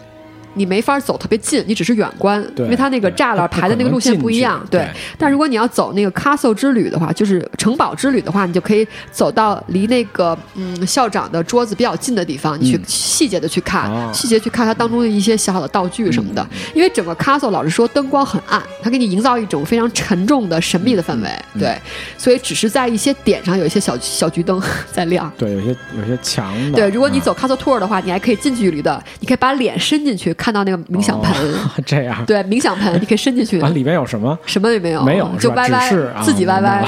[0.55, 4.89] 你没法走特别近，你只是远观，对因为它那个栅栏排的那个路线不一样对，
[5.19, 12.83] 但如果你要走那个 castle 之旅的话，就是城堡之旅的话，你就可以走到离那个嗯校长的桌子比较近的地方，你去嗯。
[12.87, 14.11] 细节的去看，哦。
[14.13, 16.43] 细节去看它当中的一些小小的道具什么的。
[16.43, 21.29] 嗯因为整个 castle 老实说灯光很暗，它给你营造一种非常沉重的神秘的氛围。
[21.55, 21.79] 嗯对，
[22.19, 24.61] 所以只是在一些点上有一些小小橘灯
[24.93, 25.31] 在亮。
[25.39, 31.33] 对，有些有些墙，对，如果你啊走 castle tour 的话，你还可以近距离的，你可以把脸伸进去，看到那个冥想盆。
[31.55, 34.37] 哦 这样，对，冥想盆你可以伸进去，啊，里面有什么？
[34.47, 35.91] 什么也没有，没有就歪歪
[36.23, 36.85] 自己歪歪。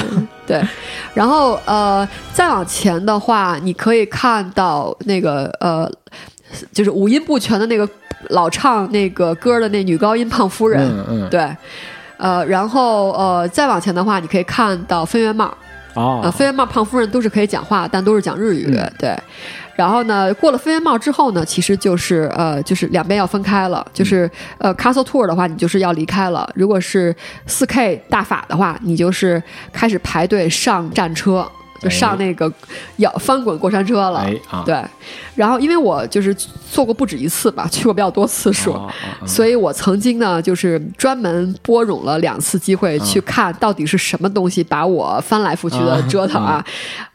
[0.46, 0.62] 对，
[1.14, 5.90] 然后呃，再往前的话，你可以看到那个呃，
[6.72, 7.88] 就是五音不全的那个
[8.30, 11.48] 老唱那个歌的那女高音胖夫人，嗯嗯，对。
[12.18, 15.52] 呃，然后呃，再往前的话，你可以看到分院帽，
[15.94, 19.14] 哦呃，，分院帽胖夫人都是可以讲话，但都是讲日语，嗯对。
[19.76, 23.86] 然后呢，过了分院帽之后呢，其实就是呃，就是两边要分开了。
[23.92, 27.14] 就是呃，Castle Tour 的话，你就是要离开了；如果是
[27.46, 31.46] 四 K 大法的话，你就是开始排队上战车，
[31.80, 32.52] 就上那个
[32.96, 34.20] 要翻滚过山车了。
[34.20, 34.82] 哎啊，对，
[35.34, 36.34] 然后因为我就是
[36.70, 38.78] 做过不止一次吧，去过比较多次数，
[39.26, 46.64] 所以我曾经呢，就是专门拨冗了两次机会去看到底是什么东西把我翻来覆去的折腾啊。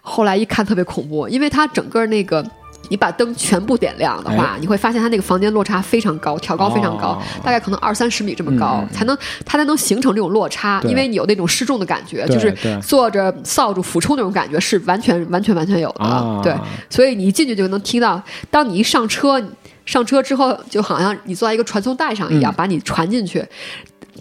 [0.01, 2.45] 后来一看特别恐怖，因为它整个那个。
[2.91, 16.53] 你把灯全部点亮的话，你会发现它那个房间落差非常高，挑高非常高，哦大概可能二三十米这么高，才能它才能形成这种落差，因为你有那种失重的感觉，就是坐着扫帚俯冲那种感觉是完全完全完全有的，啊对，
[16.89, 19.41] 所以你一进去就能听到，当你一上车，
[19.85, 23.41] 上车之后就好像你坐在一个传送带上一样，嗯把你传进去。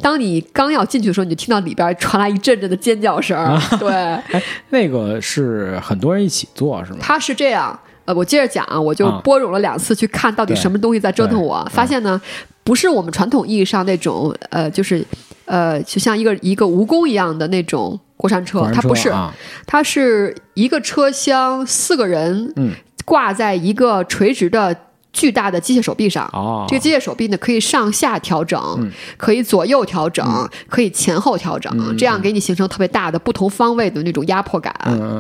[0.01, 3.37] 当你刚要进去的时候，你就听到里边传来一阵阵的尖叫声。
[3.37, 4.41] 啊对，哎，
[4.71, 6.99] 那个是很多人一起做是吗？
[7.03, 7.77] 他是这样。
[8.11, 12.21] 呃，我接着讲啊，我就啊拨冗了两次去看到底什么东西在折腾对我，发现呢，
[12.65, 15.05] 不是我们传统意义上那种呃，就是
[15.45, 19.33] 呃，就像一个一个蜈蚣一样的那种过山车，它不是，啊，
[19.67, 22.73] 它是一个车厢四个人嗯，
[23.05, 24.77] 挂在一个垂直的
[25.13, 26.29] 巨大的机械手臂上。
[26.33, 34.73] 哦，这个机械手臂呢，可以上下调整，嗯可以左右调整，可以前后调整，嗯这样给你形成特别大的不同方位的那种压迫感。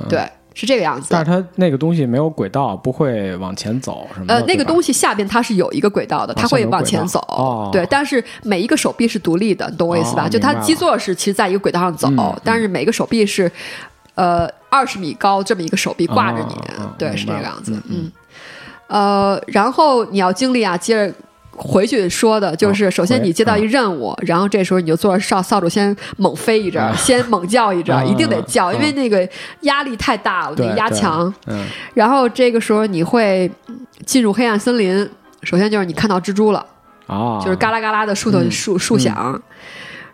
[0.08, 0.28] 对，
[0.60, 1.24] 是这个样子但。
[1.24, 4.34] 是它那个东西没有轨道，不会往前走什么的。
[4.34, 7.18] 呃，那个东西西下边它是有一个轨道的，它会往前走。
[7.28, 10.26] 哦对，但是每一个手臂是独立的，你懂我意思吧？
[10.26, 13.50] 哦就它基座是其实在一个轨道上走，嗯但是每个手臂是
[14.14, 16.54] 呃二十米高这么一个手臂挂着你，
[16.98, 17.72] 对，是这个样子。
[17.72, 18.12] 嗯嗯，
[18.88, 21.14] 呃，然后你要经历啊，接着。
[21.52, 29.28] 回去说的就是，哦首先你接到一任务，然后这时候你就坐着扫扫帚先猛飞一阵儿，先猛叫一阵一定得叫，啊因为那个
[29.62, 31.34] 压力太大了，那压对强。
[31.46, 31.66] 嗯。
[31.94, 33.50] 然后这个时候你会
[34.06, 35.08] 进入黑暗森林，
[35.42, 36.64] 首先就是你看到蜘蛛了，
[37.06, 39.40] 哦，就是嘎啦嘎啦的树头嗯树树响。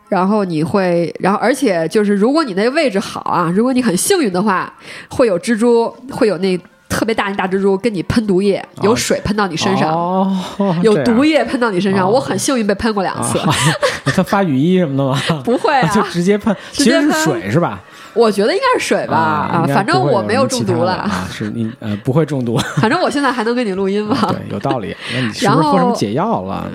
[0.08, 4.72] 然后你会，然后而且就是，如果你那个位置好啊，如果你很幸运的话，
[5.10, 6.56] 会有蜘蛛，会有那
[6.96, 10.34] 特别大那大蜘蛛跟你喷毒液，有水喷到你身上，哦，
[10.82, 12.06] 有毒液喷到你身上。
[12.06, 13.52] 哦我很幸运被喷过两次，啊，
[14.16, 15.42] 他发雨衣什么的吗？
[15.44, 17.80] 不会就啊，直接喷，直接喷其实是水是吧？
[18.14, 24.16] 我觉得应该是水吧啊，反正我没有中毒了，啊，是你呃不会中毒，反正我现在还能跟你录音吧？
[24.32, 24.96] 对，有道理。
[25.14, 26.66] 那你是然不是喝什么后解药了？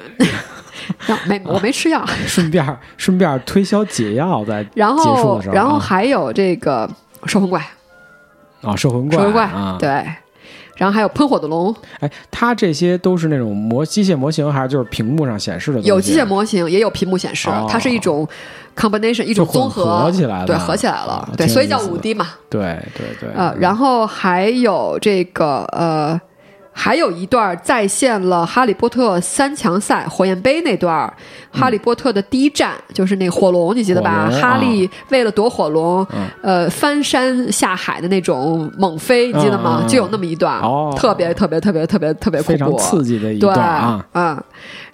[1.25, 2.05] 没，我没吃药。
[2.27, 2.63] 顺便
[2.97, 6.87] 顺便推销解药，在然结束后的时，候然后啊还有这个
[7.25, 7.65] 摄魂怪，
[8.61, 9.89] 啊，摄魂怪，摄魂怪啊，，对，
[10.75, 15.89] 然后还有喷火的龙，哎，它这些都是那种模机械模型，还是就是屏幕上显示的东西？
[15.89, 18.27] 有机械模型，也有屏幕显示哦，它是一种
[18.75, 26.19] combination，一种综合合起来的对，合起来了啊，对，所以叫五 D 嘛，对对对，呃，然后还有这个呃。
[26.73, 31.13] 还有一段再现了《哈利波特》三强赛火焰杯那段儿，
[31.51, 34.29] 哈利波特的第一战就是那个火龙，你记得吧？
[34.31, 36.27] 哈利为了躲火龙，嗯。
[36.41, 39.83] 呃，翻山下海的那种猛飞，你记得吗？
[39.87, 40.93] 就有那么一段，哦。
[40.97, 44.43] 特别特别特别特别特别恐非常怖，刺激的一对段啊，嗯，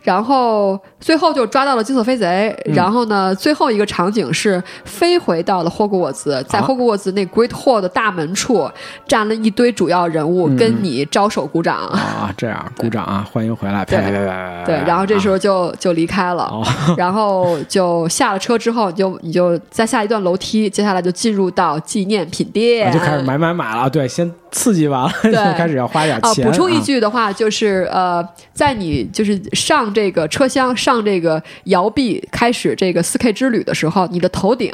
[0.01, 2.73] 然后最后就抓到了金色飞贼，嗯。
[2.73, 8.69] 然后呢，最后一个场景是飞回到了霍格沃兹，在啊霍格沃兹那 Great Hall 的大门处
[9.07, 10.55] 站了一堆主要人物，嗯。
[10.57, 11.77] 跟你招手鼓掌。
[11.87, 14.65] 啊，这样鼓掌啊，欢迎回来，对啪啪啪啪啪啪。
[14.65, 16.65] 对，然后这时候候就就离开了，哦。
[16.97, 26.45] 然后就下了车之后，你就你就再下一段楼梯，接下来就进入到纪念品店，啊就开始买买买了，对，先刺激完了， 开始要花点啊，钱。
[26.45, 34.73] 补充一啊，句的话，就是呃，在你就是上这个车厢、上这个摇臂开始这个四 K 之旅的时候，你的头顶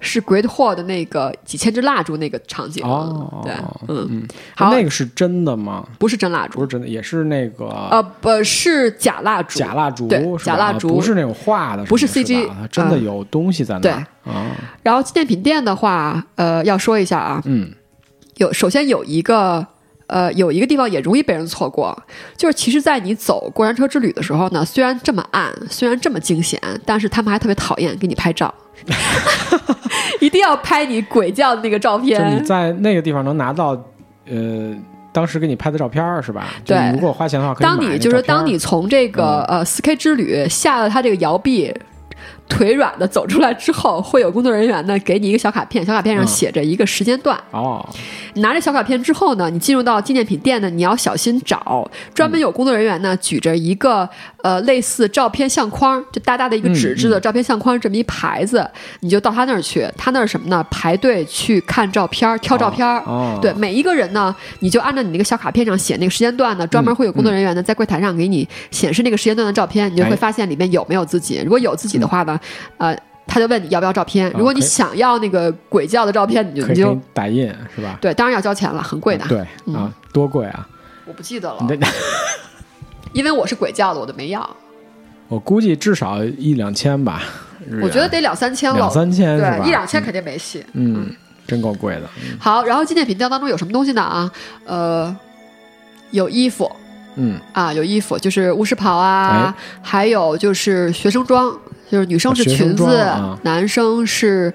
[0.00, 2.84] 是 Great Hall 的那个几千支蜡烛那个场景。
[2.84, 3.52] 哦对，
[3.88, 4.70] 嗯，嗯，好。
[4.72, 5.86] 那个是真的吗？
[5.98, 10.88] 不是真蜡烛，不是真的，也是那个呃，不是假蜡烛，假蜡烛，对假蜡烛。
[10.88, 13.04] 不是那种画的，不是 CG 它真的嗯。
[13.04, 13.90] 有东西在那
[14.30, 14.46] 啊，
[14.82, 17.72] 然后纪念品店的话，呃，要说一下啊，嗯，
[18.40, 19.66] 有首先有一个。
[20.12, 21.96] 呃，有一个地方也容易被人错过，
[22.36, 28.52] 就是其实，在你走过山车之旅的时候呢，虽然这么暗，虽然这么惊险，但是他们还特别讨厌给你拍照，
[30.18, 32.40] 一定要拍你鬼叫的那个照就是你。
[32.40, 33.80] 在那个地方能拿到，
[34.26, 34.74] 呃，
[35.12, 36.48] 当时给你拍的照片是吧？
[36.64, 41.72] 对如果花钱的话，可以当你就是照片儿当你从这个、呃四 K 之旅下了它这个摇臂。
[42.50, 47.38] 腿软的走出来之后，会有工作人员呢给你一个小卡片，小卡片上嗯写着一个时间段。
[47.52, 47.82] 哦，
[48.34, 54.06] 你拿着小卡片之后呢，你进入到纪念品店呢，你要小心找，专门有工作人员呢举着一个
[54.42, 58.68] 呃类似照片相框，就大大的一个纸质的照片相框这么一牌子，
[59.00, 60.64] 你就到他那儿去，他那儿什么呢？
[60.70, 63.00] 排队去看照片，挑照片儿。
[63.06, 71.40] 哦，对每一个人呢，你就按照你那个小卡片上写那个时间段呢，专门会有工作人员呢在柜台上给你显示那个时间段的照片，你就会哎发现里面有没有自己。
[71.44, 72.39] 如果有自己的话呢，
[72.78, 74.30] 呃，他就问你要不要照片。
[74.32, 77.98] 如果你想要那个鬼叫的照片，你就你就打印是吧？
[78.00, 79.24] 对，当然要交钱了，很贵的。
[79.26, 79.40] 对
[79.74, 80.68] 啊，多贵啊！
[81.06, 81.66] 我不记得了
[83.12, 84.48] 因为我是鬼叫的，我都没要。
[85.28, 87.22] 我估计至少一两千吧，
[87.82, 89.38] 我觉得得两三千了，两三千？
[89.38, 90.64] 对，一两千肯定没戏。
[90.72, 91.08] 嗯，
[91.46, 92.02] 真够贵的。
[92.20, 94.02] 嗯好，然后纪念品店当中有什么东西呢？
[94.02, 94.32] 啊，
[94.64, 95.16] 呃，
[96.10, 96.70] 有衣服
[97.16, 101.56] 嗯，啊，有衣服，就是巫师袍啊，还有就是学生装，
[101.90, 103.06] 就是女生是裙子，
[103.42, 104.52] 男生是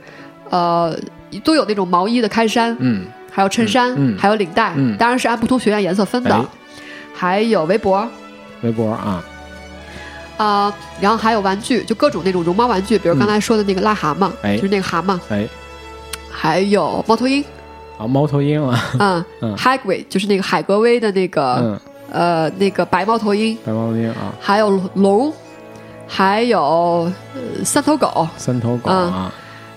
[0.49, 0.97] 呃
[1.43, 3.05] 都有那种毛衣的开衫，嗯。
[3.31, 4.17] 还有衬衫，嗯嗯。
[4.17, 4.95] 还有领带，嗯。
[4.97, 6.45] 当然是按不同学院颜色分的，哎。
[7.13, 8.07] 还有围脖。
[8.61, 9.23] 围脖啊，
[10.37, 14.55] 啊、然后还有玩具，就各种那种绒毛玩具，比如刚才说的那个癞蛤蟆，哎。
[14.55, 15.45] 就是那个蛤蟆，哎，
[16.31, 17.43] 还有猫头鹰，
[17.97, 19.55] 啊，猫头鹰啊，嗯嗯。
[19.57, 21.79] H a g r i d 就是那个海格威的那个、嗯，
[22.11, 25.31] 呃那个白猫头鹰，白猫头鹰啊，还有龙，
[26.07, 26.59] 还有、
[27.33, 29.31] 呃、三头狗，三头狗嗯啊，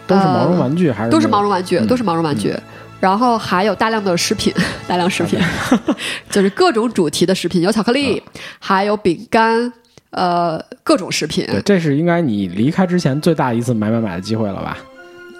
[0.06, 2.54] 都是毛绒玩具还是都是毛绒玩具，嗯都是毛绒玩具。
[3.00, 4.52] 然后还有大量的食品，
[4.88, 5.38] 大量食品，
[6.30, 8.20] 就是各种主题的食品，有巧克力，
[8.58, 9.72] 还有饼干，
[10.10, 11.46] 呃，各种食品。
[11.46, 14.78] 对，这是应该你离开之前最大一次买买买的机会了吧？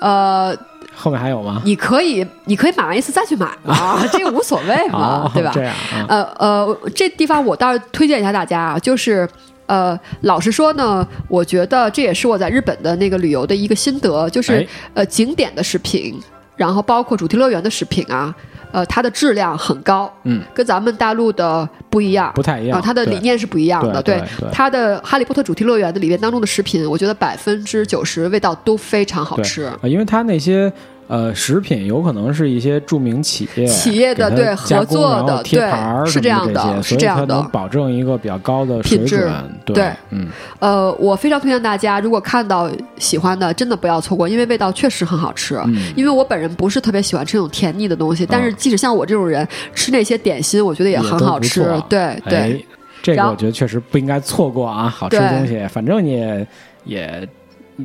[0.01, 0.57] 呃，
[0.95, 1.61] 后面还有吗？
[1.65, 5.61] 你可以，你可以买完一次再去买嘛， 这个无所谓嘛，哦，对吧这？
[5.65, 9.29] 样啊，呃呃，这地方我倒是推荐一下大家啊，就是。
[9.69, 16.19] 呃，老实说呢，我觉得这也是我在日本的那个旅游的一个心得，就是、哎呃景点的食品，
[16.57, 18.35] 然后包括主题乐园的食品啊，
[18.73, 24.03] 呃，它的质量很高，嗯，跟咱们大陆的不一样，不太一样啊，它的理念是不一样的。
[24.03, 29.65] 对对对它的哈利波特主题乐园的里面当中的食品，我觉得百分之九十味道都非常好吃。
[29.65, 30.73] 啊，因为它那些
[31.09, 39.33] 呃，食品有可能是一些著名企业企业的对合作的对牌儿是这样的是这样的所以它能保证一个比较高的水品质准。
[39.65, 40.29] 对，对嗯，
[40.59, 45.57] 呃，我非常推荐大家，如果看到喜欢的，真的不要错过，因为味道确实很好吃。
[45.65, 51.63] 嗯因为我本人不是特别喜欢吃那种甜腻的东西，但是即使像我这种人吃那些点心，我觉得也很好吃。
[51.89, 52.39] 对对。
[52.39, 52.61] 哎，
[53.03, 54.89] 这个我觉得确实不应该错过啊！
[54.89, 56.47] 好吃的东西，反正你也
[56.85, 57.29] 也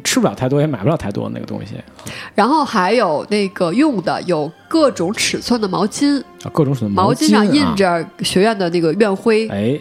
[0.03, 1.75] 吃不了太多，也买不了太多那个东西。
[2.33, 7.75] 然后还有那个用的有各种尺寸的毛巾，啊，各种尺寸毛巾上印啊。
[7.75, 9.79] 着学院的那个院徽，哎，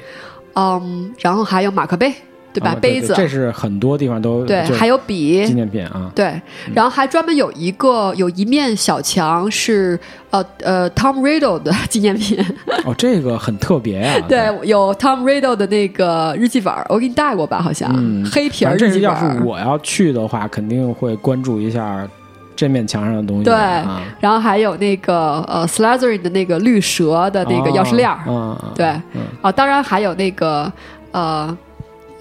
[0.55, 2.13] 嗯，然后还有马克杯，
[2.53, 2.71] 对吧？
[2.71, 6.11] 啊杯子，这是很多地方都对，还有笔纪，念品啊。
[6.15, 6.41] 对，
[6.75, 9.99] 然后还专门有一个有一面小墙是
[10.31, 12.39] 呃呃 Tom Riddle 的 纪念品，
[12.85, 14.19] 哦，这个很特别啊。
[14.29, 17.61] 对，有 Tom Riddle 的那个日记本儿，我给你带过吧？
[17.63, 19.35] 好像、嗯黑皮儿日记本儿。
[19.35, 22.07] 是我要去的话，肯定会关注一下
[22.55, 23.45] 这面墙上的东西。
[23.45, 30.71] 对啊，然后还有那个呃 s l a t h e r i n 的那个绿蛇的那个钥匙链儿，对，嗯啊，当然还有那个
[31.13, 31.57] 呃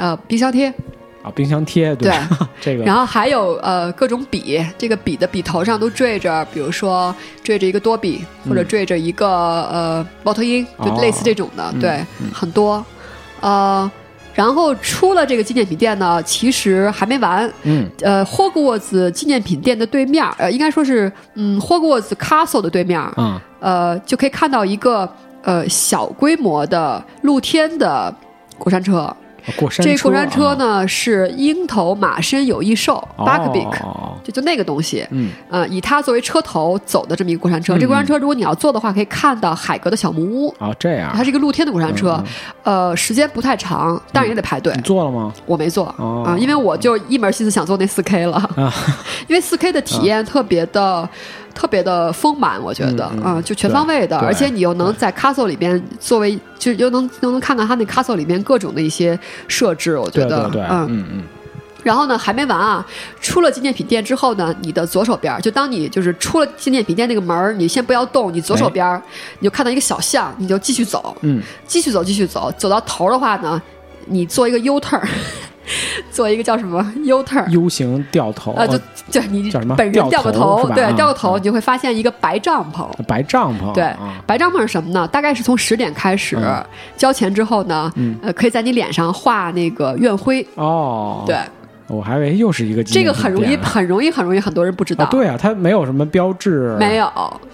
[0.02, 0.68] 呃冰箱贴，
[1.22, 2.12] 啊，冰箱贴，对，
[2.60, 2.84] 这个。
[2.84, 10.97] 然后还有呃各种笔，这个笔的笔头上都缀着，比如说缀着一个多笔，或者缀着一个、呃猫头鹰，就哦。
[10.99, 11.89] 类似这种的，嗯对，
[12.20, 12.32] 嗯。
[12.34, 12.84] 很多。
[13.41, 13.89] 呃，
[14.34, 17.47] 然后出了这个纪念品店呢，其实还没完。
[17.62, 17.88] 嗯。
[18.02, 23.39] 呃，霍格沃兹纪念品店的对面，呃，应该说是嗯霍格沃兹 Castle 的对面，嗯。
[23.60, 25.08] 呃，就可以看到一个
[25.43, 28.12] 呃小规模的露天的
[28.58, 29.16] 过山车。
[29.58, 35.06] 过山这过山车啊呢是鹰头马身有翼兽 （Buckbeak），、哦就就那个东西。
[35.10, 37.76] 嗯呃，以它作为车头走的这么一个过山车。
[37.76, 40.54] 嗯这过山车如果你要坐的话，可以看到海格的小木屋。
[40.60, 42.24] 哦，这样它是一个露天的过山车，
[42.64, 44.72] 呃，时间不太长，但是也得排队。
[44.76, 45.34] 你坐了吗？
[45.46, 48.74] 我没坐啊、哦因为我就一门心思想坐那四 K 了，啊
[49.28, 51.08] 因为四 K 的体验特别的、
[51.52, 60.88] 特别的丰满，我觉得，嗯嗯、就全方位的，而且你又能在 Castle 里边作为，就又能又能看到他那 Castle 里面各种的一些设置，我觉得，嗯。
[60.89, 61.24] 嗯嗯
[61.84, 62.86] 然后呢，还没完啊！
[63.20, 69.02] 出了纪念品店之后呢，你的左手边，就当你就是出了纪念品店那个门儿，你先不要动，你左手边儿、
[69.39, 73.60] 你就看到一个小巷，你就继续走，嗯，继续走，继续走，走到头的话呢，
[74.06, 75.02] 你做一个 U turn，
[76.12, 82.88] 做一个叫什么 U turn，U 型掉头，呃，就哦就你叫什么本人掉掉个头，对掉个头，啊你就会发现一个白帐篷。
[83.03, 85.07] 白帐篷，对啊，白帐篷是什么呢？
[85.07, 86.64] 大概是从十点开始嗯
[86.97, 90.45] 交钱之后呢，嗯呃，可以在你脸上画那个院徽。
[90.55, 91.38] 哦，对，
[91.92, 95.04] 我还以为又是一个这个很容易，很容易，很容易，很多人不知道。
[95.06, 97.12] 啊，对啊，它没有什么标志，没有，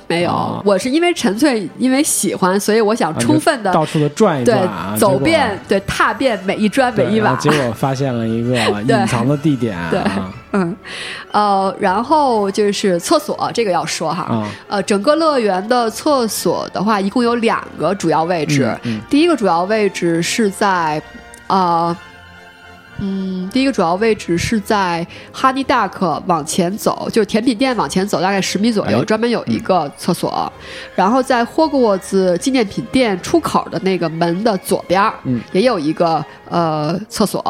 [0.08, 0.32] 没有。
[0.32, 7.36] 啊，我是因为纯粹因为喜欢，所以我想啊，充分的就到处的转一转啊，走遍，对踏遍每一砖每一瓦。
[7.36, 8.56] 结果发现了一个
[8.88, 10.76] 隐藏的地点对啊嗯，
[11.32, 14.48] 呃，然后就是厕所，这个要说哈，啊。
[14.68, 18.64] 呃，整个乐园的厕所的话，一共有两个主要位置。
[18.84, 19.02] 嗯嗯。
[19.10, 21.02] 第一个主要位置是在，
[21.48, 21.96] 呃，
[23.00, 29.06] 嗯，第一个主要位置是在哈尼达克往前走，就是甜品店往前走大概十米左右，哎。
[29.06, 30.52] 专门有一个厕所。
[30.96, 35.42] 然后在霍格沃兹纪念品店出口的那个门的左边，嗯。
[35.52, 37.44] 也有一个呃厕所。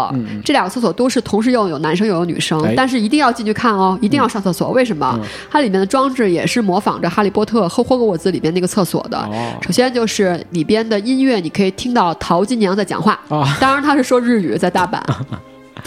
[0.43, 4.71] 这两个厕所都是同时用有男生又有女生，哎但是一定要进去看哦，一定要上厕所。
[4.71, 5.13] 为什么？
[5.21, 9.17] 嗯它里面的装置也是模仿着《哈利波特》和霍格沃兹里边那个厕所的。
[9.17, 14.99] 哦首先就是里边的音乐，你可以听到淘金娘在讲话， 啊当然她是说日语，在大阪。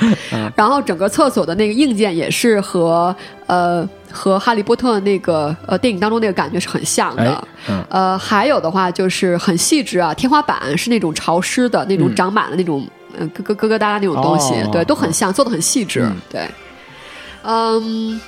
[0.56, 3.14] 然后整个厕所的那个硬件也是和
[3.46, 7.34] 呃和《哈利波特》那个呃电影当中那个感觉是很像的。
[7.34, 12.86] 哎嗯呃，还有的话就是很细致啊，天花板是那种潮湿的那种嗯长满了那种
[13.18, 16.16] 嗯咯咯咯咯哒哒那种东西，哦对，都很像，做的很细致，嗯。
[16.30, 16.48] 对，
[17.42, 18.20] 嗯。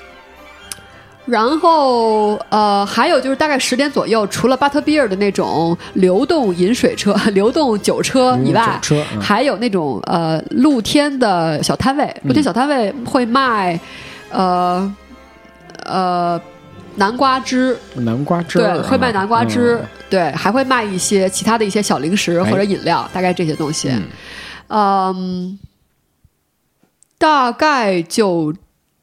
[1.24, 9.20] 然后，呃，还有就是大概十点左右，除了巴特比尔的那种流动饮水车、 流动酒车以外，酒车嗯。
[9.20, 13.78] 还有那种呃露天的小摊位，露天小摊位会卖，
[14.30, 14.92] 呃
[15.84, 16.40] 呃
[16.96, 23.92] 南瓜汁，南瓜汁对，啊，会卖南瓜汁，嗯对，还会卖一些其他的一些小零食哎或者饮料，大概这些东西。
[24.74, 25.58] 嗯，
[27.18, 28.54] 大概就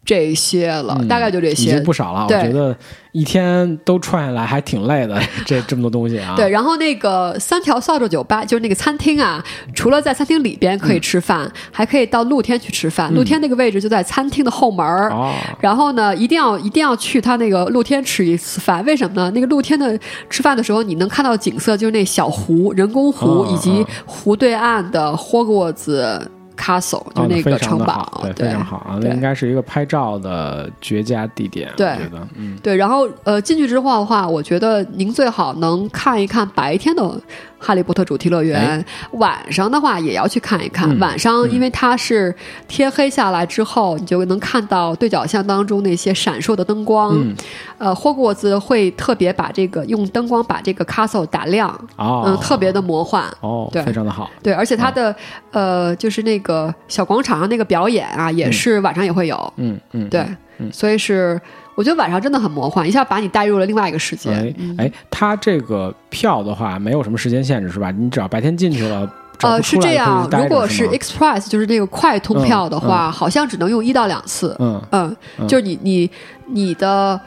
[0.09, 1.83] 这些了，嗯大概就这已些经。
[1.83, 2.23] 不少了。
[2.23, 2.75] 我觉得
[3.11, 6.33] 一天都串下来还挺累的， 这这么多东西啊。
[6.35, 9.43] 对，然后那个三条扫帚酒吧就是那个餐厅啊，
[9.75, 13.13] 除了在餐厅里边可以吃饭，还可以到露天去吃饭。
[13.13, 15.11] 露天那个位置就在餐厅的后门儿。
[15.11, 15.31] 哦，
[15.61, 19.29] 然后呢，一定要一定要去他那个露天吃一次饭，为什么呢？
[19.35, 19.95] 那个露天的
[20.27, 26.19] 吃饭的时候，你能看到景色，就是那小湖、人工湖、哦以及湖对岸的霍格沃兹
[26.59, 31.97] castle，就啊那个城堡好，，对，非常好啊，那应该是一个拍照的绝佳地点，对
[32.35, 37.21] 嗯，对，然后呃，进去之后的话，我觉得您最好能看一看白天的
[37.59, 38.85] 哈利波特主题乐园，哎。
[39.11, 40.89] 晚上的话也要去看一看。
[40.89, 42.33] 嗯晚上因为它是
[42.67, 47.13] 天黑下来之后，你就能看到对角巷当中那些闪烁的灯光。
[47.15, 47.35] 嗯。
[47.77, 53.23] 呃，霍格沃兹会特别把这个用灯光把这个 castle 打亮，哦，嗯、特别的魔幻。
[53.41, 53.81] 哦，对。
[53.83, 55.15] 非常的好，对，而且它的、
[55.51, 59.53] 呃，就是那个小广场上那个表演啊，也是晚上也会有。
[59.57, 60.25] 嗯嗯，对，
[60.71, 61.39] 所以是
[61.79, 64.29] 我觉得晚上真的很魔幻，一下把你带入了另外一个世界。
[64.31, 67.89] 哎嗯哎，它这个票的话没有什么时间限制是吧？
[67.89, 69.09] 你只要白天进去了，
[69.43, 74.53] 呃，是这样，如果是 Express，就是那个快通票的话，好像只能用一到两次。
[74.59, 75.15] 嗯
[75.47, 76.11] 就是你你
[76.47, 77.17] 你的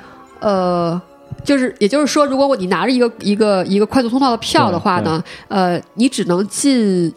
[0.40, 1.00] 呃。
[1.44, 7.12] 就是，也就是说，如果你拿着一个一个一个快速通道的票的话呢，呃，你只能进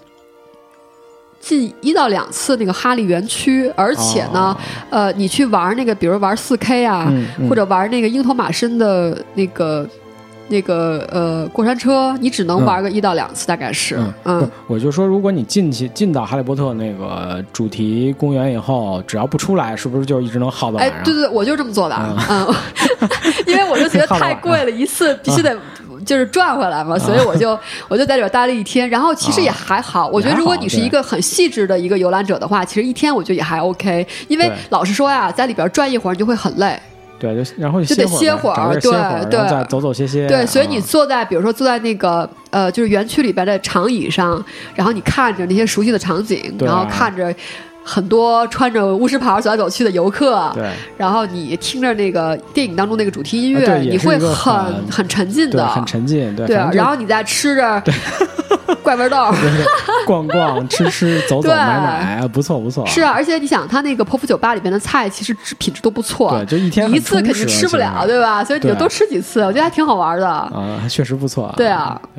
[1.46, 4.58] 进一到两次那个哈利园区，而且呢，
[4.90, 7.48] 呃，你去玩那个，比如玩四 K 啊，嗯嗯。
[7.48, 9.88] 或者玩那个鹰头马身的那个
[10.48, 21.96] 那个呃过山车，你只能玩个一到两次，大概是，嗯，嗯，我就说，如果你进去进到哈利波特那个主题公园以后，只要不出来，是不是就一直能耗到晚哎上？，对对对，我就这么做的，
[22.28, 23.10] 嗯嗯，
[23.46, 25.56] 因为我就觉得太贵了，一次必须得。
[26.06, 27.58] 就是转回来嘛，所以我就
[27.90, 30.08] 我就在里边待了一天，然后其实也还好。
[30.08, 34.08] 我觉得如果你是一个很细致的一个游览者的话，其实一天我觉得也还 OK。
[34.28, 36.80] 因为老实说呀，在里边转一会儿你就会很累，
[37.18, 38.92] 对，就然后就得歇会儿对
[39.30, 40.28] 对再走走歇歇。
[40.28, 44.44] 对，所以你啊坐在比如说坐在那个呃就是园区里边的长椅上，
[44.76, 47.34] 然后你看着那些熟悉的场景，然后看着
[47.88, 57.82] 很多穿着巫师袍走来走去的游客，对然后你听着那个电影当中那个主题音乐，啊你会很很很沉浸的，很沉浸，对对然后你再吃着
[58.82, 59.32] 怪味豆。
[59.40, 59.66] 对对
[60.06, 62.86] 逛逛、吃吃、走走、对买买，不错不错。
[62.86, 68.44] 是啊，而且你想，他那个泼妇酒吧里边的菜其实质品质都不错，对，就一天一次肯定吃不了，对吧？
[68.44, 70.28] 所以你就多吃几次，我觉得还挺好玩的。
[70.28, 71.52] 啊，确实不错。
[71.58, 72.15] 对啊，对，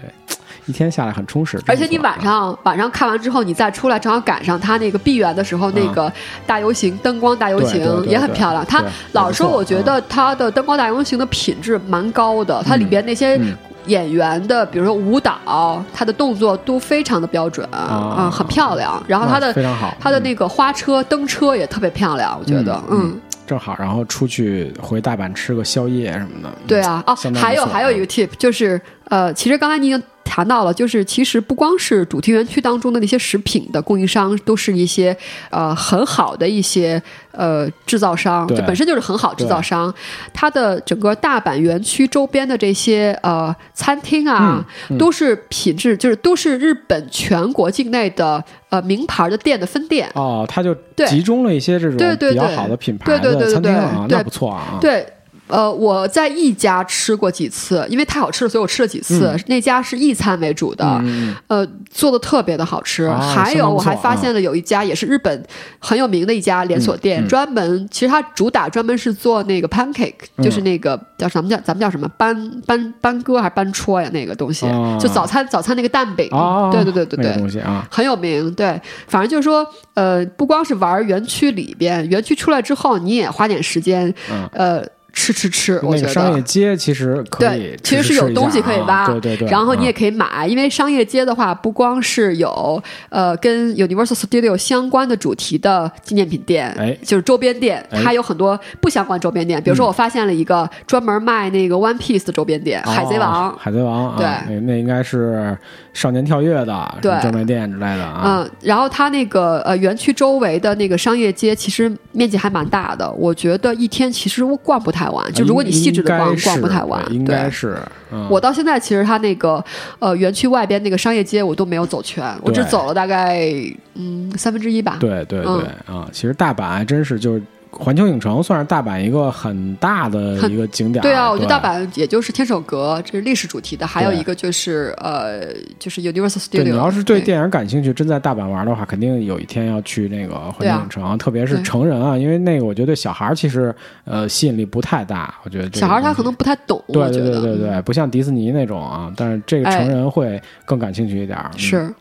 [0.66, 1.60] 一天下来很充实。
[1.66, 6.12] 而且你晚上晚上看完之后，你再出来，正好赶上它那个闭园的时候，那个
[6.46, 8.64] 大游行灯光大游行也很漂亮。
[8.66, 8.82] 它
[9.12, 13.56] 老实说，我觉得它的灯光大游行的品质蛮高的，它里边那些嗯
[13.86, 19.00] 演员的，比如说舞蹈，他的动作都非常的标准，啊嗯，很漂亮。
[19.06, 26.48] 然后他的那非常好它的那个花车灯车也特别漂亮，我觉得，嗯嗯正好，然后出去回大阪吃个宵夜什么的。
[26.48, 30.02] 嗯对啊，哦还有还有一个 tip 就是，呃，其实刚才你已经
[30.36, 35.16] 谈到了，就是其实不光是主题园区当中的那些食品的供应商，都是一些
[35.48, 37.02] 呃很好的一些
[37.32, 39.92] 呃制造商，对就本身就是很好制造商。
[40.34, 50.06] 它的整个大阪园区周边的这些呃餐厅啊，嗯都是品质，就是都是日本全国境内的呃名牌的店的分店。
[50.14, 50.76] 哦，它就
[51.06, 54.76] 集中了一些这种比较对对对好的品牌对对的对对餐厅啊，对那不错啊。
[54.82, 55.06] 对，
[55.48, 59.36] 呃，我在一家吃过几次，因为太好吃了，所以我吃了几次。
[59.46, 61.02] 那家是一餐为主的，
[61.46, 63.04] 呃，做的特别的好吃。
[63.04, 65.44] 啊还有，我还发现了有一家也是日本
[65.78, 74.08] 很有名的一家连锁店，专门其实它主打专门是做那个 pancake，、就是嗯那个叫什么叫咱们叫什么班班班哥还是班戳呀？
[74.12, 76.28] 那个东西，啊就早餐早餐那个蛋饼。
[76.32, 77.38] 哦，对对对对那个对。
[77.38, 84.84] 东西啊，很有名，对，反正就是说，呃，不光是玩园区里边，园区出来之后，你也花点时间，嗯呃，
[85.16, 89.48] 吃吃吃，我觉得那个商业街其实可以对，其实是有东西可以挖，对对对。
[89.48, 99.60] 然后你也啊可以买，因为商业街的话，不光是有呃跟 Universal Studio 相关的主题的纪念品店，哎就是周边店，哎还有很多不相关周边店。
[99.62, 103.58] 比如说，我发现了一个专门卖那个 One Piece 的周边店，海贼哦王。
[103.58, 105.56] 海贼王啊，对那那应该是
[105.96, 108.22] 少年跳跃的对专卖店之类的啊。
[108.24, 115.32] 嗯，然后它那个呃园区周围的那个商业街其实面积还蛮大的，我觉得一天其实逛不太完。
[115.32, 117.02] 就如果你细致的逛，逛不太完。
[117.10, 117.78] 应该是。
[118.12, 119.62] 嗯我到现在其实它那个
[119.98, 123.50] 呃园区外边那个商业街我都没有走全，我只走了大概
[123.94, 124.98] 嗯三分之一吧。
[125.00, 127.42] 对对对嗯啊，其实大阪还真是就是
[127.78, 131.04] 环球影城算是大阪一个很大的一个景点儿。
[131.04, 136.64] 对啊，我觉得大阪也就是天守阁，这是历史主题的，还有一个就是呃，就是 Universal Studio。
[136.64, 143.74] 你要是对电影感兴趣，真在大阪玩的话，肯定有一天要去那个环球影城，特别是成人啊，因为那个我觉得对小孩其实
[144.04, 149.76] 呃吸引力不太大，我觉得这个小孩他可能不太懂，对对对对对，不像迪士尼那种啊，但是这个哎。
[149.78, 151.50] 成人会更感兴趣一点儿。
[151.54, 151.58] 嗯。
[151.58, 151.94] 是。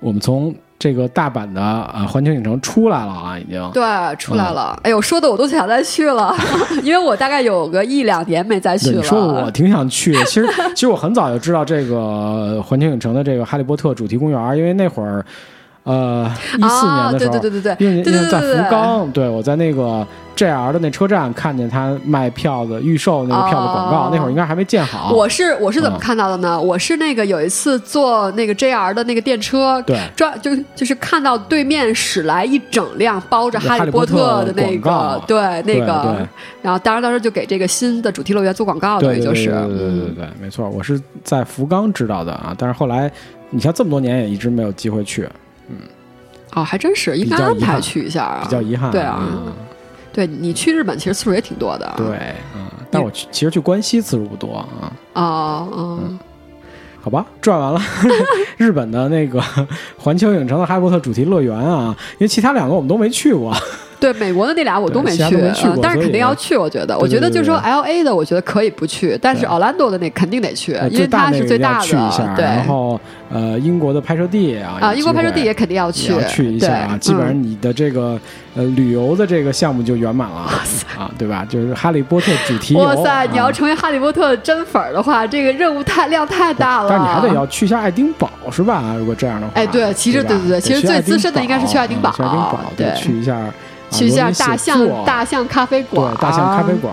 [0.00, 1.60] 我们从这个大阪的
[1.94, 3.70] 呃环球影城出来了啊，已经。
[3.72, 3.82] 对
[4.18, 4.72] 出来了。
[4.78, 6.34] 嗯哎呦，说的我都想再去了，
[6.84, 8.96] 因为我大概有个一两年没再去了。
[8.96, 15.24] 你说的我挺想去的，其实其实我很早就知道这个环球影城的这个哈利波特主题公园，因为那会儿。
[15.84, 16.28] 呃
[16.58, 20.04] 一四年的时候，啊、对对对对对，因为在福冈，对我在那个
[20.36, 25.12] JR 的那车站看见他卖票的预售那个票的广告，哦那会儿应该还没建好。
[25.12, 26.60] 我是我是怎么嗯看到的呢？
[26.60, 36.26] 我是那个有一次坐那个 JR 的那个电车，对专就就是看到对面驶来一整辆包着哈利波特的那个，对那个
[36.60, 43.10] 然后当时当时就给这个新的主题乐园做广告，对对等于就是，对对对没错，我是在福冈知道的啊，但是后来
[43.50, 45.26] 你像这么多年也一直没有机会去，
[45.70, 45.76] 嗯
[46.54, 48.90] 哦，还真是应该安排去一下啊，比较遗憾。
[48.90, 49.52] 对啊，嗯
[50.16, 54.90] 对你去日本其实次数也挺多的，对，嗯，但我去其实去关西次数不多啊。
[55.12, 55.98] 哦哦，
[57.02, 57.80] 好吧，转完了
[58.56, 59.38] 日本的那个
[59.98, 63.54] 环球影城的哈利波特主题乐园啊，因为其他两个我们都没去过。
[63.98, 66.56] 对美国的那俩我都没去，但是肯定要去。
[66.56, 72.44] 我觉得，我觉得就是说 L A 的，我觉得可以不去，但是对奥兰多的那肯定得去，呃因为它是最大去一下，的，对。
[72.44, 78.18] 然后呃，英国的拍摄地啊，啊，英国拍摄地也肯定要去，去一下啊，基本上嗯你的这个
[78.54, 80.36] 呃旅游的这个项目就圆满了
[80.96, 81.44] 啊，对吧？
[81.48, 82.80] 就是哈利波特主题游。
[82.80, 83.26] 哇塞！
[83.32, 86.88] 你要啊成为哈利波特的真粉儿的话，这个任务太量太大了。
[86.88, 88.94] 但是你还得要去一下爱丁堡是吧？
[88.96, 93.52] 如果这样的话，哎对其实对对对其实最资深的应该是去爱丁堡爱丁堡对去一下啊
[93.90, 96.92] 去一下大象大象咖啡馆，对大象咖啡，馆，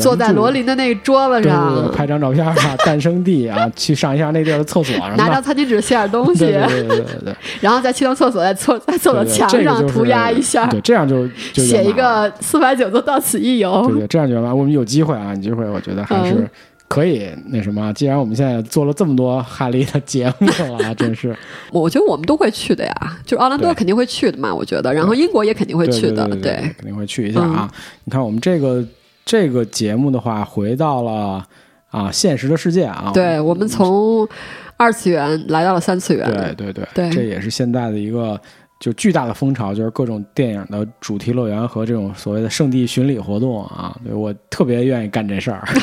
[0.00, 2.54] 坐在罗琳的那个桌子对对上，对，拍张照片啊，
[2.84, 5.42] 诞生地啊，去上一下那地儿的厕所拿张。
[5.42, 6.88] 餐巾纸写点东西，对对
[7.24, 13.84] 对 然后再去趟厕所，在厕在厕所墙上涂鸦一下，对，这样就就写一个四百九座到此一游。
[13.88, 14.56] 对对，这样就圆满。
[14.56, 16.50] 我们有机会啊，有机会，我觉得还是嗯
[16.94, 17.92] 可以那什么。
[17.94, 21.36] 既然我们现在做了这么多哈利的节目了啊， 真是
[21.72, 22.94] 我觉得我们都会去的呀，
[23.26, 27.68] 就是奥兰多肯定会去的嘛，我觉得，然后英国也肯定会对去的，对对对，肯定会去一下啊。
[27.72, 28.84] 嗯你看我们这个
[29.24, 31.44] 这个节目的话，回到了
[31.90, 34.28] 啊现实的世界啊，对，我们从
[34.76, 38.38] 二次元来到了三次元，对对对，对这也是现在的一个
[38.78, 43.96] 就巨大的风潮，就是各种电影的主题乐园和这种所谓的圣地巡礼活动啊。
[44.04, 45.66] 对我特别愿意干这事儿。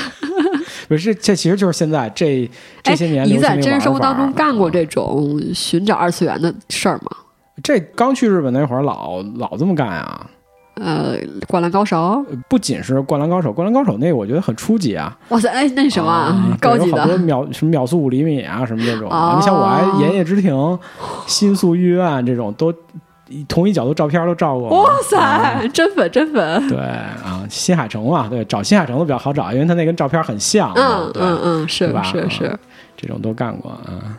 [0.91, 2.51] 不是，这其实就是现在这
[2.83, 7.11] 这哎，些年你在真实生活当中干过这种寻找二次元的事儿吗？
[7.63, 10.29] 这刚去日本那会儿老老这么干啊。
[10.75, 11.15] 呃，
[11.47, 11.97] 灌篮高手，
[12.29, 19.09] 呃不仅是《灌篮高手》，《灌篮高手》那个我觉得很初级啊，哇塞，哎，那什么啊高级对有好多，秒什么秒速五厘米啊，什么这种。
[19.09, 20.53] 哦你像我还《炎夜之庭》
[21.25, 22.73] 《新宿御苑》这种都
[23.47, 24.83] 同一角度照片都照过。
[24.83, 30.71] 哇啊塞，真粉真粉，对啊，新海诚嘛，对，找新海诚都比较好找，因为他那跟照片很像。
[30.75, 32.59] 嗯嗯嗯，是吧是是啊，
[32.97, 34.17] 这种都干过啊。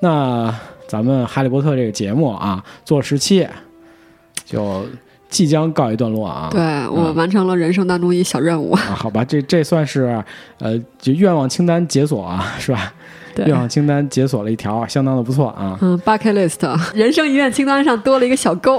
[0.00, 0.54] 那
[0.86, 3.48] 咱们《哈利波特》这个节目啊，做十期，
[4.44, 4.84] 就
[5.28, 6.48] 即将告一段落啊。
[6.50, 10.22] 对我完成了人生当中一小任务，啊，好吧，这这算是
[10.58, 12.92] 呃，就愿望清单解锁啊， 是吧？
[13.34, 13.56] 对愿。
[13.56, 15.78] 望清单解锁了一条，相当的不错啊。
[15.82, 18.78] 嗯，bucket list，人生遗愿清单上多了一个小勾。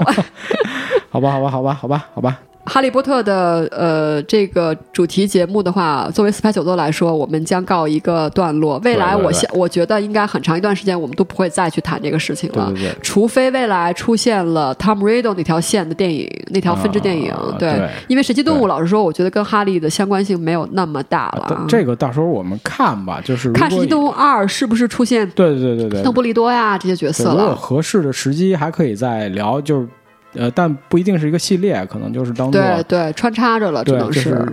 [1.10, 2.38] 好吧，好吧，好吧，好吧，好吧。
[2.68, 8.78] 哈利波特的呃这个主题节目的话，作为四拍九座来说，我们将告一个段落。
[8.84, 12.66] 未来我想，我觉得应该很长一段时间，我们都不会再去谈这个事情了。
[12.66, 21.44] 对对对，除非未来出现了 Tom Riddle 那条线的电影，那条分支电影，对，啊对因为神奇动物，老实说，我觉得跟哈利的相关性没有那么大了。
[21.56, 27.54] 啊这个到时候我们看吧，就是看神奇动物二是不是出现对对对对对，邓布利多呀这些角色了？
[27.56, 29.88] 合适的时机还可以再聊，就是
[30.34, 34.46] 呃，但不一定是一个系列，可能就是当做对对，穿插着了，只对，能就是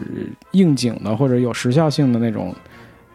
[0.52, 2.56] 应景的或者有时效性的那种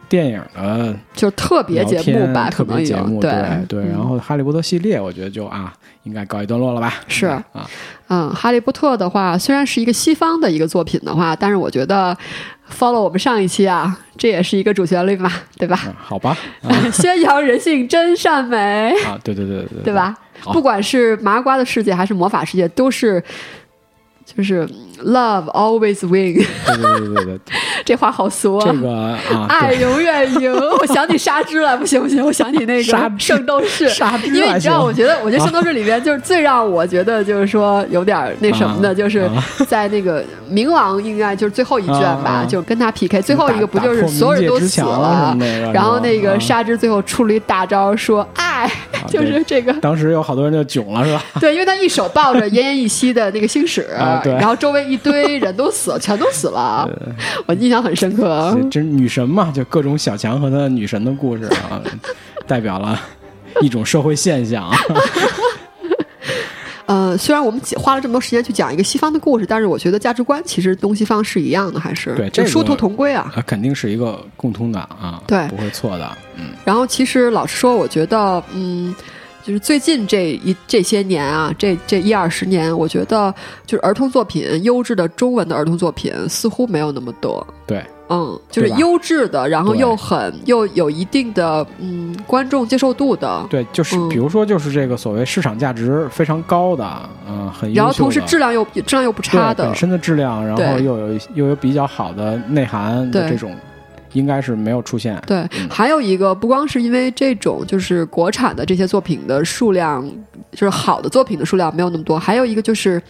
[0.07, 3.31] 电影的就是特别节目吧，特别节目，对
[3.67, 3.83] 对。
[3.83, 5.73] 嗯然后《哈利波特》系列，我觉得就啊，
[6.03, 6.93] 应该告一段落了吧？
[7.07, 7.43] 是啊，
[8.09, 12.15] 嗯，哈利波特的话，虽然是一个西方的一个作品的话，但是我觉得
[12.71, 15.79] follow 我们上一期啊，这也是一个主旋律嘛，对吧？
[15.87, 19.93] 嗯好吧，啊 宣扬人性真善美，啊，对对对对对对？
[19.93, 20.15] 吧？
[20.45, 23.23] 不管是麻瓜的世界还是魔法世界，都是
[24.37, 24.67] 就是
[25.03, 26.35] love always win，
[26.65, 27.39] 对对对对对，
[27.83, 28.65] 这话好俗啊。
[28.71, 30.53] 这个啊，爱永远赢！
[30.79, 32.83] 我想起沙之了，不行不行，我想起那个
[33.17, 45.35] 圣斗士，沙之因为你知道，我觉得，我觉得圣斗士里面就是最让我觉得就是说有点那什么的，啊就是啊在那个冥王应该就是最后一卷吧，就跟他 PK，最后一个不就是所有人都死了
[45.73, 48.71] 然后那个沙之最后出了一大招，说爱，啊
[49.09, 49.73] 就是这个。
[49.81, 51.23] 当时有好多人就囧了，是吧？
[51.39, 53.87] 对，因为他一手抱着奄奄一息的那个星矢，
[54.21, 56.89] 啊对然后周围一堆人都死了，全都死了，
[57.47, 58.55] 我印象很深刻。
[58.61, 61.81] 这真女神嘛，就各种小强和他的女神的故事啊，
[62.47, 62.99] 代表了
[63.61, 64.77] 一种社会现象啊。
[66.87, 73.31] 呃，虽然我们花了这么多时间去讲一个西方的故事，但是我觉得价值观其实东西方是一样的，还是对这殊途同归啊。
[73.33, 78.93] 啊，肯定是一个共通的啊，对不会错的，嗯，然后其实老实说，我觉得，嗯，
[79.43, 83.33] 就是最近这一这些年啊，这这一二十年，我觉得
[83.65, 87.45] 就是儿童作品，优质的中文的儿童作品似乎没有那么多。
[87.65, 94.09] 对，嗯，就是优质的，然后又很又有一定的嗯观众接受度的，对，就是嗯。
[94.09, 103.55] 比如说就是这个所谓市场价值非常高的，嗯、很优秀的，然后同时质量又质量又不差的本，身的质量，然后又有又有比较好的内涵的这种，
[104.13, 105.21] 应该是没有出现。
[105.25, 110.07] 对，还有一个不光是因为这种就是国产的这些作品的数量，
[110.51, 113.01] 就是好的作品的数量没有那么多，还有一个就是，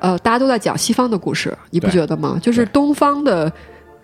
[0.00, 2.38] 呃，大家都在讲西方的故事，你不觉得吗？
[2.42, 3.52] 就是东方的、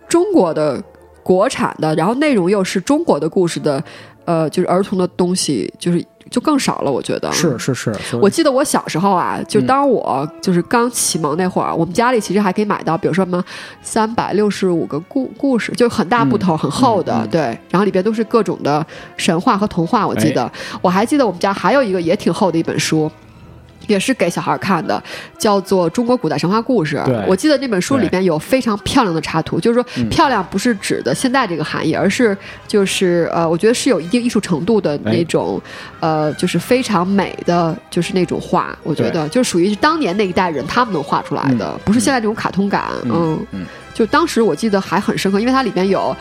[0.08, 0.82] 中国的
[1.22, 3.82] 国产的，然后内容又是中国的故事的，
[4.24, 6.04] 呃，就是儿童的东西，就是
[6.34, 13.40] 就更少了，我觉得是是是，我记得我小时候啊，就嗯当我就是刚启蒙那会儿，我们家里其实还可以买到，比如说什么
[13.82, 18.84] 三百六十五个故故事，就很大部头、很厚的，对，然后里边都是各种的
[19.16, 20.04] 神话和童话。
[20.04, 20.52] 我记哎得，
[20.82, 23.08] 我还记得我们家还有一个也挺厚的一本书。
[23.86, 25.02] 也是给小孩看的，
[25.38, 26.96] 叫做《中国古代神话故事》。
[27.26, 28.10] 我记得那本书里对。
[28.10, 30.08] 边有非常漂亮的插图，就是说嗯。
[30.08, 32.36] 漂亮不是指的现在这个含义，而是
[32.68, 35.24] 就是呃，我觉得是有一定艺术程度的那哎。
[35.24, 35.60] 种，
[36.00, 38.76] 呃，就是非常美的，就是那种画。
[38.82, 41.80] 我觉得就属于是当年那一代人他们能画出来的，嗯。
[41.84, 42.84] 不是现在这种卡通感。
[43.04, 46.14] 嗯嗯，嗯就当时我记得还很深刻，因为它里边有，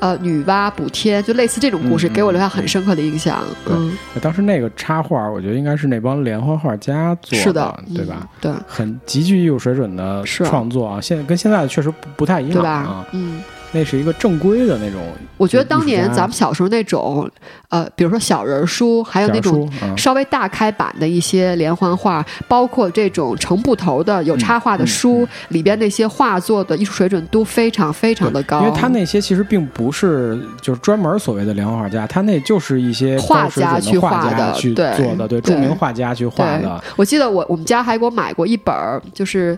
[0.00, 3.40] 呃，女娲补天，就类似这种故事，给我留下很深刻的印象。
[3.64, 8.16] 对嗯，当时那个插画，我觉得应该是那帮连环画家做是的，对吧？
[8.20, 8.28] 嗯？
[8.40, 8.52] 对。
[8.66, 13.06] 很极具艺术水准的创作啊，现在跟现在的确实不不太一对吧样啊？。
[13.12, 15.02] 嗯，那是一个正规的那种
[15.36, 17.30] 我觉得当年咱们小时候那种，
[17.68, 28.60] 呃，比如说小人书，还有那种稍微大开版的一些连环画，包括这种成布头的有插画的嗯书，里边那些画作的艺术水准都非常非常的高。
[28.60, 39.56] 因为他那些其实并不是就是专门所谓的连环画家，他那就是一些画家去画画的去对做的，对对著名画家去画的，我记得我我们家还给我买过一本儿，就是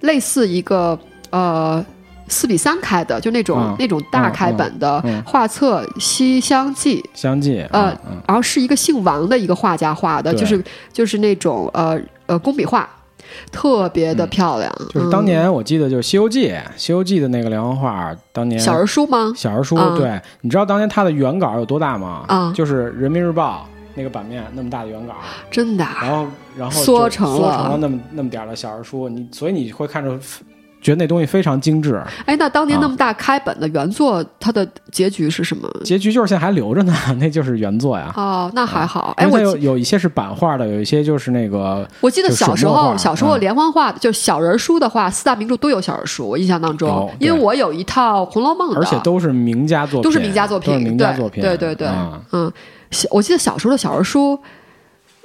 [0.00, 0.98] 类似一个
[1.30, 1.84] 呃。
[2.30, 7.94] 四比三开的，就那种、嗯那种大开本的画册《西厢记》相继，呃
[8.26, 10.62] 然后是一个姓王的一个画家画的，就是
[10.92, 12.88] 就是那种呃呃工笔画，
[13.50, 14.28] 特别的嗯。
[14.28, 14.72] 漂亮。
[14.94, 19.32] 就是当年我记得就是《西游记》，《西游记》的那个连环画，当年嗯、小人书吗？
[19.36, 22.24] 小人书，啊对，你知道当年它的原稿有多大吗？
[22.28, 25.14] 啊就是人民日报那个版面那么大的原稿，
[25.50, 26.26] 真的啊，然后
[26.56, 27.38] 然后缩成了。
[27.38, 30.16] 缩成了那么那么点儿的小人书，你所以你会看着
[30.80, 35.68] 觉得那东西非常精致，哎，那当年啊那么大开本的原作，它的结局是什么？
[35.84, 38.12] 结局就是现在还留着呢， 那就是原作呀。
[38.16, 39.12] 哦，那还好。
[39.16, 43.40] 哎，因为它有我有一些是版画的，有一些就是那个我记得小时候小时候嗯。
[43.40, 46.88] 连环画，就小人书的话，四大名著都有小人书，我印象当中。
[46.88, 52.52] 有，因为我有一套《红楼梦》的，而且都是名家作品，都是名家作品，都是名家作品，对对对，啊嗯，
[52.90, 54.38] 小我记得小时候的小人书，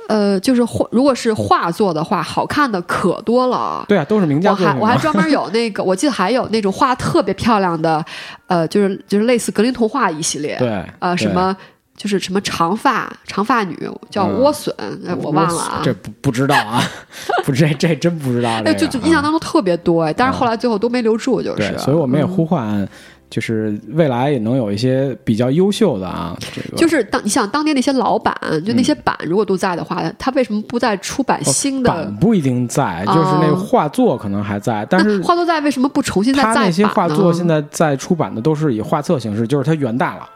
[0.08, 3.84] 呃，就是画，如果是画作的话，好看的可多了。
[3.88, 4.74] 对啊，都是名家我作品嘛。
[4.74, 8.04] 还我还专门有那个，我记得还有那种画特别漂亮的，
[8.48, 11.56] 呃，就是就是类似格林童话一系列，对呃，什么
[11.98, 14.74] 就是什么长发长发女叫嗯莴笋，
[15.08, 15.82] 呃我忘了啊。
[15.84, 16.84] 这不不知道啊，
[17.46, 21.78] 不这这真不知道这哎，就就印象啊当中特别多哎，但是后来最后都没留住，就是。
[21.80, 22.88] 所以我们也嗯呼唤，
[23.36, 28.34] 就是未来也能有一些比较优秀的啊，这个就是当你想当年那些老版，
[28.66, 31.92] 就那些版如果都在的话，他为什么不再出版新的？
[31.92, 40.30] 哦版不一定在，就是那个画作可能还在，但是画作在为什么不重新再再版他那些画作现在在出版的都是以画册形式，就是它原大了。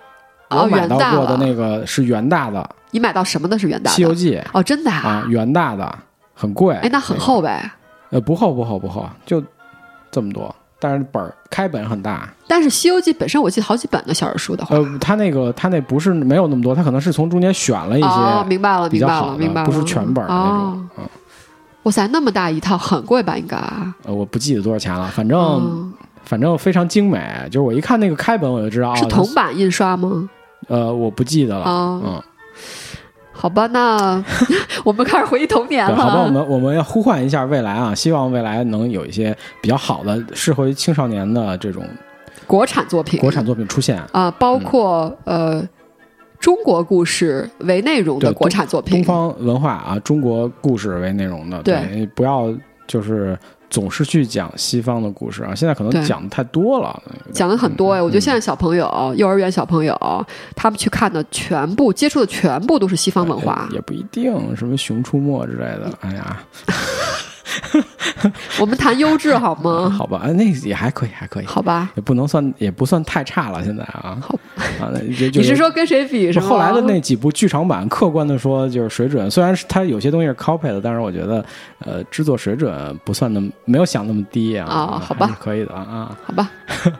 [0.50, 3.96] 哦我买到过的那个是原大的你买到什么的是元《大的？
[3.96, 5.98] 西游记》哦，真的啊，原大的
[6.34, 6.76] 很贵。
[6.76, 7.72] 哎，那很厚呗。
[8.10, 9.42] 呃，不厚不厚不厚，就
[10.12, 12.28] 这么多，但是本儿开本很大。
[12.48, 14.76] 但是《西游记》本身我记得好几本的小人书的话。
[14.76, 20.90] 呃，他那个他那不是没有那么多，他可能是从中间选了一哦，些明白了，明白了，明白了，不是全本的那种。
[21.84, 23.38] 哇塞，那么大一套，很贵吧？
[23.38, 23.56] 应该。
[24.04, 25.94] 呃，我不记得多少钱了，反正、嗯，
[26.24, 27.22] 反正非常精美。
[27.46, 30.30] 就是我一看那个开本，我就知道是哦铜版印刷吗？
[30.68, 31.66] 呃，我不记得了。
[31.66, 32.24] 哦嗯，
[33.40, 34.22] 好吧，那
[34.84, 35.96] 我们开始回忆童年，了。
[35.96, 41.86] 好吧，我们我们要呼唤一下未来啊，希望未来能有一些比较好的、适合于青少年的这种
[42.46, 43.98] 国产作品，国产作品出现。
[44.12, 45.64] 啊、包括、呃
[46.40, 52.48] 中国故事为内容的国产作品，东方文化啊，中国故事为内容的，对不要
[52.88, 53.38] 就是
[53.70, 55.54] 总是去讲西方的故事啊。
[55.56, 57.02] 现在可能讲的太多了，
[57.34, 60.26] 讲的很多哎，我觉得嗯现在小朋友、幼儿园小朋友，
[60.56, 63.76] 他们去看的全部接触的全部都是西方文化也。
[63.76, 65.92] 也不一定什么《熊出没》之类的。
[66.02, 66.44] 哎呀，
[68.60, 69.90] 我们谈优质好吗？
[69.90, 73.64] 好吧，那也还可以，还可以，好吧，也不能算，也不算太差了。
[73.64, 74.36] 现在啊，好
[74.80, 76.48] 啊，那就就 你是说跟谁比是吗？
[76.48, 81.44] 后来的那几部剧场版，客观的说就是水准，虽然是它有些东西是 copy 的，但是我觉得
[81.80, 84.68] 呃制作水准不算那么没有想那么低啊。
[84.70, 86.50] 啊好吧可以的啊，好吧，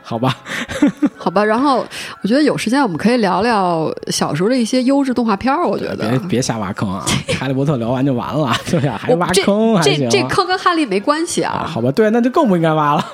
[0.02, 0.36] 好吧，
[1.16, 1.44] 好吧。
[1.44, 1.84] 然后
[2.22, 5.66] 我觉得有时间我们可以聊聊小时候的一些优质动画片儿。
[5.66, 7.04] 我觉得别别瞎挖坑啊！
[7.38, 11.64] 哈利波特聊完就完了，对呀，还挖坑还行这这坑跟哈利没关系啊？
[11.72, 13.04] 好吧，对，那就更不应该挖了。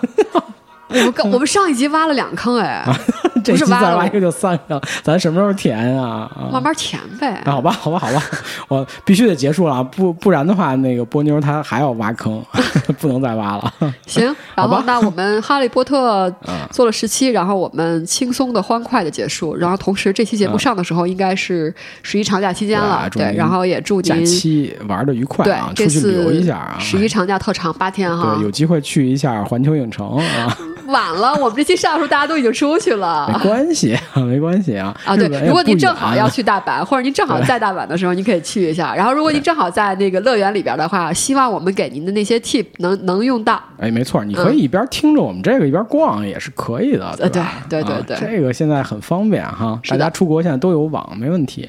[0.88, 2.84] 我们刚 我们上一集挖了两坑哎，
[3.44, 6.30] 这不是挖了期再挖一个就三个，咱什么时候填啊？
[6.34, 7.42] 啊慢慢填呗。
[7.44, 8.22] 啊，好吧，好吧，好吧，
[8.68, 12.42] 我必须得结束了啊，不不然的话，那个波妞她还要挖坑，
[12.98, 13.72] 不能再挖了。
[14.06, 19.56] 行，然后那我们哈利波特啊做了十期，然后我们轻松的、欢快的结束。
[19.56, 26.76] 然后同时这期节目上的时候应该是十一长假期间了，对，对然后也祝您假您期玩的愉快对啊，这出去旅游次一下啊。
[26.78, 30.56] 十一长假特长八天哈对，，有机会去一下环球影城啊，
[30.86, 33.38] 晚了，我们这期上的时候大家都已经出去了没。
[33.48, 33.96] 关系，
[34.26, 34.94] 没关系啊。
[35.04, 38.94] 啊，对如果您正好要去大阪，或者您正好在大阪的时候，您可以去一下。
[38.94, 43.60] 然后，如果您正好在那个乐园里边的话，希望我们给您的那些 tip 能能用到。
[43.78, 51.68] 哎，没错，你可以一边听着我们这个一边逛也是可以的，对对对对这个现在很方便哈，大家出国现在都有网，没问题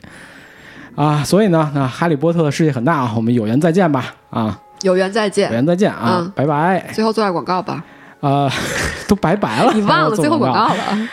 [0.95, 1.23] 啊。
[1.23, 5.53] 所以呢，那哈利波特的世界很大啊，我们有缘再见吧啊，有缘再见有。
[5.55, 7.83] 缘再见啊嗯，拜拜最后做下广告吧，
[8.21, 8.51] 啊，
[9.07, 11.09] 都拜拜了，你忘了最后广告告了。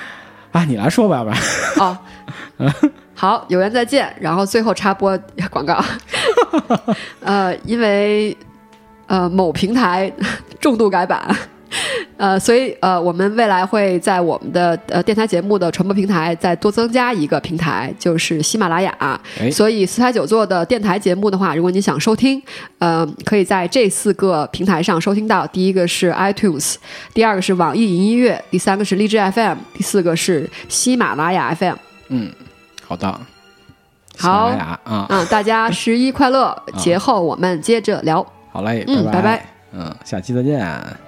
[0.52, 0.64] 啊？
[0.64, 1.38] 你来说吧，要不然
[1.80, 1.98] 哦，
[3.14, 4.14] 好，有缘再见。
[4.20, 5.18] 然后最后插播
[5.50, 5.82] 广告，
[7.20, 8.36] 呃，因为
[9.06, 10.12] 呃某平台
[10.60, 11.34] 重度改版。
[12.24, 18.96] 呃，所以呃，我们未来会在我们的呃电台节目的传播平台再多增加一个平台，就是喜马拉雅。
[19.38, 22.42] 哎所以四台九座的电台节目的话，如果你想收听，
[22.78, 25.46] 呃，可以在这四个平台上收听到。
[25.48, 26.76] 第一个是 iTunes，
[27.12, 31.76] 第二个是网易云音乐，第三个是荔枝 FM，第四个是喜马拉雅 FM。
[32.08, 32.32] 嗯，
[32.86, 33.20] 好的，
[34.16, 34.50] 喜好
[35.10, 36.56] 嗯，大家 十一快乐！
[36.78, 38.24] 节后我们接着聊。
[38.50, 41.03] 好嘞，拜嗯拜拜嗯，下期再见。